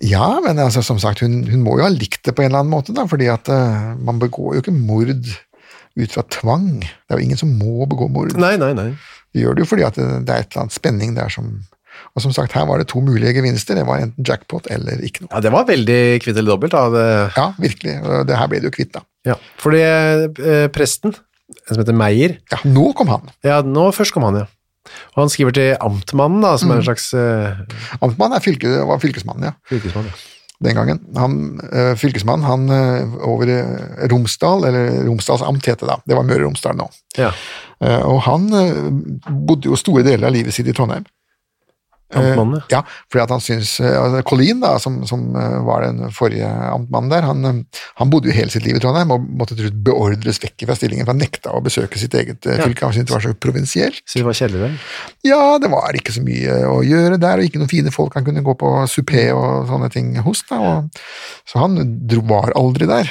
Ja, 0.00 0.40
men 0.40 0.58
altså, 0.58 0.80
som 0.82 0.98
sagt, 1.02 1.20
hun, 1.20 1.42
hun 1.50 1.62
må 1.62 1.76
jo 1.78 1.84
ha 1.84 1.90
likt 1.92 2.22
det 2.24 2.32
på 2.34 2.42
en 2.42 2.48
eller 2.50 2.62
annen 2.64 2.72
måte, 2.72 2.94
da, 2.96 3.04
fordi 3.10 3.28
at 3.30 3.48
uh, 3.52 3.92
man 4.00 4.18
begår 4.22 4.56
jo 4.56 4.62
ikke 4.64 4.72
mord 4.74 5.12
ut 5.12 6.14
fra 6.14 6.24
tvang. 6.32 6.80
Det 6.80 7.12
er 7.12 7.20
jo 7.20 7.26
ingen 7.26 7.38
som 7.38 7.52
må 7.60 7.84
begå 7.90 8.08
mord. 8.10 8.32
Nei, 8.40 8.54
nei, 8.60 8.72
nei. 8.78 8.88
De 9.32 9.44
gjør 9.44 9.58
det 9.58 9.66
jo 9.66 9.68
fordi 9.68 9.84
at 9.86 9.98
det, 10.00 10.06
det 10.26 10.32
er 10.32 10.46
et 10.46 10.48
eller 10.54 10.64
annet 10.64 10.74
spenning 10.78 11.14
der 11.16 11.28
som 11.32 11.52
Og 12.16 12.22
som 12.24 12.32
sagt, 12.32 12.52
her 12.56 12.64
var 12.68 12.80
det 12.80 12.88
to 12.88 13.00
mulige 13.04 13.34
gevinster. 13.36 13.76
Det 13.76 13.84
var 13.86 14.00
enten 14.00 14.24
jackpot 14.24 14.66
eller 14.72 15.00
ikke 15.04 15.22
noe. 15.26 15.30
Ja, 15.34 15.40
det 15.44 15.52
var 15.52 15.66
veldig 15.68 15.98
kvitt 16.24 16.36
eller 16.40 16.54
dobbelt. 16.54 16.72
Da. 16.72 16.88
Det, 16.92 17.04
Ja, 17.36 17.44
virkelig. 17.60 17.94
Det 18.28 18.36
her 18.40 18.48
ble 18.48 18.60
det 18.64 18.68
jo 18.70 18.74
kvitt, 18.74 18.90
da. 18.96 19.04
ja. 19.28 19.36
Fordi 19.60 19.82
eh, 19.84 20.66
presten, 20.72 21.12
en 21.52 21.68
som 21.68 21.82
heter 21.84 21.96
Meyer, 21.96 22.38
Ja, 22.52 22.58
nå 22.64 22.88
kom 22.96 23.12
han. 23.12 23.28
ja, 23.44 23.60
nå 23.64 23.86
først 23.92 24.16
kom 24.16 24.24
han, 24.28 24.40
ja. 24.42 24.48
Og 25.14 25.24
han 25.24 25.32
skriver 25.32 25.56
til 25.56 25.72
amtmannen, 25.80 26.44
da, 26.44 26.54
som 26.60 26.72
er 26.72 26.82
en 26.82 26.86
slags 26.86 27.10
uh... 27.16 27.98
Amtmann 28.04 28.36
er 28.36 28.44
fylke, 28.44 28.70
var 28.88 29.02
fylkesmannen, 29.02 29.50
ja. 29.50 29.56
fylkesmann. 29.70 30.08
Ja. 30.12 30.28
den 30.62 30.78
gangen. 30.78 31.02
Han, 31.18 31.36
uh, 31.72 31.92
fylkesmannen 31.98 32.46
han 32.46 32.68
uh, 32.70 33.18
over 33.26 33.50
Romsdal, 34.12 34.68
eller 34.68 35.02
Romsdals 35.08 35.42
amt 35.42 35.66
het 35.66 35.82
det 35.82 35.90
da, 35.90 35.98
det 36.06 36.18
var 36.18 36.28
Møre 36.28 36.44
og 36.44 36.52
Romsdal 36.52 36.78
nå. 36.78 36.86
Ja. 37.18 37.32
Eh, 37.82 38.02
og 38.06 38.22
han 38.28 38.46
eh, 38.54 38.78
bodde 39.26 39.70
jo 39.70 39.78
store 39.78 40.04
deler 40.06 40.28
av 40.28 40.36
livet 40.36 40.54
sitt 40.54 40.68
i 40.70 40.74
Trondheim. 40.76 41.06
Amtmannen, 42.18 42.60
ja. 42.70 42.80
ja, 42.80 43.06
fordi 43.10 43.22
at 43.24 43.32
han 43.34 43.42
syns 43.44 43.74
eh, 43.80 43.96
altså, 43.96 44.22
Collin, 44.28 44.60
da, 44.62 44.74
som, 44.82 44.98
som 45.08 45.24
eh, 45.38 45.58
var 45.66 45.86
den 45.86 46.12
forrige 46.14 46.48
amtmannen 46.48 47.12
der, 47.12 47.26
han, 47.28 47.44
eh, 47.48 47.80
han 48.00 48.12
bodde 48.12 48.28
jo 48.30 48.36
hele 48.36 48.52
sitt 48.52 48.66
liv 48.66 48.76
i 48.78 48.82
Trondheim 48.82 49.14
og 49.14 49.24
måtte 49.40 49.56
til 49.56 49.68
slutt 49.68 49.80
beordres 49.86 50.42
vekk 50.42 50.66
fra 50.68 50.76
stillingen, 50.78 51.06
for 51.06 51.14
han 51.14 51.22
nekta 51.24 51.54
å 51.56 51.62
besøke 51.64 52.00
sitt 52.00 52.14
eget 52.18 52.46
eh, 52.46 52.58
Ja. 52.60 52.68
fylke. 52.68 52.84
Han 52.84 52.94
syntes 52.96 53.10
det 53.10 53.16
var 53.16 53.24
så 53.24 53.34
provinsielt. 53.48 54.02
Så 54.06 54.20
det 54.20 54.26
var 54.28 54.38
kjedelig. 54.38 54.70
Ja, 55.26 55.40
det 55.62 55.72
var 55.72 55.96
ikke 55.98 56.14
så 56.14 56.22
mye 56.24 56.60
å 56.68 56.78
gjøre 56.86 57.18
der, 57.22 57.40
og 57.40 57.48
ikke 57.48 57.62
noen 57.62 57.72
fine 57.72 57.92
folk 57.94 58.14
han 58.18 58.26
kunne 58.28 58.44
gå 58.44 58.54
på 58.60 58.72
supé 58.92 59.28
og 59.34 59.68
sånne 59.70 59.88
ting 59.92 60.14
hos. 60.24 60.44
Da, 60.50 60.60
og, 60.60 61.02
så 61.48 61.64
han 61.64 61.78
dro, 62.08 62.22
var 62.28 62.54
aldri 62.58 62.88
der. 62.90 63.10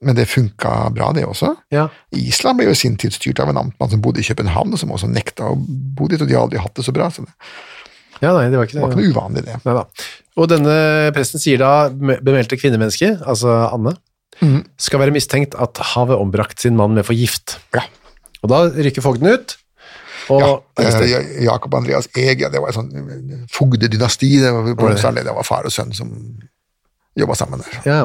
Men 0.00 0.16
det 0.16 0.30
funka 0.32 0.88
bra, 0.96 1.10
det 1.12 1.26
også. 1.28 1.50
Ja. 1.74 1.82
Island 2.16 2.56
ble 2.56 2.70
jo 2.70 2.72
i 2.72 2.78
sin 2.78 2.94
tid 3.00 3.12
styrt 3.12 3.40
av 3.42 3.50
en 3.52 3.58
amtmann 3.60 3.90
som 3.92 4.00
bodde 4.00 4.22
i 4.22 4.24
København, 4.24 4.72
og 4.72 4.80
som 4.80 4.92
også 4.96 5.10
nekta 5.12 5.50
å 5.52 5.58
bo 5.60 6.08
dit, 6.08 6.20
og 6.20 6.28
de 6.28 6.36
har 6.38 6.46
aldri 6.46 6.60
hatt 6.62 6.72
det 6.78 6.86
så 6.86 6.94
bra. 6.96 7.10
Så 7.12 7.26
det. 7.26 7.34
Ja, 8.20 8.34
nei, 8.36 8.48
det 8.52 8.58
var 8.60 8.68
ikke 8.68 8.78
Det 8.78 8.84
var 8.84 8.94
ikke 8.94 9.00
noe 9.00 9.14
uvanlig, 9.14 9.44
det. 9.46 9.56
Nei. 9.64 9.84
Og 10.40 10.50
denne 10.50 10.74
presten 11.16 11.42
sier 11.42 11.60
da 11.60 11.72
bemeldte 11.92 12.58
kvinnemennesket, 12.60 13.24
altså 13.28 13.54
Anne, 13.70 13.94
mm. 14.40 14.60
skal 14.80 15.02
være 15.02 15.14
mistenkt 15.16 15.56
at 15.60 15.80
havet 15.94 16.20
ombrakt 16.20 16.62
sin 16.62 16.76
mann 16.78 16.96
med 16.96 17.08
forgift. 17.08 17.58
Ja. 17.76 17.86
Og 18.44 18.52
da 18.52 18.62
rykker 18.72 19.04
fogden 19.04 19.32
ut, 19.32 19.56
og 20.30 20.62
Ja, 20.78 21.20
Jakob 21.42 21.74
Andreas 21.74 22.08
Eg, 22.14 22.44
det 22.52 22.60
var 22.62 22.70
et 22.70 22.76
sånt 22.76 22.94
eh, 22.94 23.44
fogdedynasti. 23.50 24.30
Det 24.42 24.52
var, 24.54 24.68
på 24.78 24.90
det. 24.92 25.24
det 25.26 25.34
var 25.34 25.46
far 25.46 25.66
og 25.66 25.74
sønn 25.74 25.92
som 25.96 26.12
jobba 27.18 27.36
sammen 27.38 27.62
der. 27.64 27.80
Ja. 27.88 28.02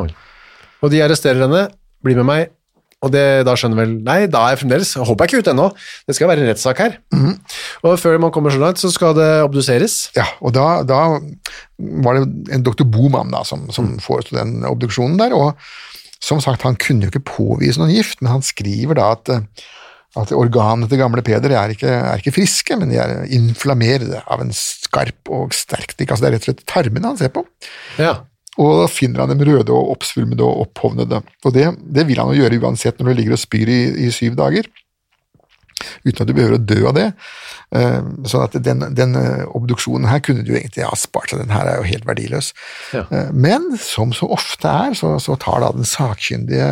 Og 0.82 0.92
de 0.94 1.02
arresterer 1.06 1.46
henne, 1.46 1.68
blir 2.04 2.18
med 2.20 2.28
meg, 2.28 2.54
og 3.06 3.14
det, 3.14 3.26
da 3.48 3.54
skjønner 3.58 3.82
vel 3.84 3.96
Nei, 4.06 4.18
da 4.32 4.42
er 4.46 4.56
jeg 4.56 4.64
fremdeles 4.64 4.96
Håper 4.98 5.26
jeg 5.26 5.32
ikke 5.32 5.46
ut 5.46 5.52
ennå. 5.54 5.70
Det 6.10 6.18
skal 6.18 6.32
være 6.32 6.44
en 6.44 6.50
rettssak 6.52 6.82
her. 6.82 6.98
Mhm. 7.14 7.34
Og 7.86 7.98
før 8.02 8.20
man 8.22 8.34
kommer 8.34 8.54
så 8.54 8.62
langt, 8.62 8.82
så 8.82 8.92
skal 8.94 9.16
det 9.18 9.30
obduseres. 9.46 10.10
Ja, 10.18 10.26
og 10.42 10.56
da, 10.58 10.82
da 10.88 11.02
var 11.78 12.18
det 12.18 12.56
en 12.56 12.66
doktor 12.66 12.88
Boman 12.90 13.34
da, 13.34 13.44
som, 13.48 13.68
som 13.76 13.96
foresto 14.04 14.38
den 14.38 14.64
obduksjonen 14.68 15.20
der, 15.22 15.36
og 15.38 15.54
som 16.24 16.42
sagt, 16.42 16.66
han 16.66 16.78
kunne 16.82 17.06
jo 17.06 17.14
ikke 17.14 17.28
påvise 17.28 17.82
noen 17.82 17.94
gift, 17.94 18.22
men 18.24 18.34
han 18.34 18.46
skriver 18.46 18.98
da 18.98 19.12
at, 19.14 19.30
eh, 19.30 19.66
at 20.18 20.32
organene 20.34 20.90
til 20.90 21.02
gamle 21.02 21.22
Peder 21.26 21.54
er 21.54 21.76
ikke, 21.76 21.92
er 21.92 22.22
ikke 22.22 22.34
friske, 22.38 22.78
men 22.80 22.94
de 22.94 23.02
er 23.02 23.26
inflammerede 23.36 24.24
av 24.24 24.42
en 24.42 24.54
skarp 24.56 25.30
og 25.30 25.54
sterk 25.56 25.94
drikk. 25.98 26.16
Altså 26.16 26.26
det 26.26 26.32
er 26.32 26.38
rett 26.38 26.48
og 26.48 26.50
slett 26.50 26.66
tarmene 26.72 27.12
han 27.12 27.20
ser 27.20 27.34
på. 27.36 27.46
Ja. 28.02 28.16
Og 28.62 28.72
da 28.80 28.88
finner 28.88 29.26
han 29.26 29.34
dem 29.34 29.44
røde 29.48 29.74
og 29.76 29.92
oppsvulmede 29.98 30.46
og 30.46 30.68
opphovnede. 30.70 31.20
Og 31.44 31.54
det, 31.56 31.68
det 31.92 32.06
vil 32.08 32.22
han 32.22 32.32
jo 32.32 32.40
gjøre 32.44 32.60
uansett 32.64 33.00
når 33.02 33.12
du 33.12 33.20
ligger 33.20 33.36
og 33.36 33.42
spyr 33.42 33.72
i, 33.72 33.80
i 34.08 34.12
syv 34.16 34.38
dager. 34.40 34.70
Uten 36.06 36.22
at 36.24 36.30
du 36.30 36.34
behøver 36.38 36.56
å 36.56 36.64
dø 36.64 36.78
av 36.88 36.96
det. 36.96 37.10
Eh, 37.76 37.98
Sånn 38.32 38.46
at 38.46 38.56
den, 38.64 38.86
den 38.96 39.18
eh, 39.20 39.44
obduksjonen 39.58 40.08
her 40.08 40.22
kunne 40.24 40.46
du 40.48 40.54
egentlig 40.56 40.86
ha 40.88 40.96
spart 40.98 41.34
seg, 41.34 41.42
den 41.44 41.52
her 41.52 41.68
er 41.68 41.82
jo 41.82 41.90
helt 41.90 42.08
verdiløs. 42.08 42.54
Ja. 42.96 43.04
Eh, 43.12 43.28
Men 43.36 43.74
som 43.82 44.16
så 44.16 44.30
ofte 44.32 44.72
er, 44.72 44.96
så, 44.96 45.18
så 45.20 45.36
tar 45.42 45.60
da 45.66 45.74
den 45.76 45.88
sakkyndige 45.90 46.72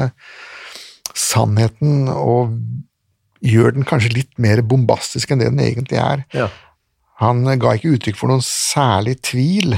sannheten 1.14 2.08
og 2.14 2.56
gjør 3.44 3.76
den 3.76 3.86
kanskje 3.88 4.14
litt 4.16 4.32
mer 4.42 4.64
bombastisk 4.66 5.34
enn 5.34 5.44
det 5.44 5.52
den 5.52 5.66
egentlig 5.68 6.00
er. 6.00 6.24
ja. 6.34 6.48
Han 7.22 7.44
ga 7.62 7.76
ikke 7.78 7.92
uttrykk 7.94 8.18
for 8.18 8.32
noen 8.32 8.42
særlig 8.44 9.14
tvil, 9.24 9.76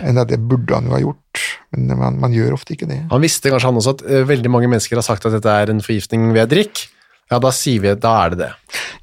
enn 0.00 0.20
at 0.22 0.30
det 0.32 0.40
burde 0.40 0.76
han 0.76 0.88
jo 0.88 0.96
ha 0.96 1.02
gjort, 1.02 1.42
men 1.74 1.92
man, 1.98 2.18
man 2.22 2.34
gjør 2.36 2.56
ofte 2.56 2.76
ikke 2.76 2.88
det. 2.90 3.02
Han 3.12 3.22
visste 3.24 3.52
kanskje 3.52 3.70
han 3.70 3.80
også 3.80 3.96
at 3.98 4.04
eh, 4.08 4.26
veldig 4.28 4.52
mange 4.52 4.70
mennesker 4.72 4.98
har 4.98 5.06
sagt 5.06 5.26
at 5.28 5.36
dette 5.36 5.52
er 5.62 5.72
en 5.72 5.84
forgiftning 5.84 6.30
ved 6.36 6.52
drikk. 6.52 6.86
Ja, 7.32 7.38
da 7.40 7.52
sier 7.54 7.80
vi 7.80 7.92
da 7.96 8.12
er 8.26 8.34
det 8.34 8.40
det. 8.42 8.50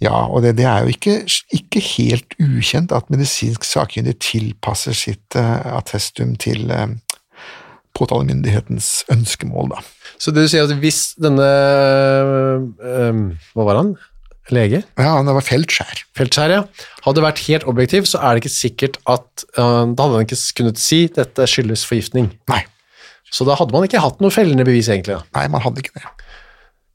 Ja, 0.05 0.25
og 0.27 0.43
det, 0.45 0.53
det 0.59 0.67
er 0.69 0.85
jo 0.85 0.93
ikke, 0.93 1.15
ikke 1.55 1.81
helt 1.95 2.35
ukjent 2.37 2.93
at 2.95 3.09
medisinsk 3.09 3.65
sakkyndig 3.65 4.19
tilpasser 4.21 4.97
sitt 4.97 5.37
uh, 5.39 5.79
attestum 5.79 6.35
til 6.39 6.69
uh, 6.69 6.91
påtalemyndighetens 7.97 9.07
ønskemål, 9.11 9.73
da. 9.73 9.81
Så 10.21 10.33
det 10.35 10.45
du 10.45 10.51
sier 10.51 10.67
at 10.67 10.77
hvis 10.83 11.15
denne 11.21 11.49
uh, 12.77 13.19
Hva 13.55 13.65
var 13.65 13.81
han? 13.81 13.93
Lege? 14.55 14.81
Ja, 14.99 15.13
han 15.17 15.29
var 15.29 15.45
feltskjær. 15.45 16.03
Feltskjær, 16.17 16.53
ja. 16.53 16.87
Hadde 17.05 17.23
vært 17.23 17.41
helt 17.45 17.65
objektiv, 17.69 18.07
så 18.09 18.21
er 18.23 18.35
det 18.35 18.43
ikke 18.43 18.53
sikkert 18.55 18.99
at 19.09 19.45
uh, 19.59 19.85
Da 19.87 20.05
hadde 20.05 20.19
han 20.19 20.27
ikke 20.27 20.39
kunnet 20.59 20.81
si 20.81 21.05
dette 21.15 21.47
skyldes 21.49 21.85
forgiftning. 21.89 22.31
Nei, 22.51 22.63
Så 23.31 23.45
da 23.47 23.57
hadde 23.59 23.75
man 23.75 23.85
ikke 23.85 24.01
hatt 24.03 24.21
noe 24.23 24.33
fellende 24.33 24.65
bevis, 24.67 24.89
egentlig. 24.89 25.19
Da. 25.19 25.39
nei, 25.39 25.47
man 25.53 25.63
hadde 25.65 25.83
ikke 25.83 25.95
det. 25.97 26.05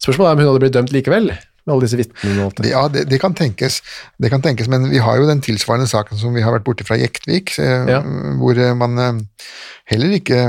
Spørsmålet 0.03 0.31
er 0.31 0.37
om 0.37 0.43
hun 0.43 0.51
hadde 0.51 0.65
blitt 0.67 0.77
dømt 0.77 0.93
likevel, 0.93 1.31
med 1.65 1.73
alle 1.73 1.87
disse 1.87 1.97
vitnene. 1.97 2.51
Ja, 2.69 2.83
det, 2.93 3.07
det, 3.09 3.21
kan 3.23 3.37
tenkes, 3.39 3.79
det 4.21 4.29
kan 4.35 4.43
tenkes, 4.45 4.69
men 4.69 4.91
vi 4.91 5.01
har 5.01 5.17
jo 5.17 5.31
den 5.31 5.41
tilsvarende 5.45 5.89
saken 5.89 6.21
som 6.21 6.35
vi 6.37 6.45
har 6.45 6.53
vært 6.53 6.67
borte 6.67 6.85
fra 6.85 6.99
Jektvik, 7.01 7.55
Ja. 7.59 8.03
hvor 8.41 8.59
eh, 8.61 8.75
man 8.77 9.01
eh, 9.01 9.49
heller 9.89 10.13
ikke 10.19 10.43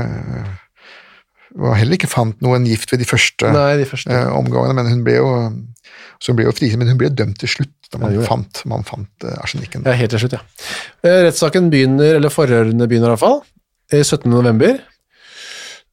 og 1.56 1.72
heller 1.78 1.96
ikke 1.96 2.10
fant 2.10 2.42
noen 2.44 2.66
gift 2.68 2.90
ved 2.92 3.00
de 3.00 3.08
første 3.08 3.48
Nei, 3.54 3.78
de 3.80 3.86
første. 3.88 4.12
Uh, 4.12 4.34
omgangene, 4.36 4.76
men 4.76 4.90
hun 4.92 5.04
ble 5.06 5.16
jo 5.16 5.28
så 6.20 6.32
hun 6.32 6.36
ble 6.38 6.46
jo 6.48 6.52
frikjent, 6.56 6.78
men 6.80 6.88
hun 6.92 6.98
ble 7.00 7.10
dømt 7.12 7.38
til 7.42 7.48
slutt 7.48 7.90
da 7.92 7.98
man 8.02 8.14
Ja, 8.16 8.22
fant, 8.26 8.62
man 8.66 8.82
fant 8.88 9.24
eh, 9.24 9.36
arsenikken. 9.42 9.84
Ja, 9.86 9.92
helt 9.98 10.10
til 10.14 10.22
slutt, 10.24 10.32
ja. 10.38 10.42
Eh, 11.04 11.22
Rettssaken 11.28 11.68
begynner, 11.70 12.16
eller 12.18 12.32
forhørene 12.32 12.88
begynner 12.90 13.12
i 13.12 13.14
hvert 13.14 13.22
fall, 13.22 13.42
eh, 13.92 14.02
17. 14.02 14.30
november. 14.30 14.78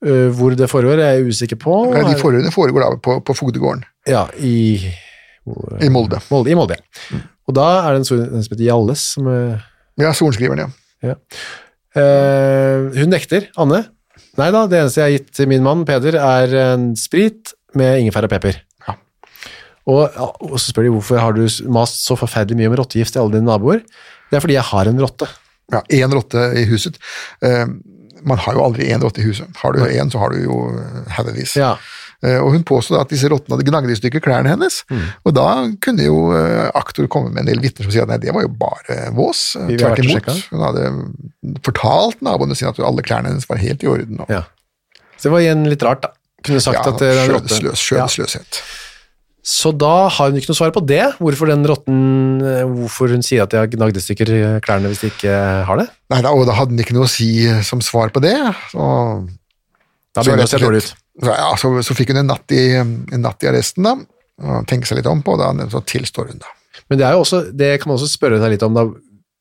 Hvor 0.04 0.52
det 0.60 0.68
foregår 0.68 1.00
er 1.00 1.14
jeg 1.16 1.30
usikker 1.32 1.56
på. 1.62 1.74
Ja, 1.96 2.02
de 2.04 2.18
forhørene 2.20 2.50
foregår 2.52 2.84
da 2.84 2.90
på, 3.00 3.14
på 3.24 3.34
Fogdegården 3.40 3.86
Ja, 4.12 4.26
i 4.36 4.92
hvor- 5.48 5.80
i 5.80 5.88
Molde. 5.88 6.20
Molde, 6.30 6.52
i 6.52 6.56
Molde. 6.60 6.76
ja. 7.12 7.22
Og 7.48 7.56
da 7.56 7.68
er 7.88 7.94
det 7.96 8.02
en 8.12 8.20
en 8.36 8.44
som 8.44 8.52
heter 8.52 8.66
Hjalles 8.68 9.00
som 9.16 9.28
eh, 9.32 9.62
Ja, 10.00 10.12
sorenskriveren, 10.12 10.74
ja. 11.04 11.16
eh, 11.96 12.90
Hun 13.00 13.10
nekter, 13.14 13.48
Anne. 13.58 13.86
Nei 14.38 14.50
da, 14.52 14.66
det 14.68 14.80
eneste 14.82 15.02
jeg 15.02 15.06
har 15.08 15.16
gitt 15.20 15.32
til 15.38 15.48
min 15.52 15.64
mann, 15.64 15.86
Peder, 15.86 16.16
er 16.18 16.56
en 16.74 16.96
sprit 16.98 17.54
med 17.78 18.00
ingefær 18.02 18.26
og 18.26 18.32
pepper. 18.34 18.60
Og, 19.90 20.14
og 20.40 20.54
så 20.60 20.72
spør 20.72 20.86
de 20.88 20.92
hvorfor 20.96 21.20
har 21.20 21.34
du 21.36 21.42
mast 21.76 22.06
så 22.08 22.16
forferdelig 22.20 22.56
mye 22.62 22.70
om 22.72 22.78
rottegift 22.80 23.14
til 23.16 23.24
alle 23.24 23.36
dine 23.36 23.50
naboer. 23.50 23.82
Det 24.30 24.38
er 24.38 24.44
fordi 24.46 24.56
jeg 24.56 24.64
har 24.70 24.88
en 24.92 25.02
rotte. 25.04 25.28
ja. 25.74 25.82
Én 25.92 26.14
rotte 26.16 26.46
i 26.60 26.64
huset. 26.70 26.96
Uh, 27.44 27.66
man 28.24 28.40
har 28.40 28.56
jo 28.56 28.64
aldri 28.64 28.88
én 28.94 29.04
rotte 29.04 29.20
i 29.20 29.26
huset. 29.28 29.50
Har 29.60 29.74
du 29.76 29.82
én, 29.84 30.08
så 30.14 30.22
har 30.22 30.32
du 30.32 30.38
jo 30.46 30.56
eh, 30.80 31.02
haugevis. 31.18 31.58
Ja. 31.60 31.74
Eh, 32.24 32.38
Og 32.40 32.54
hun 32.54 32.62
påstod 32.64 32.96
at 33.02 33.10
disse 33.12 33.28
rottene 33.28 33.58
hadde 33.58 33.66
gnagd 33.68 33.92
i 33.92 33.98
stykker 34.00 34.24
klærne 34.24 34.48
hennes. 34.54 34.78
Mm. 34.88 35.02
Og 35.28 35.34
da 35.36 35.48
kunne 35.84 36.06
jo 36.06 36.22
eh, 36.32 36.70
aktor 36.80 37.10
komme 37.12 37.34
med 37.34 37.42
en 37.44 37.50
del 37.52 37.60
vitner 37.60 37.84
som 37.84 37.92
sier 37.92 38.06
at 38.08 38.14
nei, 38.14 38.22
det 38.24 38.32
var 38.32 38.46
jo 38.46 38.54
bare 38.56 39.10
vås. 39.18 39.42
Eh, 39.60 39.74
Tvert 39.76 40.00
imot. 40.06 40.32
Hun 40.54 40.64
hadde 40.64 40.86
fortalt 41.68 42.24
naboene 42.24 42.56
sine 42.56 42.72
at 42.72 42.80
alle 42.80 43.04
klærne 43.04 43.34
hennes 43.34 43.50
var 43.52 43.60
helt 43.60 43.84
i 43.84 43.92
orden. 43.92 44.24
Ja. 44.32 44.46
Så 45.18 45.28
det 45.28 45.36
var 45.36 45.44
igjen 45.44 45.68
litt 45.68 45.84
rart, 45.84 46.06
da. 46.08 46.14
Kunne 46.48 46.64
sagt 46.64 46.80
ja, 46.80 46.88
at 46.96 47.04
det 47.04 47.12
er 47.12 47.34
rotte. 47.36 47.60
skjødesløs, 47.76 48.40
Ja. 48.40 48.48
Så 49.44 49.74
da 49.76 50.08
har 50.08 50.32
hun 50.32 50.39
ikke 50.39 50.54
noe 50.54 50.58
svar 50.58 50.72
på 50.72 50.82
det, 50.88 51.02
hvorfor 51.20 51.50
den 51.52 51.66
rotten 51.68 51.98
eh, 52.48 52.64
Hvorfor 52.64 53.12
hun 53.12 53.26
sier 53.26 53.44
at 53.44 53.52
de 53.52 53.60
har 53.60 53.68
gnagd 53.68 54.00
i 54.00 54.04
stykker 54.04 54.32
klærne 54.64 54.91
hvis 54.91 55.04
de 55.04 55.12
ikke 55.12 55.36
har 55.68 55.82
det. 55.82 55.89
Nei, 56.14 56.22
da, 56.24 56.32
og 56.32 56.48
da 56.48 56.56
hadde 56.56 56.72
hun 56.72 56.84
ikke 56.84 56.96
noe 56.96 57.10
å 57.10 57.12
si 57.12 57.30
som 57.68 57.84
svar 57.84 58.14
på 58.16 58.24
det. 58.24 58.38
Så, 58.72 58.88
Da 60.16 60.24
begynner 60.24 60.46
det 60.46 60.48
å 60.48 60.54
se 60.54 60.64
dårlig 60.64 60.84
ut. 60.86 60.94
Så, 61.20 61.30
ja, 61.36 61.50
så, 61.60 61.72
så 61.86 61.96
fikk 61.98 62.14
hun 62.14 62.24
en 62.24 62.32
natt, 62.32 62.56
i, 62.56 62.64
en 62.80 63.22
natt 63.22 63.44
i 63.44 63.52
arresten, 63.52 63.86
da. 63.86 63.98
Og 64.44 64.68
tenke 64.70 64.89
seg 64.89 65.02
litt 65.02 65.10
om 65.12 65.22
på, 65.26 65.36
og 65.36 65.44
da 65.44 65.68
så 65.70 65.84
tilstår 65.91 66.32
hun, 66.32 66.39
da. 66.41 66.56
Men 66.89 67.00
det 67.00 67.06
er 67.08 67.16
jo 67.16 67.24
også, 67.24 67.44
det 67.54 67.74
kan 67.82 67.91
man 67.91 68.00
også 68.00 68.10
spørre 68.12 68.39
seg 68.41 68.56
litt 68.56 68.66
om 68.66 68.76
da. 68.78 68.88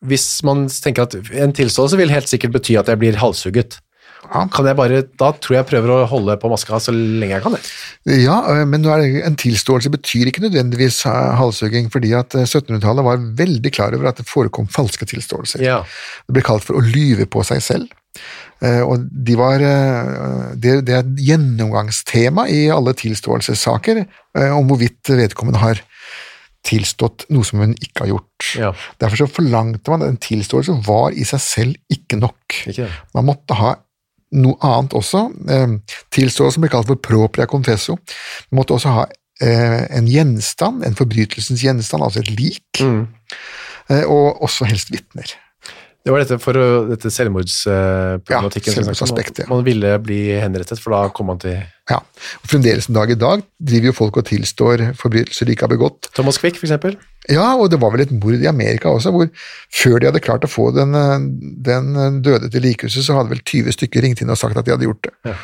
Hvis 0.09 0.27
man 0.47 0.67
tenker 0.67 1.07
at 1.07 1.15
en 1.45 1.55
tilståelse 1.55 1.99
vil 2.01 2.13
helt 2.13 2.31
sikkert 2.31 2.57
bety 2.59 2.77
at 2.81 2.91
jeg 2.91 2.99
blir 3.01 3.19
halshugget. 3.23 3.79
Ja. 4.23 4.45
Kan 4.55 4.69
jeg 4.69 4.79
bare, 4.79 5.01
da 5.19 5.31
tror 5.35 5.57
jeg 5.57 5.63
jeg 5.63 5.69
prøver 5.73 5.93
å 5.93 6.09
holde 6.11 6.37
på 6.41 6.51
maska 6.53 6.79
så 6.81 6.95
lenge 6.95 7.35
jeg 7.35 7.45
kan. 7.45 7.57
Det. 7.57 8.19
Ja, 8.23 8.39
men 8.69 8.87
er 8.87 9.05
en 9.27 9.39
tilståelse 9.39 9.93
betyr 9.93 10.31
ikke 10.31 10.45
nødvendigvis 10.45 11.03
halshugging, 11.09 11.91
fordi 11.93 12.15
at 12.19 12.37
øh, 12.39 12.47
1700-tallet 12.47 13.07
var 13.07 13.27
veldig 13.43 13.75
klar 13.75 13.97
over 13.99 14.13
at 14.13 14.23
det 14.23 14.29
forekom 14.31 14.71
falske 14.73 15.09
tilståelser. 15.11 15.65
Ja. 15.67 15.83
Det 16.29 16.39
ble 16.39 16.47
kalt 16.47 16.67
for 16.69 16.79
å 16.79 16.87
lyve 16.87 17.27
på 17.31 17.45
seg 17.47 17.65
selv. 17.65 17.99
Og 18.63 19.09
de 19.27 19.35
var, 19.35 19.59
det, 20.55 20.75
det 20.87 20.93
er 20.95 21.01
et 21.01 21.23
gjennomgangstema 21.27 22.45
i 22.47 22.69
alle 22.71 22.93
tilståelsessaker 22.95 24.05
om 24.55 24.69
hvorvidt 24.69 25.11
vedkommende 25.19 25.59
har 25.59 25.81
tilstått 26.67 27.27
noe 27.35 27.47
som 27.47 27.63
hun 27.63 27.75
ikke 27.75 28.05
har 28.05 28.13
gjort. 28.13 28.49
Ja. 28.59 28.71
Derfor 29.03 29.25
så 29.25 29.31
forlangte 29.31 29.93
man 29.93 30.05
at 30.05 30.13
en 30.13 30.21
tilståelse 30.23 30.79
var 30.87 31.15
i 31.15 31.27
seg 31.27 31.43
selv 31.43 31.93
ikke 31.93 32.19
nok. 32.21 32.61
Ikke. 32.71 32.89
Man 33.17 33.29
måtte 33.33 33.59
ha 33.59 33.75
noe 34.33 34.57
annet 34.65 34.95
også. 34.97 35.27
Eh, 35.49 35.75
Tilståelsen 36.15 36.63
ble 36.65 36.71
kalt 36.73 36.89
for 36.89 36.97
propria 36.97 37.47
confesso. 37.51 37.99
Man 38.51 38.63
måtte 38.63 38.75
også 38.79 38.95
ha 38.97 39.07
eh, 39.43 39.87
en 39.99 40.07
gjenstand, 40.09 40.85
en 40.87 40.95
forbrytelsens 40.99 41.63
gjenstand, 41.65 42.03
altså 42.07 42.21
et 42.23 42.31
lik, 42.39 42.83
Mm. 42.83 43.07
eh, 43.91 44.05
og 44.07 44.43
også 44.43 44.65
helst 44.69 44.91
vitner. 44.93 45.35
Det 46.03 46.11
var 46.11 46.19
dette 46.25 46.39
for 46.43 46.59
dette 46.89 47.11
selvmordsproblematikken. 47.15 48.73
Ja, 48.73 48.75
selvmordsaspektet, 48.81 49.45
ja. 49.45 49.49
Man 49.51 49.63
ville 49.67 49.95
bli 50.03 50.19
henrettet, 50.35 50.81
for 50.83 50.97
da 50.97 51.05
kom 51.15 51.31
man 51.31 51.39
til 51.43 51.61
Ja, 51.91 52.01
og 52.03 52.51
Fremdeles 52.51 52.89
en 52.91 52.97
dag 52.97 53.11
i 53.15 53.19
dag 53.19 53.45
driver 53.63 53.91
jo 53.91 53.95
folk 53.95 54.19
og 54.19 54.27
tilstår 54.27 54.89
forbrytelser 54.99 55.47
de 55.47 55.55
ikke 55.55 55.69
har 55.69 55.73
begått. 55.75 56.11
Thomas 56.19 56.41
Quick, 56.43 56.59
eksempel. 56.59 56.99
Ja, 57.31 57.53
og 57.55 57.71
det 57.71 57.79
var 57.83 57.95
vel 57.95 58.03
et 58.07 58.15
mord 58.17 58.35
i 58.35 58.51
Amerika 58.51 58.91
også, 58.91 59.15
hvor 59.15 59.31
før 59.71 60.03
de 60.03 60.11
hadde 60.11 60.23
klart 60.27 60.47
å 60.47 60.51
få 60.51 60.73
den, 60.75 60.99
den 61.63 62.23
døde 62.23 62.51
til 62.51 62.67
likhuset, 62.67 63.07
så 63.07 63.21
hadde 63.21 63.37
vel 63.37 63.43
20 63.47 63.79
stykker 63.79 64.03
ringt 64.03 64.23
inn 64.23 64.35
og 64.35 64.41
sagt 64.41 64.59
at 64.59 64.67
de 64.67 64.75
hadde 64.75 64.89
gjort 64.91 65.07
det. 65.07 65.15
Ja. 65.31 65.39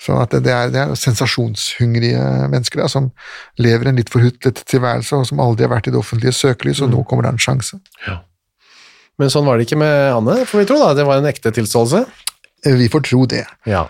Sånn 0.00 0.20
at 0.20 0.32
det, 0.34 0.42
det, 0.48 0.52
er, 0.52 0.70
det 0.72 0.80
er 0.82 0.98
sensasjonshungrige 0.98 2.22
mennesker 2.52 2.82
da, 2.82 2.88
som 2.90 3.12
lever 3.60 3.88
en 3.88 4.00
litt 4.00 4.12
forhutlet 4.12 4.64
tilværelse, 4.68 5.20
og 5.20 5.28
som 5.28 5.42
aldri 5.44 5.68
har 5.68 5.76
vært 5.76 5.88
i 5.88 5.94
det 5.94 6.00
offentlige 6.00 6.34
søkelys, 6.36 6.82
og 6.84 6.90
nå 6.92 7.04
kommer 7.08 7.28
det 7.28 7.36
en 7.36 7.44
sjanse. 7.44 7.78
Men 9.20 9.30
sånn 9.30 9.46
var 9.46 9.58
det 9.58 9.68
ikke 9.68 9.78
med 9.78 10.14
Anne, 10.14 10.40
får 10.48 10.64
vi 10.64 10.68
tro. 10.70 10.78
da. 10.82 10.94
Det 10.98 11.04
var 11.06 11.20
en 11.20 11.28
ekte 11.30 11.52
tilståelse. 11.54 12.04
Vi 12.64 12.88
får 12.90 13.04
tro 13.06 13.26
det. 13.30 13.44
Ja. 13.68 13.84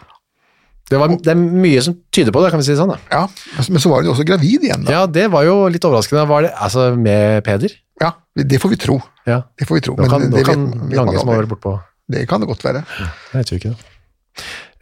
Det, 0.91 0.99
var, 1.01 1.15
det 1.17 1.33
er 1.33 1.39
mye 1.39 1.81
som 1.85 1.97
tyder 2.13 2.35
på 2.35 2.43
det, 2.45 2.51
kan 2.53 2.61
vi 2.61 2.67
si 2.67 2.75
det 2.75 2.81
sånn. 2.83 2.93
da. 2.93 2.99
Ja, 3.09 3.63
Men 3.71 3.81
så 3.81 3.93
var 3.93 4.03
hun 4.03 4.11
jo 4.11 4.13
også 4.17 4.27
gravid 4.29 4.67
igjen, 4.67 4.85
da. 4.85 4.99
Ja, 4.99 5.07
det 5.09 5.31
var 5.33 5.47
jo 5.47 5.57
litt 5.73 5.87
overraskende. 5.89 6.27
Var 6.29 6.49
det 6.49 6.53
altså 6.67 6.91
med 6.99 7.41
Peder? 7.47 7.73
Ja, 8.03 8.13
det 8.37 8.61
får 8.61 8.75
vi 8.75 8.81
tro. 8.85 8.99
Ja. 9.25 9.41
Det 9.57 9.69
får 9.69 9.81
vi 9.81 9.87
tro. 9.87 9.97
Nå 9.97 10.11
kan, 10.11 10.27
men 10.27 10.35
det 10.35 10.45
kan 10.45 10.69
vet, 10.69 10.85
vet 10.91 11.01
Lange 11.01 11.17
som 11.17 11.33
har 11.33 11.41
vært 11.41 11.55
bortpå 11.55 11.79
Det 12.13 12.27
kan 12.29 12.43
det 12.43 12.51
godt 12.51 12.67
være. 12.67 12.85
Jeg 13.33 13.49
tror 13.49 13.61
ikke 13.61 13.73
det. 13.73 13.91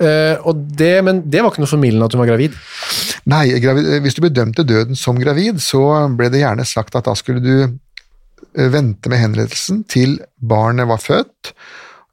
Uh, 0.02 0.50
det, 0.74 0.94
men 1.06 1.20
det 1.30 1.44
var 1.44 1.52
ikke 1.52 1.62
noe 1.62 1.70
formildende 1.70 2.08
at 2.08 2.16
hun 2.16 2.22
var 2.24 2.32
gravid. 2.32 2.56
Nei, 3.30 3.44
gravid, 3.62 3.92
hvis 4.02 4.16
du 4.16 4.24
ble 4.24 4.32
dømt 4.34 4.56
til 4.58 4.66
døden 4.66 4.98
som 4.98 5.20
gravid, 5.20 5.60
så 5.62 5.82
ble 6.18 6.32
det 6.32 6.42
gjerne 6.42 6.66
sagt 6.66 6.96
at 6.98 7.06
da 7.06 7.14
skulle 7.14 7.44
du 7.44 7.76
vente 8.54 9.08
med 9.12 9.22
henrettelsen 9.22 9.82
til 9.90 10.18
barnet 10.38 10.88
var 10.90 11.00
født, 11.02 11.52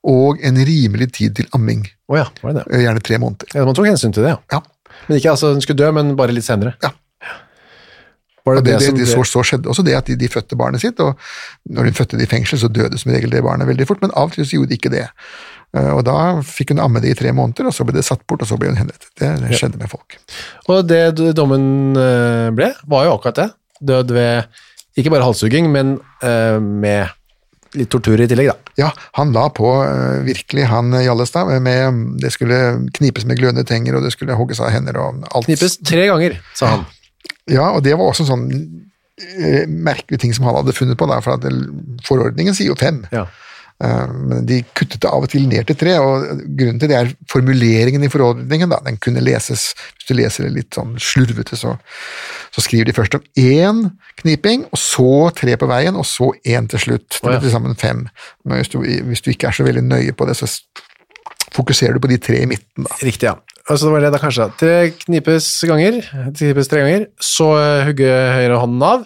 og 0.07 0.39
en 0.45 0.55
rimelig 0.65 1.11
tid 1.17 1.35
til 1.35 1.49
amming. 1.57 1.83
Oh 2.07 2.17
ja, 2.17 2.27
var 2.41 2.53
det 2.53 2.63
det? 2.63 2.73
Eh, 2.75 2.85
Gjerne 2.85 3.03
tre 3.03 3.19
måneder. 3.19 3.51
Ja, 3.55 3.65
man 3.67 3.75
tok 3.75 3.89
hensyn 3.89 4.15
til 4.15 4.23
det, 4.23 4.35
ja. 4.37 4.59
Ja. 4.59 4.95
Men 5.07 5.19
ikke 5.19 5.33
altså 5.33 5.53
hun 5.53 5.61
skulle 5.63 5.79
dø, 5.79 5.91
men 5.95 6.15
bare 6.19 6.35
litt 6.35 6.47
senere. 6.47 6.75
Ja. 6.83 6.93
Det 8.49 8.63
det, 8.65 8.95
det, 8.97 9.05
så, 9.05 9.21
så 9.27 9.43
skjedde 9.45 9.69
også 9.69 9.83
det 9.85 9.93
at 9.93 10.07
de, 10.09 10.15
de 10.17 10.27
fødte 10.31 10.57
barnet 10.57 10.81
sitt, 10.81 10.97
og 11.03 11.19
når 11.69 11.89
hun 11.91 11.97
fødte 11.99 12.17
det 12.17 12.25
i 12.25 12.29
fengsel, 12.31 12.57
så 12.57 12.69
døde 12.71 12.97
som 12.97 13.11
regel 13.13 13.29
det 13.29 13.43
barnet 13.45 13.67
veldig 13.69 13.85
fort, 13.85 13.99
men 14.01 14.13
av 14.17 14.31
og 14.31 14.33
til 14.33 14.47
så 14.47 14.55
gjorde 14.57 14.71
de 14.71 14.77
ikke 14.79 14.91
det. 14.93 15.03
Eh, 15.77 15.91
Og 15.93 16.01
da 16.07 16.15
fikk 16.47 16.73
hun 16.73 16.81
amme 16.81 17.01
det 17.03 17.11
i 17.13 17.17
tre 17.19 17.33
måneder, 17.35 17.69
og 17.69 17.75
så 17.75 17.85
ble 17.85 17.99
det 17.99 18.05
satt 18.07 18.23
bort, 18.25 18.41
og 18.41 18.49
så 18.49 18.57
ble 18.57 18.71
hun 18.71 18.79
henrettet. 18.79 19.11
Det, 19.19 19.29
skjedde 19.59 19.77
med 19.81 19.91
folk. 19.91 20.17
Og 20.71 20.81
det 20.89 21.03
dommen 21.37 21.67
eh, 21.99 22.49
ble, 22.55 22.71
var 22.89 23.05
jo 23.05 23.13
akkurat 23.19 23.43
det. 23.43 23.47
Død 23.91 24.15
ved 24.17 24.63
ikke 24.99 25.13
bare 25.13 25.27
halshugging, 25.27 25.69
men 25.73 25.97
uh, 26.23 26.59
med 26.59 27.15
litt 27.77 27.89
tortur 27.93 28.21
i 28.21 28.27
tillegg, 28.29 28.49
da. 28.49 28.73
Ja, 28.79 28.87
han 29.19 29.33
la 29.35 29.43
på 29.53 29.67
eh, 29.83 30.23
virkelig, 30.25 30.63
han 30.71 30.93
eh, 30.97 31.03
Jallestad, 31.05 31.51
med 31.61 31.99
det 32.17 32.31
skulle 32.33 32.57
knipes 32.95 33.27
med 33.29 33.37
glødende 33.37 33.65
tenger, 33.67 33.99
og 33.99 34.07
det 34.07 34.13
skulle 34.15 34.37
hogges 34.39 34.61
av 34.63 34.71
hender 34.73 34.97
og 34.97 35.19
alt. 35.29 35.45
Knipes 35.45 35.77
tre 35.85 36.07
ganger, 36.09 36.39
sa 36.57 36.71
han. 36.73 36.87
Ja, 37.45 37.67
og 37.75 37.83
det 37.85 37.93
var 37.93 38.09
også 38.09 38.25
en 38.25 38.31
sånn 38.31 38.47
merkelig 39.85 40.21
ting 40.23 40.33
som 40.33 40.47
han 40.47 40.57
hadde 40.57 40.73
funnet 40.73 40.97
på, 40.97 41.05
da, 41.11 41.19
for 41.21 41.45
forordningen 42.07 42.57
sier 42.57 42.71
jo 42.71 42.79
fem. 42.79 43.03
Ja. 43.13 43.27
Eh, 43.83 44.07
Men 44.11 44.45
de 44.45 44.59
kuttet 44.75 44.99
det 45.01 45.09
av 45.09 45.23
og 45.23 45.29
til 45.31 45.45
ned 45.47 45.67
til 45.69 45.77
tre, 45.79 45.95
og 46.03 46.41
grunnen 46.57 46.79
til 46.81 46.91
det 46.91 46.97
er 46.97 47.13
formuleringen 47.31 48.03
i 48.03 48.11
forordningen. 48.11 48.69
Da. 48.73 48.81
Den 48.85 48.97
kunne 48.99 49.23
leses, 49.23 49.73
Hvis 49.95 50.09
du 50.09 50.13
leser 50.17 50.47
det 50.47 50.53
litt 50.55 50.75
sånn 50.75 50.97
slurvete, 50.99 51.55
så, 51.59 51.75
så 52.51 52.63
skriver 52.65 52.89
de 52.89 52.97
først 52.97 53.15
om 53.15 53.23
én 53.37 53.83
kniping, 54.23 54.65
og 54.71 54.79
så 54.81 55.29
tre 55.37 55.55
på 55.59 55.69
veien, 55.69 55.95
og 55.95 56.05
så 56.05 56.31
én 56.45 56.67
til 56.69 56.79
slutt. 56.79 57.09
Det 57.19 57.23
blir 57.23 57.39
til 57.45 57.53
sammen 57.53 57.75
fem. 57.79 58.07
Men 58.43 58.59
hvis 58.59 58.73
du, 58.73 58.79
hvis 58.81 59.21
du 59.21 59.31
ikke 59.31 59.47
er 59.51 59.59
så 59.59 59.67
veldig 59.67 59.85
nøye 59.85 60.15
på 60.17 60.27
det, 60.27 60.35
så 60.39 60.49
fokuserer 61.55 61.95
du 61.95 62.03
på 62.03 62.11
de 62.11 62.17
tre 62.21 62.43
i 62.43 62.49
midten. 62.49 62.85
Da. 62.85 62.99
Riktig, 63.03 63.29
ja. 63.29 63.37
Altså 63.69 63.85
det 63.85 63.93
var 63.93 64.01
det 64.01 64.11
da 64.15 64.19
kanskje. 64.21 64.45
Tre 64.57 64.75
knipes 65.05 65.47
ganger, 65.69 65.99
knipes 66.33 66.69
tre 66.71 66.81
ganger, 66.81 67.07
så 67.21 67.51
hugger 67.85 68.09
hugge 68.09 68.13
høyre 68.39 68.59
hånden 68.63 68.85
av, 68.85 69.03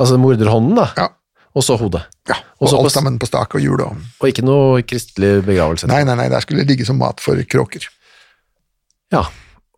altså 0.00 0.16
morderhånden 0.20 0.78
da, 0.78 0.86
Ja, 0.96 1.08
og 1.54 1.64
så 1.66 1.76
hodet. 1.80 2.02
ja. 2.28 2.36
Og 2.60 2.66
Og 2.66 2.68
så 2.70 2.76
på 2.76 2.82
alt 2.84 2.92
sammen 2.92 3.18
på 3.18 3.26
stak 3.26 3.54
og 3.56 3.60
hjul. 3.64 3.80
Og... 3.80 3.96
Og 4.20 4.28
ikke 4.28 4.44
noe 4.44 4.82
kristelig 4.86 5.40
begravelse. 5.46 5.88
Nei, 5.90 6.02
nei, 6.04 6.14
nei, 6.18 6.28
der 6.28 6.40
skulle 6.44 6.60
det 6.62 6.68
ligge 6.74 6.84
som 6.86 6.98
mat 7.00 7.20
for 7.24 7.40
kråker. 7.48 7.86
Ja, 9.10 9.24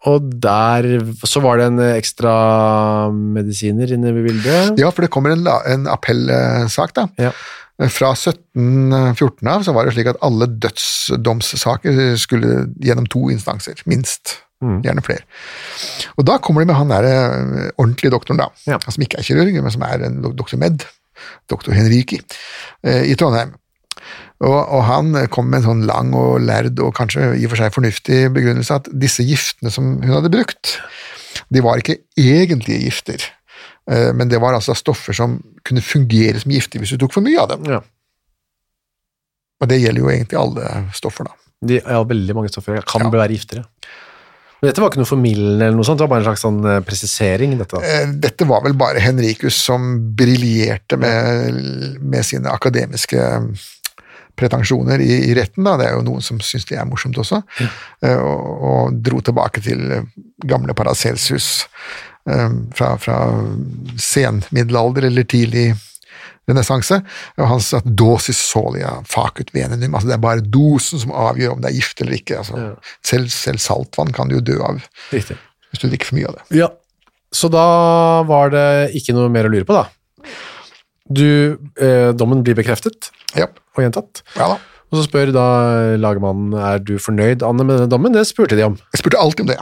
og 0.04 0.26
der 0.42 0.88
så 1.24 1.40
var 1.44 1.60
det 1.60 1.68
en 1.70 1.78
ekstra 1.94 2.32
medisiner 3.14 3.92
inne 3.94 4.10
i 4.10 4.24
bildet. 4.26 4.78
Ja, 4.82 4.90
for 4.90 5.06
det 5.06 5.12
kommer 5.14 5.30
en, 5.36 5.46
en 5.46 5.86
appellsak, 5.86 6.92
da. 6.98 7.06
Ja. 7.22 7.30
Fra 7.88 8.10
1714 8.18 9.48
av 9.48 9.62
så 9.66 9.72
var 9.74 9.86
det 9.86 9.94
slik 9.94 10.10
at 10.10 10.18
alle 10.26 10.46
dødsdomssaker 10.60 12.16
skulle 12.20 12.66
gjennom 12.82 13.06
to 13.10 13.28
instanser, 13.32 13.78
minst. 13.86 14.40
Mm. 14.62 14.80
Gjerne 14.84 15.02
flere. 15.02 15.24
Og 16.20 16.26
da 16.28 16.36
kommer 16.38 16.62
de 16.62 16.68
med 16.70 16.76
han 16.78 16.90
der 16.92 17.06
eh, 17.08 17.70
ordentlige 17.82 18.12
doktoren, 18.14 18.38
da, 18.38 18.50
Ja. 18.70 18.76
som 18.86 19.02
ikke 19.02 19.18
er 19.18 19.26
kirurg, 19.26 19.56
men 19.58 19.72
som 19.74 19.82
er 19.82 20.04
en 20.06 20.20
doktor 20.22 20.58
Med, 20.60 20.84
doktor 21.50 21.74
Henriki, 21.76 22.20
eh, 22.86 23.04
i 23.10 23.16
Trondheim. 23.18 23.54
Og, 24.42 24.56
og 24.58 24.80
han 24.88 25.12
kom 25.30 25.46
med 25.52 25.60
en 25.60 25.66
sånn 25.68 25.82
lang 25.86 26.10
og 26.18 26.40
lærd 26.42 26.80
og 26.82 26.90
kanskje 26.98 27.28
i 27.38 27.44
og 27.46 27.52
for 27.52 27.60
seg 27.62 27.74
fornuftig 27.76 28.24
begrunnelse 28.34 28.74
at 28.80 28.88
disse 28.98 29.22
giftene 29.22 29.70
som 29.70 29.92
hun 30.02 30.16
hadde 30.16 30.32
brukt, 30.34 30.76
de 31.52 31.62
var 31.62 31.78
ikke 31.78 32.00
egentlige 32.18 32.80
gifter, 32.88 33.22
eh, 33.90 34.10
men 34.16 34.28
det 34.32 34.40
var 34.42 34.56
altså 34.58 34.74
stoffer 34.74 35.14
som 35.14 35.38
kunne 35.62 35.84
fungere 35.84 36.42
som 36.42 36.50
gifter 36.54 36.82
hvis 36.82 36.96
du 36.96 36.98
tok 37.04 37.14
for 37.14 37.22
mye 37.24 37.38
av 37.44 37.52
dem. 37.54 37.68
Ja. 37.70 37.80
Og 39.62 39.70
det 39.70 39.78
gjelder 39.78 40.02
jo 40.02 40.10
egentlig 40.10 40.40
alle 40.40 40.72
stoffer, 40.96 41.28
da. 41.30 41.38
De, 41.62 41.76
ja, 41.78 42.00
veldig 42.02 42.34
mange 42.34 42.50
stoffer 42.50 42.80
kan 42.82 43.04
Ja. 43.06 43.10
være 43.14 43.36
giftere. 43.36 43.62
Men 44.62 44.70
dette 44.70 44.78
var 44.80 44.92
ikke 44.92 45.00
noe 45.02 45.08
formildende 45.10 45.66
eller 45.66 45.74
noe 45.74 45.84
sånt, 45.88 45.98
det 45.98 46.04
var 46.06 46.12
bare 46.12 46.22
en 46.22 46.28
slags 46.30 46.44
sånn 46.46 46.60
eh, 46.70 46.80
presisering, 46.86 47.56
dette 47.58 47.74
da. 47.80 47.82
Eh, 47.82 48.12
Dette 48.22 48.46
var 48.46 48.62
vel 48.62 48.76
bare 48.78 49.02
Henricus 49.02 49.56
som 49.58 49.88
briljerte 50.14 50.96
med, 51.02 51.98
med 51.98 52.22
sine 52.28 52.46
akademiske 52.54 53.24
pretensjoner 54.38 55.02
i, 55.02 55.10
i 55.28 55.34
retten. 55.36 55.66
Da. 55.66 55.74
Det 55.80 55.88
er 55.90 55.96
jo 55.98 56.04
noen 56.06 56.22
som 56.24 56.38
syns 56.40 56.64
det 56.70 56.78
er 56.78 56.86
morsomt 56.88 57.18
også. 57.20 57.42
Eh, 57.60 58.16
Og, 58.22 58.62
og 58.70 59.02
dro 59.02 59.18
tilbake 59.20 59.60
til 59.66 59.82
gamle 60.46 60.74
Paracelsus 60.78 61.66
fra, 62.22 62.92
fra 63.02 63.16
senmiddelalder 63.98 65.08
eller 65.08 65.24
tidlig 65.26 65.72
renessanse. 66.50 66.98
Og 67.38 67.46
han 67.48 67.60
sa 67.62 67.78
at 67.82 67.86
dosis 67.98 68.38
solia 68.50 68.96
facut 69.08 69.52
venenum. 69.54 69.94
Altså 69.94 70.08
det 70.10 70.16
er 70.16 70.22
bare 70.24 70.42
dosen 70.44 70.98
som 71.02 71.12
avgjør 71.14 71.54
om 71.56 71.60
det 71.62 71.70
er 71.70 71.76
gift 71.78 72.00
eller 72.02 72.18
ikke. 72.18 72.38
Altså, 72.42 72.76
selv, 73.06 73.28
selv 73.34 73.62
saltvann 73.62 74.12
kan 74.16 74.28
du 74.30 74.38
jo 74.40 74.44
dø 74.52 74.58
av 74.62 74.80
Riktig. 75.12 75.36
hvis 75.70 75.84
du 75.84 75.88
drikker 75.88 76.10
for 76.10 76.18
mye 76.20 76.30
av 76.32 76.38
det. 76.40 76.46
Ja, 76.62 76.70
så 77.32 77.48
da 77.52 77.66
var 78.28 78.50
det 78.52 78.66
ikke 78.98 79.14
noe 79.16 79.30
mer 79.32 79.46
å 79.48 79.52
lure 79.54 79.64
på 79.68 79.76
da. 79.78 79.86
Du, 81.12 81.58
eh, 81.80 82.10
dommen 82.16 82.42
blir 82.46 82.54
bekreftet 82.56 83.10
Ja, 83.36 83.46
og 83.76 83.82
gjentatt. 83.84 84.22
ja 84.36 84.52
da. 84.54 84.58
Og 84.92 84.98
så 85.00 85.06
spør 85.08 85.30
da 85.32 85.44
lagmannen, 85.96 86.52
er 86.60 86.78
du 86.84 86.98
fornøyd, 87.00 87.40
Anne, 87.48 87.64
med 87.64 87.78
denne 87.78 87.88
dommen? 87.88 88.12
Det 88.12 88.26
spurte 88.28 88.56
de 88.58 88.66
om. 88.66 88.74
Jeg 88.92 89.00
spurte 89.00 89.16
alltid 89.20 89.46
om 89.46 89.52
det. 89.54 89.56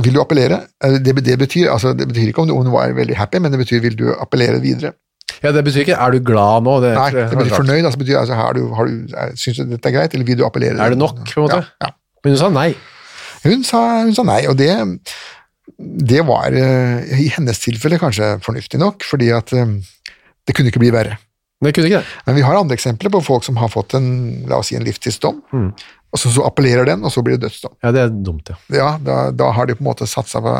Vil 0.00 0.14
du 0.16 0.20
appellere? 0.22 0.62
Eh, 0.82 0.96
Det, 1.04 1.12
det, 1.26 1.36
betyr, 1.38 1.68
altså, 1.68 1.92
det 1.96 2.06
betyr 2.08 2.30
ikke 2.32 2.42
om 2.46 2.48
hun 2.54 2.72
var 2.72 2.92
veldig 2.96 3.16
happy, 3.18 3.38
men 3.44 3.52
det 3.52 3.60
betyr 3.60 3.82
vil 3.84 3.96
du 3.98 4.06
appellere 4.14 4.60
videre. 4.62 4.94
Ja, 5.42 5.52
det 5.56 5.62
betyr 5.66 5.84
ikke, 5.86 5.96
er 5.96 6.14
du 6.14 6.20
glad 6.26 6.66
nå? 6.66 6.76
Det, 6.84 6.92
Nei, 6.98 7.08
det 7.16 7.38
betyr 7.38 7.54
fornøyd. 7.56 7.84
Altså, 7.88 8.00
betyr, 8.02 8.18
altså, 8.20 8.38
har 8.38 8.56
du, 8.58 8.62
har 8.76 8.90
du, 8.90 9.14
syns 9.40 9.60
du 9.62 9.64
dette 9.74 9.88
er 9.90 9.96
greit, 9.96 10.14
eller 10.14 10.28
vil 10.28 10.38
du 10.40 10.44
appellere? 10.46 10.76
Er 10.80 10.94
det 10.94 11.00
nok, 11.00 11.20
på 11.30 11.40
en 11.42 11.46
måte? 11.48 11.62
Ja, 11.80 11.88
ja. 11.88 11.92
Men 12.24 12.34
hun 12.36 12.40
sa 12.42 12.50
nei. 12.52 12.68
Hun, 13.44 13.62
sa, 13.64 13.80
hun 14.04 14.14
sa 14.16 14.24
nei, 14.28 14.42
og 14.50 14.58
det, 14.60 14.70
det 16.10 16.20
var 16.28 16.52
eh, 16.52 17.14
i 17.24 17.30
hennes 17.36 17.60
tilfelle 17.62 17.96
kanskje 18.02 18.34
fornuftig 18.44 18.80
nok, 18.82 19.06
fordi 19.08 19.30
at 19.32 19.54
eh, 19.56 19.76
det 20.46 20.56
kunne 20.56 20.68
ikke 20.72 20.82
bli 20.82 20.92
verre. 20.92 21.16
Det 21.60 21.74
kunne 21.76 21.88
ikke 21.90 22.00
det. 22.02 22.18
Men 22.26 22.36
vi 22.38 22.44
har 22.44 22.56
andre 22.56 22.76
eksempler 22.76 23.12
på 23.12 23.20
folk 23.24 23.44
som 23.44 23.56
har 23.60 23.68
fått 23.72 23.94
en, 23.98 24.10
la 24.48 24.60
oss 24.60 24.70
si 24.72 24.76
en 24.78 24.84
livstidsdom, 24.86 25.40
Mm. 25.52 25.70
og 26.10 26.18
så, 26.18 26.30
så 26.34 26.44
appellerer 26.48 26.88
den, 26.88 27.04
og 27.04 27.12
så 27.12 27.22
blir 27.22 27.36
det 27.36 27.44
dødsdom. 27.48 27.74
Ja, 27.84 27.90
det 27.94 28.00
er 28.06 28.12
dumt, 28.12 28.48
ja. 28.48 28.56
Ja, 28.74 28.88
da, 29.04 29.18
da 29.30 29.50
har 29.56 29.68
de 29.68 29.76
på 29.76 29.84
en 29.84 29.90
måte 29.90 30.08
satsa 30.08 30.40
på 30.44 30.54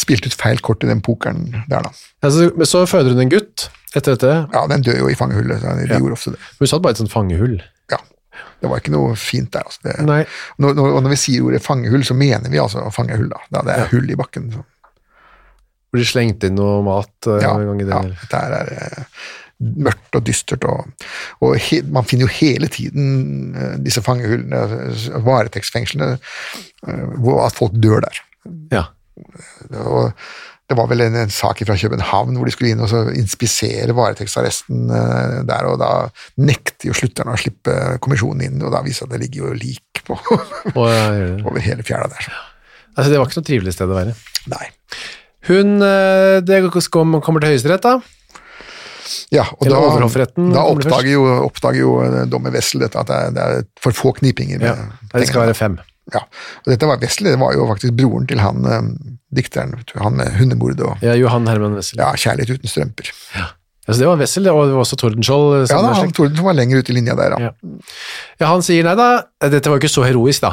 Spilt 0.00 0.24
ut 0.28 0.36
feil 0.38 0.60
kort 0.64 0.84
i 0.86 0.88
den 0.88 1.02
pokeren 1.04 1.50
der, 1.68 1.84
da. 1.84 1.90
Altså, 2.24 2.48
men 2.56 2.68
så 2.68 2.84
føder 2.88 3.12
hun 3.12 3.24
en 3.26 3.32
gutt 3.32 3.66
etter 3.92 4.14
dette. 4.14 4.32
Ja, 4.54 4.62
den 4.70 4.84
dør 4.86 5.00
jo 5.02 5.08
i 5.10 5.16
fangehullet. 5.18 5.60
så 5.60 5.74
De 5.76 5.88
Ja. 5.90 5.98
gjorde 5.98 6.16
ofte 6.16 6.32
det. 6.36 6.40
Hun 6.60 6.70
satt 6.70 6.82
bare 6.84 6.94
i 6.94 6.96
et 6.96 7.02
sånt 7.02 7.12
fangehull. 7.12 7.56
Ja. 7.92 7.98
Det 8.62 8.70
var 8.70 8.80
ikke 8.80 8.92
noe 8.94 9.16
fint 9.18 9.50
der. 9.52 9.66
Altså. 9.66 9.80
Det, 9.84 9.96
Nei. 10.06 10.20
når, 10.62 10.74
når, 10.78 10.94
og 10.96 11.02
når 11.04 11.10
vi 11.16 11.18
sier 11.24 11.44
ordet 11.48 11.60
fangehull, 11.64 12.04
så 12.06 12.14
mener 12.16 12.48
vi 12.52 12.60
altså 12.62 12.86
fangehull. 12.94 13.28
da. 13.32 13.40
da 13.58 13.62
det 13.66 13.76
er 13.76 13.90
hull 13.92 14.08
i 14.14 14.16
bakken. 14.20 14.50
Så. 14.54 14.62
Hvor 15.90 15.98
de 16.00 16.06
slengte 16.06 16.46
inn 16.48 16.54
noe 16.60 16.80
mat 16.86 17.10
Uh, 17.26 17.40
Ja, 17.42 17.52
en 17.58 17.66
gang 17.72 17.80
i 17.82 17.88
det. 17.88 17.96
ja, 17.98 18.02
dette 18.22 18.40
er 18.46 18.70
uh, 18.70 19.24
mørkt 19.84 20.16
og 20.16 20.22
dystert, 20.24 20.64
og, 20.64 20.86
og 21.44 21.56
he, 21.60 21.82
man 21.92 22.06
finner 22.08 22.24
jo 22.28 22.32
hele 22.38 22.68
tiden 22.72 23.50
uh, 23.58 23.74
disse 23.84 24.00
fangehullene, 24.06 24.56
eh, 24.86 25.18
varetektsfengslene, 25.26 26.14
hvor 27.20 27.42
at 27.44 27.58
folk 27.58 27.74
dør 27.82 28.00
der. 28.06 28.22
Ja. 28.72 28.84
Og 29.80 30.10
det 30.70 30.76
var 30.78 30.86
vel 30.86 31.02
en, 31.02 31.16
en 31.18 31.32
sak 31.34 31.64
fra 31.66 31.74
København 31.78 32.36
hvor 32.38 32.46
de 32.46 32.52
skulle 32.54 32.74
inn 32.74 32.82
og 32.84 32.90
så 32.92 33.02
inspisere 33.18 33.94
varetektsarresten 33.96 34.92
eh, 34.94 35.40
der, 35.48 35.66
og 35.66 35.80
da 35.82 35.90
nekter 36.38 36.92
jo 36.92 36.94
slutterne 36.94 37.34
å 37.34 37.40
slippe 37.40 37.74
kommisjonen 38.04 38.46
inn, 38.46 38.62
og 38.62 38.70
da 38.76 38.84
viser 38.86 39.08
det 39.08 39.10
at 39.10 39.16
det 39.16 39.22
ligger 39.24 39.48
jo 39.48 39.56
lik 39.58 40.04
på, 40.06 40.14
oh, 40.76 40.86
ja, 40.86 41.08
ja, 41.10 41.26
ja. 41.32 41.40
over 41.42 41.58
hele 41.64 41.86
fjæra 41.86 42.06
der. 42.12 42.28
Så. 42.28 42.36
altså, 42.94 43.08
det 43.10 43.18
var 43.18 43.26
ikke 43.26 43.42
noe 43.42 43.48
trivelig 43.50 43.74
sted 43.74 43.90
å 43.90 43.98
være. 43.98 44.14
Nei. 44.54 44.70
Hun 45.50 45.76
eh, 45.82 46.38
det 46.46 46.62
kom- 46.70 47.18
kommer 47.24 47.42
til 47.42 47.56
høyesterett, 47.56 47.90
da. 47.90 47.98
Ja, 49.34 49.48
og 49.56 49.66
Eller 49.66 49.98
da, 50.02 50.26
da 50.54 50.64
oppdager 50.70 51.10
jo, 51.10 51.22
oppdager 51.48 51.82
jo 51.82 51.94
eh, 52.04 52.18
dommer 52.30 52.54
Wessel 52.54 52.86
at 52.86 52.94
det 52.94 53.16
er, 53.16 53.34
det 53.34 53.46
er 53.46 53.64
for 53.82 53.96
få 53.96 54.14
knipinger. 54.20 54.62
Ja. 54.62 54.76
Det 55.10 55.26
skal 55.26 55.48
være 55.48 55.58
fem. 55.58 55.80
Ja, 56.14 56.22
og 56.64 56.68
dette 56.72 56.88
var 56.90 57.00
Wesley, 57.02 57.30
det 57.32 57.38
var 57.40 57.54
jo 57.56 57.66
faktisk 57.70 57.94
broren 57.98 58.26
til 58.30 58.40
han 58.42 58.64
eh, 58.66 58.90
dikteren, 59.36 59.76
han 60.00 60.16
med 60.18 60.32
hundemordet 60.40 60.80
og 60.86 61.04
Ja, 61.06 61.14
Johan 61.18 61.46
Herman 61.46 61.74
Wessel. 61.78 61.98
ja, 62.02 62.10
kjærlighet 62.18 62.58
uten 62.58 62.68
strømper. 62.72 63.10
Ja. 63.36 63.48
Altså, 63.88 64.00
det 64.02 64.08
var 64.10 64.18
Wessel, 64.20 64.48
og 64.52 64.66
det 64.68 64.74
var 64.76 64.84
også 64.84 64.96
Tordenskjold. 65.00 65.46
eh, 65.62 65.68
Ja, 65.70 65.78
da, 65.82 65.92
han 65.98 66.12
Tordenskjold 66.12 66.44
var 66.46 66.54
lenger 66.58 66.78
ute 66.82 66.92
i 66.92 66.98
linja 66.98 67.14
der, 67.18 67.36
ja. 67.38 67.50
Ja. 68.40 68.46
Han 68.50 68.62
sier 68.66 68.84
nei 68.86 68.94
da, 68.98 69.08
dette 69.50 69.70
var 69.70 69.78
jo 69.78 69.82
ikke 69.84 69.92
så 69.94 70.04
heroisk 70.06 70.44
da. 70.44 70.52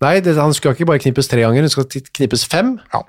Nei, 0.00 0.20
det, 0.24 0.36
han 0.38 0.54
skulle 0.56 0.72
ikke 0.78 0.86
bare 0.88 1.02
knipes 1.02 1.28
tre 1.28 1.42
ganger, 1.44 1.66
hun 1.66 1.72
skal 1.72 1.88
knippes 2.16 2.44
fem. 2.48 2.76
Ja. 2.94 3.02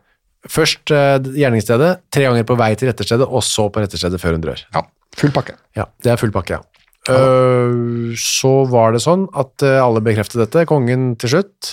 Først 0.50 0.90
eh, 0.92 1.20
gjerningsstedet, 1.38 1.92
tre 2.12 2.24
ganger 2.26 2.44
på 2.50 2.56
vei 2.58 2.72
til 2.76 2.90
retterstedet, 2.90 3.28
og 3.30 3.44
så 3.46 3.68
på 3.72 3.84
retterstedet 3.84 4.20
før 4.22 4.34
hun 4.40 4.42
dør. 4.48 4.64
Ja. 4.74 4.82
Full 5.20 5.32
pakke. 5.36 5.54
Ja, 5.78 5.86
det 6.04 6.14
er 6.14 6.18
full 6.20 6.32
pakke, 6.34 6.58
ja. 6.58 6.64
Øh, 7.10 8.14
så 8.20 8.52
var 8.70 8.94
det 8.94 9.02
sånn 9.02 9.24
at 9.34 9.64
øh, 9.66 9.80
alle 9.82 10.04
bekreftet 10.06 10.38
dette, 10.44 10.68
kongen 10.70 11.16
til 11.22 11.34
slutt. 11.34 11.72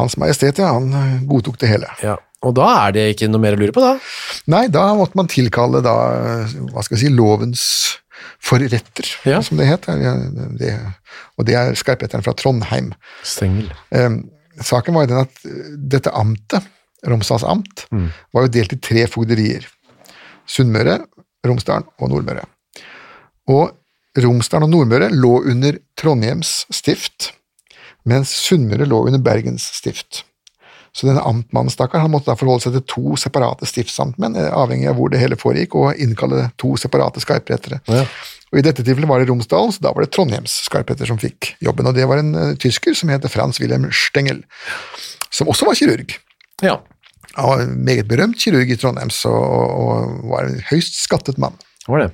Hans 0.00 0.16
Majestet, 0.18 0.58
ja, 0.58 0.72
han 0.74 0.90
eh, 0.96 1.20
godtok 1.30 1.60
det 1.60 1.70
hele. 1.70 1.90
Ja. 2.02 2.16
Og 2.42 2.54
da 2.56 2.66
er 2.86 2.94
det 2.96 3.04
ikke 3.12 3.28
noe 3.28 3.42
mer 3.42 3.54
å 3.54 3.60
lure 3.60 3.74
på, 3.76 3.82
da. 3.84 3.92
Nei, 4.50 4.64
da 4.72 4.86
måtte 4.96 5.18
man 5.20 5.28
tilkalle 5.28 5.82
da, 5.84 5.94
hva 6.72 6.82
skal 6.86 6.96
jeg 6.96 7.02
si, 7.04 7.12
lovens 7.12 7.64
forretter, 8.40 9.06
Ja. 9.28 9.42
som 9.44 9.60
det 9.60 9.66
het. 9.68 9.84
Det, 10.58 10.72
og 11.36 11.46
det 11.48 11.56
er 11.60 11.76
skarpretteren 11.76 12.24
fra 12.24 12.32
Trondheim. 12.36 12.94
Stengel. 13.28 13.68
Eh, 13.92 14.08
saken 14.64 14.96
var 14.96 15.04
jo 15.04 15.12
den 15.12 15.22
at 15.26 15.44
eh, 15.44 15.74
dette 15.96 16.14
amtet, 16.16 16.64
Romsdals 17.08 17.44
amt, 17.48 17.86
var 18.34 18.44
jo 18.44 18.50
delt 18.52 18.74
i 18.74 18.80
tre 18.84 19.06
fogderier. 19.08 19.64
Sunnmøre, 20.50 20.98
Romsdalen 21.48 21.86
og 21.96 22.10
Nordmøre. 22.12 22.42
Og 23.48 23.70
Romsdalen 24.18 24.66
og 24.66 24.72
Nordmøre 24.72 25.10
lå 25.14 25.36
under 25.52 25.78
Trondheims 26.00 26.64
stift, 26.74 27.30
mens 28.08 28.32
Sunnmøre 28.46 28.88
lå 28.88 29.04
under 29.06 29.22
Bergens 29.22 29.68
stift. 29.76 30.24
Så 30.92 31.06
denne 31.06 31.22
amtmannen 31.22 31.70
stakkar, 31.70 32.02
han 32.02 32.10
måtte 32.10 32.32
da 32.32 32.38
forholde 32.38 32.64
seg 32.64 32.74
til 32.74 32.86
to 32.90 33.16
separate 33.20 33.68
stiftsamtmenn, 33.68 34.34
eh, 34.34 34.50
avhengig 34.50 34.88
av 34.90 34.98
hvor 34.98 35.12
det 35.12 35.20
hele 35.22 35.38
foregikk, 35.38 35.76
og 35.78 36.00
innkalle 36.02 36.48
to 36.58 36.74
separate 36.80 37.22
skarprettere. 37.22 37.78
Ja. 37.86 38.02
Og 38.50 38.58
I 38.58 38.64
dette 38.66 38.82
tilfellet 38.82 39.06
var 39.06 39.22
det 39.22 39.30
Romsdalen, 39.30 39.70
så 39.70 39.84
da 39.84 39.92
var 39.94 40.02
det 40.02 40.10
Trondheims 40.16 40.56
skarpretter 40.66 41.06
som 41.06 41.20
fikk 41.22 41.52
jobben. 41.62 41.86
Og 41.86 41.94
det 41.94 42.08
var 42.10 42.18
en 42.18 42.34
uh, 42.34 42.56
tysker 42.58 42.96
som 42.98 43.12
het 43.14 43.28
Frans 43.30 43.62
Wilhelm 43.62 43.86
Stengel, 43.94 44.42
som 45.30 45.50
også 45.52 45.68
var 45.68 45.78
kirurg. 45.78 46.16
Ja. 46.66 46.80
Han 47.36 47.46
var 47.52 47.62
en 47.62 47.76
meget 47.86 48.10
berømt 48.10 48.42
kirurg 48.42 48.72
i 48.74 48.78
Trondheim 48.80 49.12
så, 49.14 49.30
og 49.30 50.26
var 50.32 50.48
en 50.48 50.58
høyst 50.72 50.98
skattet 50.98 51.38
mann. 51.38 51.54
Var 51.86 52.02
det. 52.02 52.10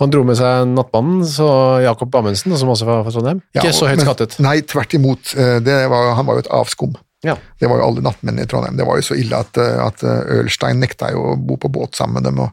Han 0.00 0.10
dro 0.12 0.22
med 0.28 0.36
seg 0.36 0.66
nattmannen, 0.74 1.22
så 1.28 1.46
Jakob 1.84 2.14
Amundsen, 2.18 2.54
som 2.60 2.68
også 2.72 2.86
var 2.88 3.02
fra 3.06 3.12
Trondheim. 3.14 3.40
Ja, 3.56 3.62
ikke 3.62 3.72
så 3.78 3.88
høyt 3.90 4.02
skattet. 4.04 4.38
Nei, 4.44 4.58
tvert 4.68 4.94
imot. 4.98 5.32
Eh, 5.36 5.58
Det 5.64 5.78
var, 5.92 6.14
han 6.18 6.26
var 6.28 6.38
jo 6.38 6.44
et 6.44 6.50
avskum. 6.52 6.96
Ja. 7.22 7.36
Det 7.60 7.68
var 7.70 7.78
jo 7.78 7.86
alle 7.86 8.02
nattmennene 8.02 8.44
i 8.44 8.50
Trondheim. 8.50 8.76
Det 8.76 8.86
var 8.88 8.98
jo 8.98 9.06
så 9.06 9.14
ille 9.18 9.38
at, 9.38 9.56
eh, 9.62 9.78
at 9.86 10.02
eh, 10.02 10.38
Ølstein 10.40 10.80
nekta 10.82 11.12
jo 11.14 11.32
å 11.32 11.36
bo 11.38 11.56
på 11.62 11.70
båt 11.72 11.94
sammen 11.96 12.18
med 12.20 12.24
dem. 12.30 12.40
og 12.40 12.50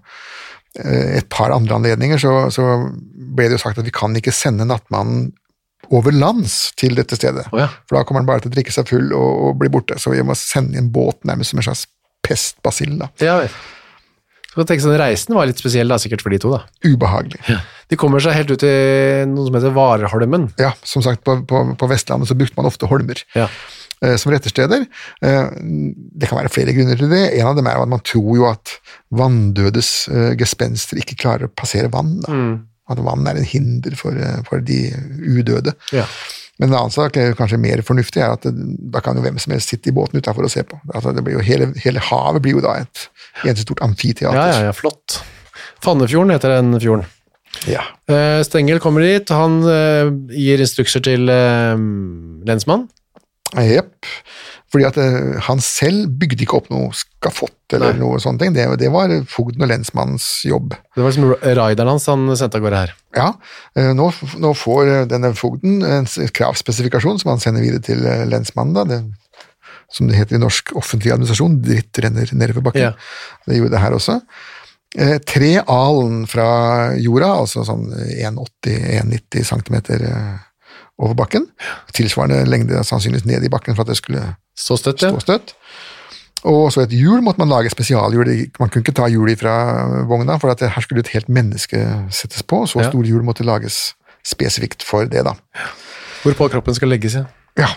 et 0.80 1.26
par 1.34 1.50
andre 1.52 1.76
anledninger 1.80 2.20
så, 2.22 2.32
så 2.54 2.62
ble 3.36 3.48
det 3.50 3.56
jo 3.58 3.62
sagt 3.64 3.80
at 3.82 3.88
vi 3.88 3.92
kan 3.92 4.14
ikke 4.16 4.32
sende 4.32 4.68
nattmannen 4.70 5.32
over 5.90 6.14
lands 6.14 6.72
til 6.78 6.94
dette 6.96 7.18
stedet. 7.18 7.48
Oh, 7.52 7.58
ja. 7.60 7.66
For 7.90 7.98
da 7.98 8.04
kommer 8.06 8.22
han 8.22 8.28
bare 8.30 8.44
til 8.46 8.52
å 8.52 8.54
drikke 8.54 8.72
seg 8.76 8.88
full 8.88 9.10
og, 9.18 9.32
og 9.50 9.58
bli 9.60 9.72
borte. 9.74 9.98
Så 9.98 10.14
vi 10.14 10.22
må 10.24 10.36
sende 10.38 10.78
en 10.78 10.92
båt 10.94 11.26
nærmest 11.26 11.52
som 11.56 11.60
en 11.60 11.66
slags 11.66 11.88
pestbasill. 12.22 12.94
da. 13.02 13.10
Ja, 13.24 13.40
vel. 13.42 13.50
Så 14.50 14.66
tenk 14.66 14.82
sånn, 14.82 14.96
Reisen 14.98 15.36
var 15.38 15.46
litt 15.50 15.60
spesiell, 15.62 15.88
da, 15.92 15.98
sikkert 16.02 16.24
for 16.26 16.34
de 16.34 16.40
to. 16.42 16.50
da. 16.56 16.64
Ubehagelig. 16.84 17.40
De 17.90 17.98
kommer 17.98 18.20
seg 18.24 18.34
helt 18.34 18.52
ut 18.52 18.64
i 18.66 18.72
noe 19.30 19.46
som 19.48 19.56
heter 19.60 19.74
Vareholmen. 19.76 20.48
Ja, 20.62 20.72
som 20.84 21.04
sagt, 21.06 21.22
på, 21.24 21.36
på, 21.50 21.62
på 21.78 21.90
Vestlandet 21.92 22.28
så 22.32 22.38
brukte 22.38 22.58
man 22.58 22.66
ofte 22.70 22.90
holmer. 22.90 23.22
Ja. 23.38 23.46
eh, 24.02 24.16
som 24.18 24.32
rettersteder. 24.34 24.88
Eh, 25.22 25.50
Det 26.18 26.30
kan 26.30 26.40
være 26.42 26.50
flere 26.54 26.74
grunner 26.74 26.98
til 26.98 27.10
det. 27.14 27.22
En 27.40 27.48
av 27.52 27.56
dem 27.60 27.68
er 27.70 27.78
at 27.82 27.90
man 27.94 28.02
tror 28.06 28.36
jo 28.40 28.48
at 28.50 28.74
vanndødes 29.14 29.92
eh, 30.10 30.34
gespenster 30.40 31.00
ikke 31.02 31.18
klarer 31.20 31.48
å 31.50 31.54
passere 31.54 31.92
vann. 31.94 32.18
Da. 32.26 32.34
Mm. 32.34 32.54
At 32.90 33.02
vann 33.06 33.28
er 33.30 33.38
en 33.38 33.46
hinder 33.46 33.94
for, 34.00 34.18
eh, 34.18 34.42
for 34.50 34.66
de 34.66 34.80
udøde. 35.38 35.76
Ja. 35.94 36.06
Men 36.60 36.70
en 36.70 36.78
annen 36.82 36.94
sak, 36.94 37.16
er 37.16 37.38
kanskje 37.40 37.60
mer 37.62 37.82
fornuftig, 37.88 38.20
er 38.20 38.36
at 38.36 38.44
det, 38.44 38.52
da 38.94 39.00
kan 39.04 39.16
jo 39.16 39.24
hvem 39.24 39.40
som 39.40 39.54
helst 39.56 39.72
sitte 39.72 39.92
i 39.92 39.96
båten 39.96 40.20
utafor 40.20 40.44
og 40.44 40.52
se 40.52 40.66
på. 40.68 40.80
Altså, 40.92 41.14
det 41.16 41.24
blir 41.24 41.38
jo 41.38 41.46
hele, 41.46 41.70
hele 41.80 42.04
havet 42.04 42.44
blir 42.44 42.58
jo 42.58 42.66
da 42.66 42.82
et 42.82 43.06
eneste 43.46 43.64
stort 43.64 43.84
amfiteater. 43.86 44.36
Ja, 44.36 44.50
ja, 44.52 44.68
ja, 44.68 44.76
flott. 44.76 45.22
Fannefjorden 45.84 46.36
heter 46.36 46.58
den 46.58 46.76
fjorden. 46.84 47.08
Ja. 47.70 47.86
Uh, 48.12 48.44
Stengel 48.46 48.82
kommer 48.84 49.04
dit, 49.08 49.32
han 49.34 49.62
uh, 49.64 50.12
gir 50.36 50.62
instrukser 50.62 51.04
til 51.08 51.32
uh, 51.32 51.80
lensmann. 52.48 52.90
Jepp. 53.56 54.06
Fordi 54.70 54.86
at 54.86 54.98
eh, 55.02 55.38
han 55.48 55.62
selv 55.64 56.12
bygde 56.22 56.46
ikke 56.46 56.60
opp 56.60 56.68
noe 56.70 56.92
skafott 56.98 57.74
eller 57.74 57.96
Nei. 57.96 58.02
noe 58.04 58.20
sånne 58.22 58.44
ting. 58.44 58.54
Det, 58.54 58.66
det 58.82 58.92
var 58.94 59.14
fogden 59.30 59.66
og 59.66 59.72
lensmannens 59.72 60.28
jobb. 60.46 60.76
Det 60.96 61.02
var 61.02 61.14
liksom 61.14 61.32
raideren 61.58 61.94
hans 61.96 62.06
han 62.10 62.28
sendte 62.38 62.60
av 62.60 62.66
gårde 62.66 62.84
her. 62.84 62.94
Ja, 63.18 63.32
eh, 63.80 63.92
nå, 63.98 64.12
nå 64.44 64.54
får 64.58 64.94
eh, 64.94 65.08
denne 65.10 65.34
fogden 65.38 65.82
en 65.86 66.10
kravspesifikasjon 66.10 67.22
som 67.22 67.34
han 67.34 67.42
sender 67.42 67.66
videre 67.66 67.86
til 67.86 68.06
lensmannen, 68.30 68.78
da, 68.78 68.86
det, 68.90 69.02
som 69.94 70.10
det 70.10 70.20
heter 70.20 70.38
i 70.38 70.44
norsk 70.44 70.76
offentlig 70.78 71.16
administrasjon, 71.16 71.60
dritt 71.66 72.02
renner 72.06 72.30
nedover 72.38 72.70
bakken. 72.70 72.92
Ja. 72.92 73.48
Det 73.50 73.58
gjorde 73.58 73.74
det 73.74 73.82
her 73.82 73.98
også. 73.98 74.20
Eh, 74.98 75.18
tre 75.22 75.56
alen 75.70 76.24
fra 76.30 76.50
jorda, 76.98 77.32
altså 77.42 77.66
sånn 77.66 77.90
1,80-1,90 77.94 79.50
cm 79.50 79.76
over 81.00 81.16
bakken, 81.16 81.46
tilsvarende 81.96 82.44
lengde 82.50 82.82
sannsynligvis 82.84 83.28
ned 83.30 83.46
i 83.46 83.52
bakken 83.52 83.78
for 83.78 83.86
at 83.86 83.94
det 83.94 84.00
skulle 84.02 84.24
Så 84.60 84.76
støtt, 84.80 85.06
ja. 85.06 85.14
stå 85.14 85.24
støtt. 85.24 85.54
Og 86.48 86.70
så 86.72 86.86
et 86.86 86.94
hjul 86.96 87.20
måtte 87.24 87.42
man 87.42 87.52
lage 87.52 87.72
spesialhjul. 87.72 88.30
Man 88.62 88.72
kunne 88.72 88.84
ikke 88.86 88.96
ta 88.96 89.08
hjul 89.12 89.32
fra 89.40 89.54
vogna, 90.08 90.38
for 90.40 90.52
her 90.56 90.84
skulle 90.86 91.04
et 91.04 91.14
helt 91.16 91.32
menneske 91.32 91.80
settes 92.16 92.44
på. 92.44 92.64
Så 92.68 92.80
Ja. 92.84 92.90
store 92.90 93.08
hjul 93.08 93.24
måtte 93.28 93.44
lages 93.48 93.94
spesifikt 94.24 94.84
for 94.84 95.06
det, 95.06 95.24
da. 95.26 95.36
Hvorpå 96.24 96.50
kroppen 96.52 96.76
skal 96.76 96.90
legges, 96.90 97.16
ja. 97.16 97.26
Ja, 97.58 97.74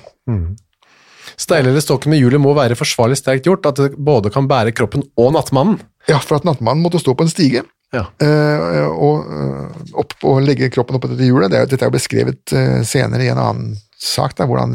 Steile 1.39 1.71
eller 1.71 1.81
stokken 1.81 2.11
med 2.13 2.21
hjulet 2.21 2.41
må 2.43 2.53
være 2.55 2.77
forsvarlig 2.79 3.17
sterkt 3.17 3.47
gjort, 3.49 3.67
at 3.67 3.77
det 3.77 3.97
både 3.97 4.31
kan 4.31 4.47
bære 4.51 4.75
kroppen 4.77 5.03
og 5.17 5.33
nattmannen. 5.33 5.81
ja 6.09 6.19
for 6.19 6.37
at 6.37 6.45
nattmannen 6.45 6.83
måtte 6.83 7.01
stå 7.01 7.15
på 7.17 7.25
en 7.25 7.31
stige. 7.31 7.63
Ja. 7.93 8.07
eh, 8.25 8.87
og 8.89 9.27
eh, 9.29 9.93
opp 10.01 10.15
og 10.25 10.41
legge 10.43 10.71
kroppen 10.73 10.97
oppå 10.97 11.11
dette 11.11 11.27
hjulet. 11.29 11.51
Dette 11.51 11.77
er 11.77 11.91
jo 11.91 11.97
beskrevet 11.97 12.53
eh, 12.57 12.81
senere 12.89 13.27
i 13.27 13.29
en 13.29 13.39
annen 13.39 13.77
sak, 13.99 14.35
da, 14.39 14.47
hvordan 14.47 14.73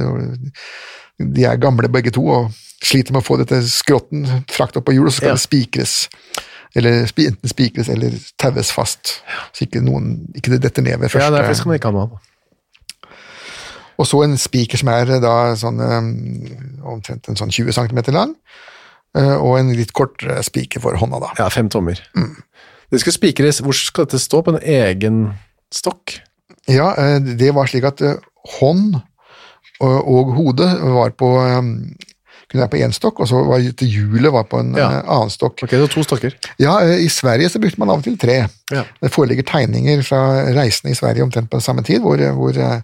de 1.20 1.46
er 1.50 1.58
gamle 1.62 1.90
begge 1.90 2.12
to 2.14 2.24
og 2.28 2.52
sliter 2.84 3.14
med 3.16 3.24
å 3.24 3.26
få 3.26 3.38
dette 3.42 3.62
skrotten 3.66 4.26
frakt 4.54 4.78
opp 4.78 4.86
på 4.86 4.94
hjulet, 4.94 5.14
så 5.14 5.22
skal 5.24 5.34
Ja. 5.34 5.34
det 5.34 5.46
spikres. 5.48 6.10
Eller 6.76 7.08
enten 7.08 7.50
spikres 7.50 7.90
eller 7.90 8.12
taues 8.38 8.70
fast, 8.72 9.22
så 9.54 9.66
ikke, 9.66 9.82
noen, 9.82 10.28
ikke 10.36 10.52
det 10.54 10.62
detter 10.62 10.84
ned 10.84 11.00
ved 11.00 11.10
Ja, 11.10 11.20
første 11.20 11.38
derfor 11.38 11.54
skal 11.58 11.68
man 11.72 11.80
ikke 11.80 11.90
ha 11.92 11.96
noe. 11.96 12.20
Og 13.98 14.06
så 14.06 14.20
en 14.24 14.38
spiker 14.38 14.78
som 14.78 14.92
er 14.94 15.10
eh, 15.16 15.22
da 15.24 15.56
sånn, 15.58 15.80
eh, 15.82 16.86
omtrent 16.86 17.30
en 17.32 17.40
sånn 17.40 17.50
20 17.50 17.74
cm 17.74 18.14
lang, 18.14 18.36
eh, 19.18 19.36
og 19.38 19.58
en 19.58 19.74
litt 19.74 19.94
kortere 19.98 20.44
spiker 20.46 20.84
for 20.84 20.94
hånda, 21.02 21.20
da. 21.24 21.32
Ja, 21.40 21.50
fem 21.50 21.70
tommer. 21.74 21.98
Det 22.92 23.02
skal 23.02 23.16
spikres, 23.16 23.64
hvor 23.66 23.74
skal 23.74 24.06
dette 24.06 24.22
stå? 24.22 24.44
På 24.46 24.54
en 24.54 24.62
egen 24.62 25.34
stokk? 25.74 26.20
Ja, 26.70 26.94
det 27.20 27.50
var 27.56 27.66
slik 27.68 27.88
at 27.90 28.04
hånd 28.60 29.02
og, 29.80 29.98
og 30.08 30.36
hodet 30.38 30.70
var 30.82 31.12
på 31.18 31.32
eh, 31.46 31.62
kunne 32.48 32.64
være 32.64 32.72
på 32.72 32.80
én 32.80 32.94
stokk, 32.96 33.20
og 33.20 33.28
så 33.28 33.42
var 33.44 33.60
hjulet 33.84 34.32
var 34.32 34.46
på 34.48 34.62
en 34.64 34.70
Ja. 34.78 34.88
eh, 35.02 35.10
annen 35.12 35.30
stokk. 35.34 35.64
Ok, 35.66 35.70
så 35.76 35.90
to 35.92 36.04
stokker. 36.06 36.34
Ja, 36.64 36.78
eh, 36.80 37.04
I 37.04 37.10
Sverige 37.12 37.50
så 37.52 37.60
brukte 37.60 37.78
man 37.84 37.90
av 37.92 38.00
og 38.00 38.04
til 38.08 38.18
tre. 38.18 38.48
Ja. 38.72 38.84
Det 39.04 39.12
foreligger 39.12 39.44
tegninger 39.44 40.02
fra 40.08 40.22
reisende 40.56 40.92
i 40.96 41.00
Sverige 41.00 41.24
omtrent 41.28 41.50
på 41.52 41.60
samme 41.62 41.84
tid, 41.84 42.00
hvor, 42.02 42.16
hvor, 42.38 42.56
eh, 42.58 42.82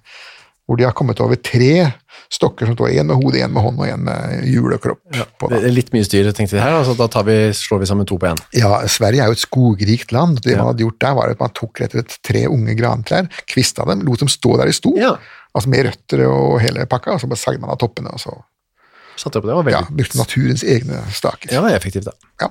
hvor 0.67 0.75
de 0.77 0.83
har 0.83 0.91
kommet 0.91 1.19
over 1.23 1.35
tre 1.39 1.93
stokker 2.33 2.65
som 2.65 2.75
står 2.75 2.91
én 2.97 3.05
med 3.07 3.15
hodet, 3.15 3.41
én 3.45 3.51
med 3.53 3.61
hånd 3.61 3.79
og 3.79 3.87
én 3.87 4.03
med 4.03 4.43
hjul 4.49 4.73
og 4.73 4.81
kropp. 4.81 4.99
på. 5.39 5.49
Det 5.49 5.63
er 5.63 5.71
litt 5.75 5.91
mye 5.93 6.03
styr, 6.07 6.31
tenkte 6.33 6.57
de 6.57 6.61
her, 6.63 6.73
altså 6.79 6.95
da 6.97 7.07
tar 7.07 7.23
vi, 7.27 7.35
slår 7.53 7.79
vi 7.83 7.85
sammen 7.85 8.07
to 8.09 8.17
på 8.17 8.27
én. 8.31 8.39
Ja, 8.57 8.81
Sverige 8.87 9.21
er 9.21 9.27
jo 9.31 9.37
et 9.37 9.43
skogrikt 9.43 10.11
land. 10.11 10.41
Det 10.41 10.51
Ja. 10.53 10.57
man 10.63 10.73
hadde 10.73 10.83
gjort 10.83 10.99
der, 10.99 11.13
var 11.13 11.29
at 11.29 11.39
man 11.39 11.49
tok 11.53 11.79
rett 11.79 11.93
og 11.95 12.01
slett 12.01 12.17
tre 12.23 12.47
unge 12.47 12.75
grantrær, 12.75 13.29
kvista 13.47 13.85
dem, 13.85 14.01
lot 14.01 14.19
dem 14.19 14.27
stå 14.27 14.57
der 14.57 14.65
de 14.65 14.73
sto, 14.73 14.93
Ja. 14.97 15.15
Altså 15.53 15.69
med 15.69 15.85
røtter 15.87 16.25
og 16.27 16.57
hele 16.63 16.87
pakka, 16.89 17.15
og 17.15 17.21
så 17.21 17.29
bare 17.31 17.41
sagde 17.43 17.61
man 17.63 17.73
av 17.73 17.79
toppene, 17.81 18.13
og 18.13 18.21
så 18.21 18.35
Satte 19.13 19.37
opp 19.37 19.45
det, 19.45 19.53
var 19.53 19.65
veldig... 19.67 19.77
ja, 19.77 19.93
brukte 19.93 20.17
naturens 20.17 20.63
egne 20.65 21.03
staker. 21.13 21.51
Ja, 21.53 21.59
det 21.61 21.75
er 21.75 21.75
effektivt, 21.77 22.07
da. 22.09 22.31
Ja, 22.41 22.47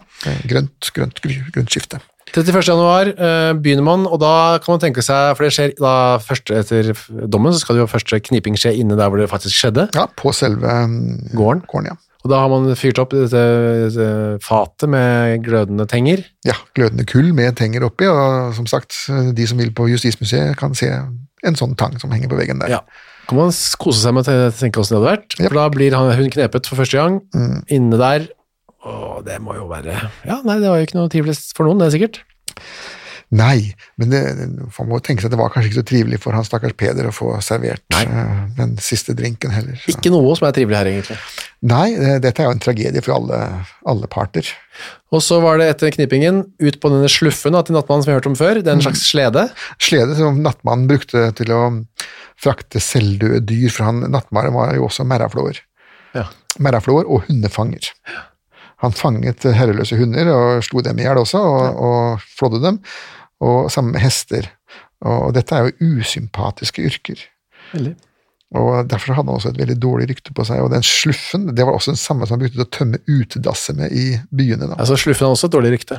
grønt, 0.47 0.93
grønt, 0.95 1.19
grønt 1.25 1.75
skifte. 1.75 1.99
31. 2.31 2.63
januar 2.69 3.11
eh, 3.11 3.51
begynner 3.59 3.83
man, 3.83 4.05
og 4.07 4.21
da 4.23 4.61
kan 4.63 4.77
man 4.77 4.85
tenke 4.85 5.03
seg, 5.03 5.35
for 5.35 5.45
det 5.45 5.51
skjer 5.57 5.75
da 5.81 5.95
først 6.23 6.53
etter 6.55 6.93
dommen, 7.27 7.51
så 7.51 7.65
skal 7.65 7.77
det 7.77 7.83
jo 7.83 7.91
første 7.91 8.21
kniping 8.29 8.55
skje 8.61 8.77
inne 8.79 8.95
der 8.95 9.11
hvor 9.11 9.19
det 9.21 9.27
faktisk 9.33 9.59
skjedde. 9.59 9.89
Ja, 9.99 10.07
på 10.07 10.31
selve 10.37 10.71
mm, 10.87 11.35
Gården. 11.35 11.65
gården. 11.67 11.91
Ja. 11.91 11.99
Og 12.23 12.31
da 12.31 12.39
har 12.39 12.51
man 12.53 12.69
fyrt 12.79 13.01
opp 13.03 13.15
dette, 13.15 13.41
dette 13.89 14.09
fatet 14.45 14.91
med 14.91 15.43
glødende 15.43 15.87
tenger. 15.91 16.23
ja, 16.47 16.55
glødende 16.77 17.07
kull 17.09 17.33
med 17.35 17.57
tenger 17.59 17.87
oppi, 17.89 18.07
og 18.07 18.55
som 18.55 18.69
sagt, 18.71 18.95
de 19.35 19.47
som 19.49 19.59
vil 19.59 19.73
på 19.75 19.89
Justismuseet 19.91 20.55
kan 20.61 20.77
se 20.79 20.91
en 21.43 21.59
sånn 21.59 21.75
tang 21.75 21.99
som 21.99 22.13
henger 22.15 22.31
på 22.31 22.39
veggen 22.39 22.63
der. 22.63 22.77
Ja. 22.79 22.85
Kan 23.27 23.39
man 23.39 23.51
kose 23.83 23.99
seg 24.03 24.15
med 24.15 24.27
å 24.27 24.51
tenke 24.55 24.79
hvordan 24.79 24.95
det 24.95 25.01
hadde 25.01 25.09
vært. 25.09 25.35
Yep. 25.39 25.49
For 25.49 25.59
da 25.59 25.67
blir 25.75 25.97
han, 25.99 26.13
hun 26.19 26.31
knepet 26.35 26.71
for 26.71 26.83
første 26.83 26.99
gang, 26.99 27.19
inne 27.71 27.99
der. 27.99 28.29
Og 28.83 29.23
det 29.27 29.39
må 29.43 29.55
jo 29.55 29.69
være 29.71 29.95
Ja, 30.27 30.41
nei, 30.43 30.59
det 30.59 30.67
var 30.71 30.81
jo 30.81 30.87
ikke 30.89 30.99
noe 30.99 31.11
trivelig 31.11 31.37
for 31.55 31.67
noen, 31.67 31.83
det 31.83 31.91
er 31.91 31.95
sikkert. 31.95 32.23
Nei, 33.33 33.73
men 33.97 34.11
det, 34.13 34.19
man 34.77 34.89
må 34.91 34.99
tenke 35.01 35.23
seg 35.25 35.31
at 35.31 35.33
det 35.33 35.39
var 35.41 35.49
kanskje 35.55 35.71
ikke 35.71 35.79
så 35.81 35.87
trivelig 35.89 36.19
for 36.21 36.37
han 36.37 36.45
stakkars 36.45 36.75
Peder 36.77 37.07
å 37.09 37.13
få 37.17 37.31
servert 37.41 37.81
eh, 37.97 38.33
den 38.59 38.75
siste 38.85 39.15
drinken 39.17 39.55
heller. 39.55 39.79
så- 39.81 39.89
Ikke 39.95 40.11
noe 40.13 40.35
som 40.37 40.49
er 40.49 40.53
trivelig 40.53 40.77
her, 40.77 40.91
egentlig. 40.91 41.17
Nei, 41.65 41.87
det, 41.97 42.11
dette 42.27 42.43
er 42.43 42.51
jo 42.51 42.55
en 42.59 42.61
tragedie 42.61 43.01
for 43.07 43.15
alle, 43.17 43.39
alle 43.89 44.11
parter. 44.13 44.51
Og 45.17 45.23
så 45.25 45.39
var 45.41 45.57
det 45.63 45.71
etter 45.73 45.95
knipingen 45.97 46.43
ut 46.61 46.77
på 46.83 46.91
denne 46.93 47.09
sluffen 47.09 47.57
da, 47.57 47.63
til 47.65 47.77
nattmannen 47.79 48.05
som 48.05 48.11
vi 48.11 48.15
har 48.15 48.21
hørt 48.21 48.29
om 48.33 48.37
før. 48.37 48.61
Det 48.61 48.69
er 48.69 48.77
en 48.77 48.85
slags 48.85 49.07
slede. 49.09 49.47
Slede 49.81 50.17
som 50.19 50.43
nattmannen 50.45 50.91
brukte 50.91 51.31
til 51.39 51.55
å 51.57 51.63
frakte 52.43 52.83
selvdøde 52.85 53.41
dyr, 53.49 53.71
for 53.73 53.89
han, 53.89 54.03
nattmannen 54.13 54.53
var 54.57 54.75
jo 54.77 54.85
også 54.91 55.07
merraflåer. 55.09 55.63
Ja. 56.19 56.27
Merraflåer 56.61 57.09
og 57.09 57.25
hundefanger. 57.31 57.89
Han 58.83 58.91
fanget 58.99 59.45
herreløse 59.55 59.95
hunder 59.95 60.27
og 60.35 60.65
slo 60.67 60.83
dem 60.83 60.99
i 60.99 61.05
hjel 61.07 61.21
også, 61.21 61.39
og, 61.39 61.77
og 61.87 62.25
flådde 62.35 62.59
dem, 62.65 62.81
og 63.43 63.69
sammen 63.75 63.97
med 63.97 64.05
hester. 64.05 64.49
Og 65.03 65.33
dette 65.35 65.57
er 65.57 65.69
jo 65.69 65.99
usympatiske 65.99 66.85
yrker. 66.87 67.23
Veldig. 67.73 67.95
Og 68.53 68.89
Derfor 68.89 69.17
hadde 69.17 69.31
han 69.33 69.39
også 69.39 69.53
et 69.55 69.61
veldig 69.63 69.79
dårlig 69.81 70.09
rykte 70.11 70.35
på 70.37 70.45
seg. 70.45 70.61
Og 70.63 70.73
den 70.75 70.85
sluffen 70.87 71.49
det 71.51 71.65
var 71.65 71.77
også 71.77 71.95
den 71.95 72.01
samme 72.01 72.29
som 72.29 72.37
han 72.37 72.43
brukte 72.45 72.59
til 72.59 72.67
å 72.67 72.73
tømme 72.77 73.01
utedasser 73.09 73.79
med 73.79 73.95
i 73.97 74.09
byene. 74.29 74.69
da. 74.69 74.77
Altså, 74.79 74.99
sluffen 75.01 75.27
hadde 75.27 75.39
også 75.39 75.49
et 75.49 75.57
dårlig 75.57 75.73
rykte. 75.77 75.99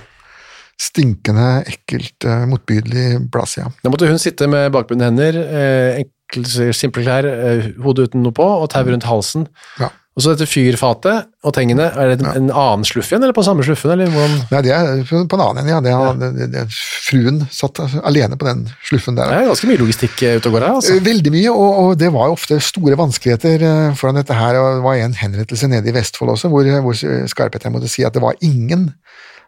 Stinkende, 0.81 1.47
ekkelt, 1.69 2.25
eh, 2.25 2.45
motbydelig 2.49 3.07
blass, 3.33 3.57
ja. 3.59 3.67
Da 3.83 3.91
måtte 3.93 4.09
hun 4.09 4.21
sitte 4.21 4.47
med 4.49 4.71
bakbundne 4.73 5.09
hender, 5.09 5.37
eh, 5.37 6.03
enkle, 6.03 6.73
simple 6.73 7.03
klær, 7.05 7.27
eh, 7.29 7.67
hodet 7.81 8.09
uten 8.09 8.23
noe 8.25 8.33
på, 8.33 8.45
og 8.45 8.69
tau 8.73 8.83
rundt 8.83 9.05
halsen. 9.09 9.47
ja. 9.79 9.91
Og 10.13 10.21
så 10.21 10.35
dette 10.35 10.45
fyrfatet 10.45 11.25
og 11.41 11.53
tengene, 11.55 11.87
er 11.89 12.11
det 12.11 12.19
en, 12.21 12.27
en 12.37 12.51
annen 12.53 12.85
sluff 12.85 13.07
igjen, 13.09 13.23
eller 13.25 13.33
på 13.33 13.41
samme 13.45 13.65
sluffen, 13.65 13.95
eller 13.95 14.11
hvordan? 14.13 14.35
Nei, 14.51 14.59
det 14.61 14.73
er 14.75 15.01
på 15.09 15.23
en 15.23 15.41
annen 15.41 15.63
en, 15.63 15.71
ja. 15.71 15.79
Det 15.81 15.93
er, 15.93 16.19
det, 16.37 16.47
det, 16.53 16.65
fruen 17.07 17.41
satt 17.49 17.81
alene 18.05 18.37
på 18.37 18.45
den 18.45 18.61
sluffen 18.85 19.17
der. 19.17 19.31
Det 19.33 19.39
er 19.41 19.49
ganske 19.49 19.71
mye 19.71 19.81
logistikk 19.81 20.21
eh, 20.21 20.37
ute 20.37 20.51
og 20.51 20.57
går 20.59 20.67
her, 20.67 20.77
altså. 20.77 20.93
Eh, 20.99 21.03
Veldig 21.09 21.33
mye, 21.33 21.49
og, 21.55 21.81
og 21.81 21.97
det 21.97 22.11
var 22.13 22.29
jo 22.29 22.37
ofte 22.37 22.61
store 22.61 22.99
vanskeligheter 23.01 23.65
eh, 23.71 23.89
foran 23.97 24.21
dette 24.21 24.37
her. 24.37 24.59
og 24.61 24.77
Det 24.77 24.85
var 24.85 25.01
en 25.01 25.17
henrettelse 25.17 25.71
nede 25.73 25.89
i 25.89 25.97
Vestfold 25.97 26.35
også, 26.37 26.53
hvor, 26.53 26.69
hvor 26.85 27.01
Skarpeter 27.33 27.73
måtte 27.73 27.89
si 27.89 28.05
at 28.05 28.13
det 28.13 28.21
var 28.21 28.37
ingen 28.45 28.91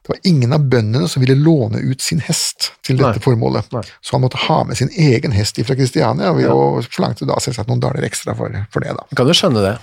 det 0.06 0.12
var 0.14 0.20
ingen 0.30 0.54
av 0.54 0.62
bøndene 0.70 1.08
som 1.10 1.24
ville 1.24 1.34
låne 1.34 1.80
ut 1.82 2.02
sin 2.02 2.20
hest 2.22 2.68
til 2.86 3.00
dette 3.00 3.18
Nei. 3.18 3.24
formålet. 3.26 3.72
Nei. 3.74 3.82
Så 4.06 4.14
han 4.14 4.22
måtte 4.22 4.38
ha 4.44 4.60
med 4.70 4.78
sin 4.78 4.92
egen 4.94 5.34
hest 5.34 5.58
fra 5.66 5.74
Kristiania, 5.78 6.30
og, 6.30 6.44
og 6.46 6.86
forlangte 6.94 7.26
da 7.26 7.40
selvsagt 7.42 7.72
noen 7.72 7.82
daler 7.82 8.06
ekstra 8.06 8.36
for, 8.38 8.54
for 8.70 8.86
det. 8.86 8.94
da. 8.94 9.08
Kan 9.18 9.26
du 9.26 9.34
skjønne 9.34 9.64
det. 9.66 9.74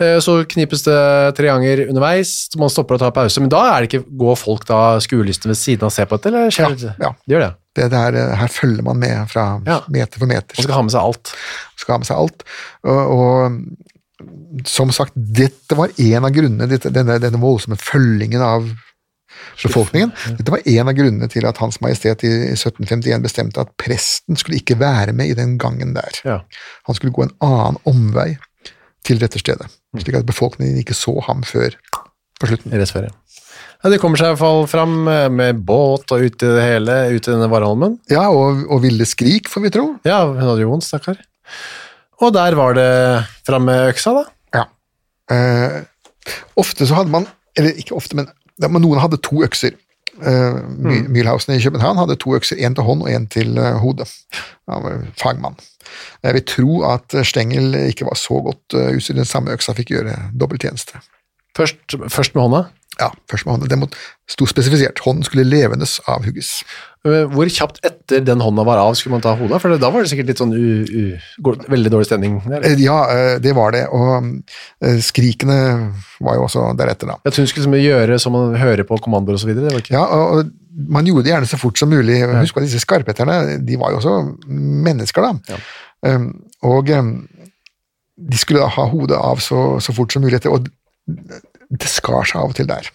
Eh, 0.00 0.18
Så 0.18 0.40
knipes 0.50 0.82
det 0.82 0.96
tre 1.38 1.46
ganger 1.52 1.84
underveis, 1.88 2.48
så 2.50 2.58
man 2.58 2.70
stopper 2.72 2.96
og 2.96 3.00
tar 3.04 3.12
pause, 3.14 3.40
men 3.40 3.48
da 3.52 3.60
er 3.76 3.84
det 3.84 3.92
ikke, 3.92 4.06
går 4.18 4.36
folk 4.40 4.64
da 4.66 4.98
skuelystne 5.04 5.52
ved 5.52 5.58
siden 5.60 5.84
av 5.86 5.92
og 5.92 5.94
ser 5.94 6.08
på 6.10 6.18
dette, 6.18 6.32
eller 6.32 6.50
skjer 6.50 6.74
ja, 6.82 6.94
ja. 6.98 7.12
De 7.26 7.34
gjør 7.36 7.44
det. 7.46 7.52
Det 7.78 7.88
der, 7.90 8.14
eh, 8.18 8.36
her 8.38 8.48
følger 8.54 8.82
man 8.86 8.98
med 8.98 9.28
fra 9.30 9.60
Ja. 9.66 9.80
meter 9.88 10.18
for 10.18 10.26
meter. 10.26 10.54
Og 10.58 10.62
skal 10.66 10.74
ha 10.74 10.82
med 10.82 10.90
seg 10.94 11.00
alt. 11.02 11.34
skal 11.76 11.92
ha 11.94 11.98
med 11.98 12.06
seg 12.06 12.16
alt. 12.16 12.42
Og, 12.84 13.02
og 13.18 14.66
som 14.66 14.90
sagt, 14.94 15.12
dette 15.14 15.76
var 15.76 15.90
en 15.98 16.24
av 16.24 16.30
grunnene, 16.32 16.68
dette, 16.70 16.90
denne, 16.94 17.18
denne 17.20 17.40
voldsomme 17.42 17.76
følgingen 17.78 18.40
av 18.42 18.66
befolkningen, 19.62 20.12
dette 20.38 20.50
var 20.54 20.62
en 20.66 20.88
av 20.90 20.94
grunnene 20.96 21.28
til 21.30 21.46
at 21.46 21.58
Hans 21.62 21.80
Majestet 21.82 22.22
i 22.26 22.30
1751 22.54 23.22
bestemte 23.24 23.60
at 23.62 23.70
presten 23.80 24.38
skulle 24.38 24.58
ikke 24.60 24.78
være 24.80 25.12
med 25.16 25.32
i 25.32 25.36
den 25.38 25.56
gangen 25.58 25.94
der. 25.96 26.18
Ja. 26.24 26.40
Han 26.88 26.94
skulle 26.98 27.12
gå 27.14 27.26
en 27.26 27.34
annen 27.44 27.78
omvei 27.90 28.36
til 29.04 29.20
dette 29.20 29.40
stedet, 29.40 29.68
slik 30.00 30.16
at 30.18 30.28
befolkningen 30.28 30.80
ikke 30.80 30.96
så 30.96 31.18
ham 31.26 31.44
før 31.46 31.76
på 32.40 32.50
slutten. 32.50 32.74
Rett 32.74 32.92
før, 32.92 33.08
ja. 33.10 33.14
Ja, 33.84 33.90
de 33.92 33.98
kommer 34.00 34.16
seg 34.16 34.30
i 34.30 34.32
hvert 34.32 34.40
fall 34.40 34.62
fram 34.70 35.08
eh, 35.12 35.26
med 35.28 35.60
båt 35.68 36.12
og 36.14 36.24
ut 36.24 36.40
i 36.40 36.52
det 36.56 36.62
hele, 36.64 36.94
ut 37.12 37.20
i 37.20 37.30
denne 37.30 37.50
Varholmen. 37.52 37.98
Ja, 38.08 38.30
og, 38.32 38.62
og 38.72 38.80
ville 38.80 39.04
skrik, 39.08 39.50
får 39.52 39.66
vi 39.66 39.72
tro. 39.74 39.84
Ja, 40.08 40.22
hun 40.30 40.40
hadde 40.40 40.64
jo 40.64 40.70
vondt, 40.70 40.86
stakkar. 40.88 41.20
Og 42.24 42.32
der 42.32 42.56
var 42.56 42.78
det 42.78 42.88
fram 43.44 43.68
med 43.68 43.90
øksa, 43.92 44.14
da. 44.16 44.24
Ja. 44.56 44.64
Eh, 45.36 45.82
ofte 46.60 46.88
så 46.88 46.96
hadde 46.96 47.12
man, 47.12 47.28
eller 47.60 47.76
ikke 47.76 47.98
ofte, 47.98 48.16
men 48.16 48.32
noen 48.80 49.02
hadde 49.02 49.20
to 49.20 49.44
økser. 49.44 49.76
Uh, 50.14 50.60
Mühlhausen 51.10 51.56
i 51.56 51.62
København 51.62 51.98
hadde 51.98 52.16
to 52.16 52.36
økser, 52.36 52.56
én 52.56 52.74
til 52.74 52.86
hånd 52.86 53.02
og 53.02 53.10
én 53.10 53.26
til 53.28 53.58
hodet. 53.58 53.80
hode. 53.80 54.06
Han 54.70 54.84
var 54.84 55.00
fagmann. 55.20 55.56
Jeg 56.22 56.34
vil 56.34 56.44
tro 56.48 56.82
at 56.88 57.14
eh, 57.14 57.24
Stengel 57.24 57.74
ikke 57.74 58.06
var 58.06 58.16
så 58.16 58.40
godt 58.40 58.74
utstyrt. 58.96 59.16
Den 59.16 59.28
samme 59.28 59.52
øksa 59.52 59.74
fikk 59.76 59.90
gjøre 59.92 60.14
dobbelttjeneste. 60.40 61.02
Først, 61.56 61.96
først 62.08 62.34
med 62.34 62.42
hånda. 62.42 62.62
Ja, 63.00 63.10
først 63.30 63.46
med 63.46 63.52
hånda. 63.52 63.68
Det 63.68 63.90
sto 64.30 64.46
spesifisert. 64.46 65.02
Hånden 65.04 65.24
skulle 65.24 65.44
levendes 65.44 66.00
avhugges. 66.06 66.62
Eh, 67.04 67.26
Hvor 67.28 67.48
kjapt 67.52 67.82
etter 67.84 68.22
den 68.24 68.40
hånda 68.40 68.64
var 68.64 68.80
av, 68.80 68.94
skulle 68.96 69.12
man 69.18 69.24
ta 69.24 69.34
hodet? 69.36 69.60
For 69.60 69.76
da 69.76 69.90
var 69.92 70.04
det 70.04 70.10
sikkert 70.12 70.30
litt 70.30 70.40
sånn 70.40 70.54
u, 70.56 70.84
u, 70.88 71.02
veldig 71.68 71.92
dårlig 71.92 72.08
stemning. 72.08 72.38
der. 72.48 72.64
Eh, 72.64 72.80
Ja, 72.80 72.98
eh, 73.12 73.38
det 73.44 73.52
var 73.56 73.72
det. 73.76 73.84
Og 73.92 74.40
skrikene 75.04 75.58
var 76.24 76.38
jo 76.38 76.46
også 76.48 76.70
deretter, 76.78 77.12
da. 77.12 77.18
At 77.24 77.36
hun 77.36 77.46
skulle 77.46 77.66
liksom 77.66 77.76
gjøre 77.76 78.18
som 78.20 78.32
man 78.32 78.56
hører 78.56 78.88
på 78.88 78.98
kommandoer 79.04 79.36
var 79.36 79.80
ikke 79.82 79.92
Ja, 79.92 80.04
og 80.06 80.50
man 80.88 81.04
gjorde 81.04 81.24
det 81.24 81.32
gjerne 81.34 81.50
så 81.50 81.60
fort 81.60 81.78
som 81.78 81.92
mulig. 81.92 82.22
Husk 82.40 82.56
at 82.56 82.64
disse 82.64 82.80
skarpetterne, 82.80 83.60
de 83.64 83.76
var 83.76 83.92
jo 83.92 84.00
også 84.00 84.16
mennesker, 84.48 85.22
da. 85.22 85.58
Ja. 86.04 86.18
og 86.62 86.90
um, 86.90 87.28
de 88.16 88.38
skulle 88.38 88.60
da 88.60 88.68
ha 88.68 88.84
hodet 88.88 89.16
av 89.16 89.40
så, 89.40 89.78
så 89.80 89.92
fort 89.92 90.12
som 90.12 90.22
mulig, 90.22 90.36
etter, 90.38 90.52
og 90.52 90.68
det 91.70 91.88
skar 91.90 92.24
seg 92.24 92.40
av 92.40 92.52
og 92.52 92.56
til 92.56 92.68
der. 92.68 92.88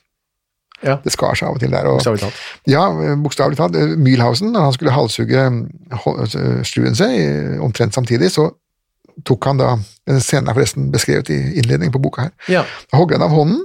Ja. 0.85 0.97
Det 1.03 1.11
skar 1.13 1.35
seg 1.35 1.49
av 1.49 1.57
og 1.57 1.63
til 1.63 1.73
der. 1.73 1.89
Og, 1.89 1.99
bokstavelig 1.99 2.23
talt. 2.23 2.41
ja, 2.69 2.85
bokstavelig 3.19 3.59
talt. 3.59 3.77
Mühlhausen, 3.99 4.53
da 4.55 4.67
han 4.67 4.75
skulle 4.75 4.95
halshugge 4.95 5.45
struen 5.99 6.65
Struensee 6.67 7.21
eh, 7.25 7.61
omtrent 7.63 7.97
samtidig, 7.97 8.31
så 8.31 8.49
tok 9.27 9.49
han 9.49 9.59
da 9.59 9.77
Denne 10.09 10.23
scenen 10.23 10.49
er 10.49 10.55
forresten 10.57 10.87
beskrevet 10.89 11.27
i 11.29 11.35
innledningen 11.59 11.93
på 11.93 11.99
boka 12.01 12.23
her. 12.23 12.31
Ja. 12.49 12.63
Da 12.89 12.97
hogger 12.97 13.19
han 13.19 13.27
av 13.27 13.33
hånden, 13.35 13.59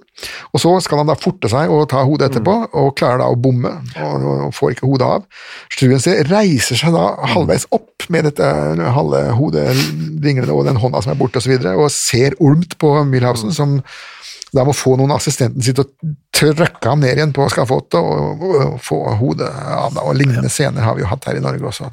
og 0.53 0.61
så 0.61 0.75
skal 0.85 1.01
han 1.01 1.09
da 1.09 1.15
forte 1.17 1.49
seg 1.49 1.73
og 1.73 1.87
ta 1.89 2.03
hodet 2.05 2.27
etterpå, 2.29 2.57
og 2.77 2.91
klarer 2.99 3.23
da 3.23 3.31
å 3.33 3.39
bomme, 3.41 3.71
og, 3.97 4.27
og 4.45 4.53
får 4.53 4.75
ikke 4.75 4.91
hodet 4.91 5.09
av. 5.09 5.25
Struensee 5.73 6.27
reiser 6.29 6.77
seg 6.77 6.93
da 6.93 7.07
halvveis 7.33 7.65
opp 7.73 8.05
med 8.13 8.29
dette 8.29 8.51
halve 8.93 9.23
hodet 9.39 9.71
dinglende 10.21 10.53
og 10.53 10.69
den 10.69 10.83
hånda 10.83 11.01
som 11.01 11.15
er 11.15 11.21
borte, 11.23 11.41
og, 11.41 11.47
så 11.47 11.55
videre, 11.55 11.79
og 11.81 11.89
ser 11.95 12.37
olmt 12.45 12.77
på 12.83 12.93
Mühlhausen, 13.09 13.55
som 13.57 13.79
da 14.55 14.65
må 14.67 14.75
få 14.77 14.95
noen 15.01 15.13
assistenten 15.17 15.63
sitt 15.65 15.81
og 15.83 15.91
trøkke 16.35 16.87
ham 16.91 17.01
ned 17.03 17.17
igjen 17.19 17.33
på 17.35 17.47
skafottet 17.53 17.99
og, 17.99 18.43
og, 18.43 18.55
og 18.75 18.77
få 18.85 19.01
hodet 19.21 19.49
av. 19.51 19.95
Da. 19.97 20.05
Og 20.07 20.15
lignende 20.19 20.51
scener 20.53 20.87
har 20.87 20.95
vi 20.99 21.03
jo 21.05 21.11
hatt 21.11 21.27
her 21.29 21.41
i 21.41 21.43
Norge 21.45 21.67
også. 21.71 21.91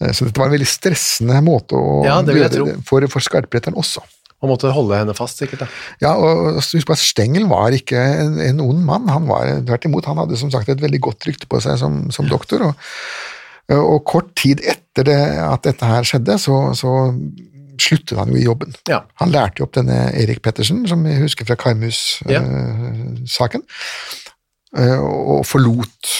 Eh, 0.00 0.12
Så 0.16 0.24
dette 0.24 0.40
var 0.40 0.48
en 0.48 0.56
veldig 0.56 0.68
stressende 0.70 1.42
måte 1.44 1.76
å 1.76 2.00
Ja, 2.06 2.20
gjøre 2.24 2.78
for, 2.88 3.04
for 3.12 3.24
skarpretteren 3.24 3.76
også. 3.80 4.02
Han 4.40 4.48
måtte 4.48 4.70
holde 4.72 4.96
henne 4.96 5.12
fast, 5.12 5.36
sikkert. 5.42 5.66
da. 5.66 5.66
Ja, 6.00 6.14
og 6.16 6.56
husk 6.56 6.86
på 6.88 6.94
at 6.96 7.02
Stengel 7.02 7.44
var 7.50 7.74
ikke 7.76 8.00
en, 8.00 8.38
en 8.40 8.62
ond 8.64 8.80
mann. 8.88 9.10
Han 9.12 9.26
var 9.28 9.50
tvert 9.68 9.84
imot, 9.84 10.08
han 10.08 10.16
hadde 10.22 10.38
som 10.40 10.48
sagt 10.52 10.70
et 10.72 10.80
veldig 10.80 11.00
godt 11.10 11.26
rykte 11.28 11.48
på 11.50 11.60
seg 11.60 11.76
som, 11.82 12.06
som 12.14 12.24
doktor. 12.30 12.64
Og, 12.70 12.86
og 13.76 13.98
kort 14.08 14.32
tid 14.40 14.64
etter 14.64 15.04
det, 15.10 15.18
at 15.44 15.68
dette 15.68 15.84
her 15.92 16.08
skjedde, 16.08 16.38
så, 16.40 16.56
så 16.72 16.94
sluttet 17.80 18.18
han 18.20 18.32
jo 18.32 18.38
i 18.38 18.46
jobben. 18.46 18.74
Ja. 18.90 19.02
Han 19.22 19.32
lærte 19.34 19.62
jo 19.62 19.68
opp 19.68 19.76
denne 19.78 19.98
Erik 20.18 20.42
Pettersen, 20.44 20.84
som 20.90 21.04
vi 21.06 21.16
husker 21.20 21.48
fra 21.48 21.58
Karmus-saken, 21.60 23.66
og 25.00 25.42
forlot 25.48 26.14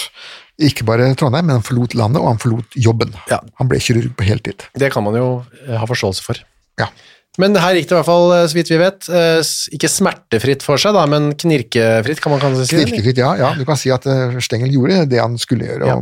ikke 0.61 0.85
bare 0.87 1.13
Trondheim, 1.17 1.47
men 1.49 1.59
han 1.59 1.65
forlot 1.65 1.95
landet, 1.97 2.21
og 2.21 2.33
han 2.33 2.41
forlot 2.41 2.77
jobben. 2.77 3.15
Ja. 3.31 3.39
Han 3.61 3.71
ble 3.71 3.79
kirurg 3.81 4.13
på 4.17 4.27
heltid. 4.27 4.67
Det 4.77 4.91
kan 4.93 5.05
man 5.05 5.17
jo 5.17 5.31
eh, 5.65 5.77
ha 5.79 5.87
forståelse 5.89 6.25
for. 6.25 6.41
Ja. 6.81 6.91
Men 7.39 7.55
her 7.55 7.77
gikk 7.77 7.87
det 7.87 7.95
i 7.95 7.97
hvert 7.97 8.09
fall, 8.09 8.27
eh, 8.35 8.45
så 8.51 8.57
vidt 8.57 8.69
vi 8.73 8.79
vet, 8.81 9.07
eh, 9.07 9.39
ikke 9.77 9.89
smertefritt 9.89 10.65
for 10.67 10.81
seg, 10.81 10.93
da, 10.97 11.05
men 11.09 11.31
knirkefritt, 11.39 12.19
kan 12.21 12.35
man 12.35 12.43
kanskje 12.43 12.67
si? 12.67 12.77
Knirkefritt, 12.77 13.21
ja, 13.23 13.31
ja. 13.39 13.53
Du 13.57 13.63
kan 13.67 13.79
si 13.79 13.93
at 13.93 14.05
eh, 14.11 14.35
Stengel 14.43 14.73
gjorde 14.75 15.05
det 15.09 15.21
han 15.23 15.39
skulle 15.41 15.69
gjøre. 15.69 15.87
Ja. 15.87 15.95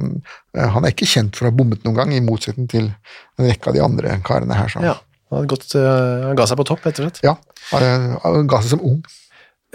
Eh, 0.57 0.71
han 0.75 0.87
er 0.87 0.95
ikke 0.95 1.09
kjent 1.09 1.37
for 1.37 1.47
å 1.47 1.53
ha 1.53 1.59
bommet 1.61 1.85
noen 1.85 2.01
gang, 2.01 2.15
i 2.17 2.25
motsetning 2.25 2.67
til 2.71 2.89
en 2.89 3.47
rekke 3.47 3.71
av 3.71 3.77
de 3.77 3.85
andre 3.85 4.17
karene 4.25 4.57
her. 4.57 4.73
Så. 4.73 4.83
Ja, 4.83 4.97
han, 5.31 5.47
gått, 5.47 5.67
eh, 5.75 6.25
han 6.27 6.35
ga 6.39 6.45
seg 6.49 6.57
på 6.59 6.65
topp, 6.71 6.85
rett 6.85 6.99
og 6.99 7.07
slett. 7.09 7.23
Ja, 7.25 7.35
han 7.71 8.17
han 8.23 8.47
ga 8.49 8.61
seg 8.63 8.75
som 8.77 8.85
ung. 8.85 9.01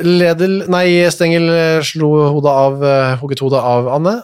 Ledel, 0.02 0.64
nei, 0.72 0.86
Stengel 1.14 1.48
eh, 1.54 1.80
slo 1.86 2.08
hodet 2.34 2.50
av, 2.66 2.80
eh, 2.84 3.16
hugget 3.20 3.38
hodet 3.44 3.60
av 3.62 3.86
Anne, 3.94 4.16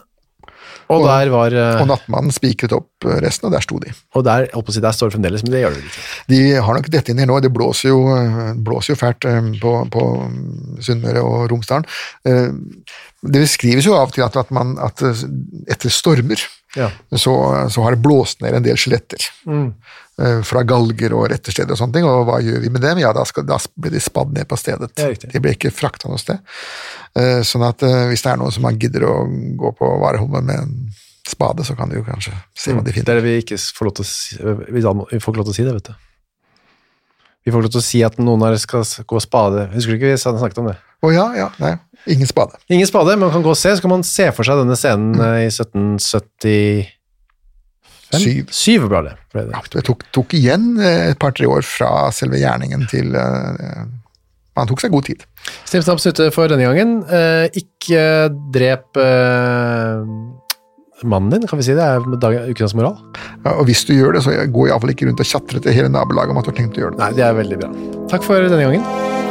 og 0.91 0.99
Og- 0.99 1.07
der 1.07 1.29
var, 1.31 1.53
eh, 1.55 1.81
Og 1.81 1.87
nattmannen 1.87 2.33
spikret 2.35 2.73
opp 2.75 3.05
eh, 3.07 3.21
resten, 3.23 3.45
og 3.47 3.53
der 3.53 3.61
sto 3.63 3.79
de. 3.79 3.93
og 4.13 4.25
der, 4.25 4.49
holdt 4.51 4.65
på 4.67 4.71
å 4.71 4.73
si, 4.75 4.81
der 4.83 4.91
står 4.91 5.07
det 5.09 5.15
fremdeles, 5.15 5.43
men 5.43 5.51
det 5.53 5.61
gjør 5.63 5.73
det 5.77 5.83
ikke. 5.85 6.01
De 6.27 6.39
har 6.59 6.73
nok 6.75 6.89
dette 6.91 7.09
inn 7.13 7.17
her 7.23 7.25
nå, 7.27 7.39
det 7.41 7.53
blåser 7.55 7.87
jo, 7.93 8.01
eh, 8.11 8.53
blåser 8.59 8.91
jo 8.91 8.99
fælt 8.99 9.23
eh, 9.23 9.39
på, 9.61 9.71
på 9.89 10.03
mm, 10.27 10.81
Sunnmøre 10.83 11.23
og 11.23 11.49
Romsdalen. 11.53 11.85
Eh, 12.25 12.51
Det 13.23 13.37
beskrives 13.43 13.85
jo 13.85 13.93
av 13.93 14.09
og 14.09 14.13
til 14.15 14.23
at, 14.25 14.51
man, 14.51 14.75
at 14.81 14.99
eh, 15.05 15.23
etter 15.69 15.89
stormer 15.93 16.41
Ja. 16.75 16.89
så, 17.13 17.69
så 17.69 17.83
har 17.83 17.91
det 17.95 18.01
blåst 18.01 18.41
ned 18.41 18.55
en 18.55 18.63
del 18.63 18.75
skjeletter. 18.75 19.29
Mm. 19.45 19.73
Eh, 20.19 20.41
Fra 20.47 20.63
galger 20.67 21.15
og 21.17 21.27
rettersteder 21.31 21.75
og 21.75 21.79
sånne 21.79 21.97
ting. 21.97 22.07
Og 22.09 22.25
hva 22.27 22.39
gjør 22.43 22.63
vi 22.63 22.71
med 22.73 22.83
dem? 22.83 23.03
Ja, 23.03 23.13
da, 23.15 23.23
skal, 23.27 23.45
da 23.47 23.59
blir 23.75 23.93
de 23.95 24.01
spadd 24.03 24.33
ned 24.35 24.49
på 24.49 24.59
stedet. 24.59 24.91
De 24.97 25.43
blir 25.43 25.55
ikke 25.55 25.73
frakta 25.73 26.11
noe 26.11 26.21
sted. 26.21 26.41
Eh, 27.17 27.39
Sånn 27.47 27.65
at 27.67 27.85
eh, 27.87 28.07
hvis 28.11 28.25
det 28.25 28.33
er 28.33 28.41
noen 28.41 28.53
som 28.55 28.67
man 28.67 28.79
gidder 28.81 29.07
å 29.07 29.15
gå 29.59 29.73
på 29.77 29.95
varehommet 30.03 30.47
med 30.47 30.63
en 30.65 30.77
spade, 31.27 31.63
så 31.63 31.75
kan 31.77 31.91
de 31.91 31.99
jo 31.99 32.05
kanskje 32.05 32.33
se 32.57 32.73
hva 32.73 32.83
de 32.83 32.93
finner. 32.93 33.07
Det 33.07 33.13
er 33.13 33.21
det 33.21 33.27
vi 33.27 33.41
ikke 33.43 33.59
får 33.61 33.87
lov 33.87 33.97
til 33.99 34.05
å 34.05 34.09
si, 34.09 34.39
vi 34.41 34.81
får 34.83 35.31
ikke 35.31 35.41
lov 35.41 35.49
til 35.49 35.53
å 35.53 35.59
si 35.59 35.67
det, 35.67 35.75
vet 35.77 35.91
du. 35.91 36.07
Vi 37.41 37.49
får 37.49 37.57
ikke 37.57 37.67
lov 37.67 37.73
til 37.73 37.81
å 37.81 37.85
si 37.85 38.01
at 38.05 38.17
noen 38.21 38.43
her 38.45 38.57
skal 38.61 38.85
gå 38.85 39.17
og 39.17 39.23
spade. 39.23 39.67
Husker 39.73 39.93
du 39.93 39.97
ikke 39.97 40.11
vi 40.11 40.17
snakket 40.21 40.61
om 40.61 40.69
det? 40.69 40.77
Å 41.01 41.09
ja, 41.09 41.25
ja, 41.33 41.47
nei, 41.57 41.71
ingen 42.13 42.29
spade. 42.29 42.59
Ingen 42.69 42.89
spade, 42.89 43.15
men 43.15 43.25
man 43.25 43.33
kan 43.33 43.45
gå 43.45 43.53
og 43.53 43.57
se, 43.57 43.73
så 43.73 43.81
kan 43.81 43.95
man 43.95 44.05
se 44.05 44.27
for 44.37 44.45
seg 44.45 44.61
denne 44.61 44.77
scenen 44.77 45.15
mm. 45.17 46.03
i 46.45 46.57
1775. 48.11 48.21
Syv. 48.21 48.51
Syv 48.55 48.89
ble 48.91 49.01
det. 49.07 49.15
Ble 49.33 49.45
det. 49.47 49.63
Det 49.75 49.83
tok, 49.87 50.05
tok 50.15 50.35
igjen 50.37 50.73
eh, 50.81 51.11
et 51.13 51.19
par-tre 51.21 51.47
år 51.49 51.65
fra 51.65 52.11
selve 52.15 52.39
gjerningen 52.41 52.85
til 52.91 53.15
uh, 53.15 53.87
Han 54.59 54.69
tok 54.69 54.83
seg 54.83 54.93
god 54.93 55.07
tid. 55.07 55.23
Stimstamps 55.63 56.05
ute 56.11 56.29
for 56.35 56.51
denne 56.51 56.67
gangen. 56.67 57.01
Uh, 57.07 57.47
ikke 57.57 58.03
drep 58.53 58.99
uh, 58.99 60.03
mannen 61.07 61.31
din, 61.33 61.47
kan 61.49 61.61
vi 61.61 61.65
si 61.65 61.73
det? 61.77 61.81
er 61.81 62.19
dag- 62.21 62.51
ukens 62.51 62.75
moral? 62.77 62.99
Ja, 63.45 63.55
og 63.55 63.65
hvis 63.69 63.85
du 63.87 63.95
gjør 63.95 64.17
det, 64.17 64.25
så 64.27 64.35
gå 64.51 64.67
iallfall 64.67 64.93
ikke 64.93 65.09
rundt 65.09 65.23
og 65.23 65.31
tjatre 65.31 65.63
til 65.63 65.73
hele 65.79 65.89
nabolaget 65.89 66.35
om 66.35 66.41
at 66.41 66.45
du 66.45 66.53
har 66.53 66.59
tenkt 66.59 66.77
å 66.77 66.85
gjøre 66.85 66.97
det. 66.97 67.03
Nei, 67.05 67.11
det 67.17 67.25
er 67.25 67.37
veldig 67.39 67.61
bra. 67.63 67.73
Takk 68.11 68.27
for 68.27 68.51
denne 68.51 68.67
gangen. 68.67 69.30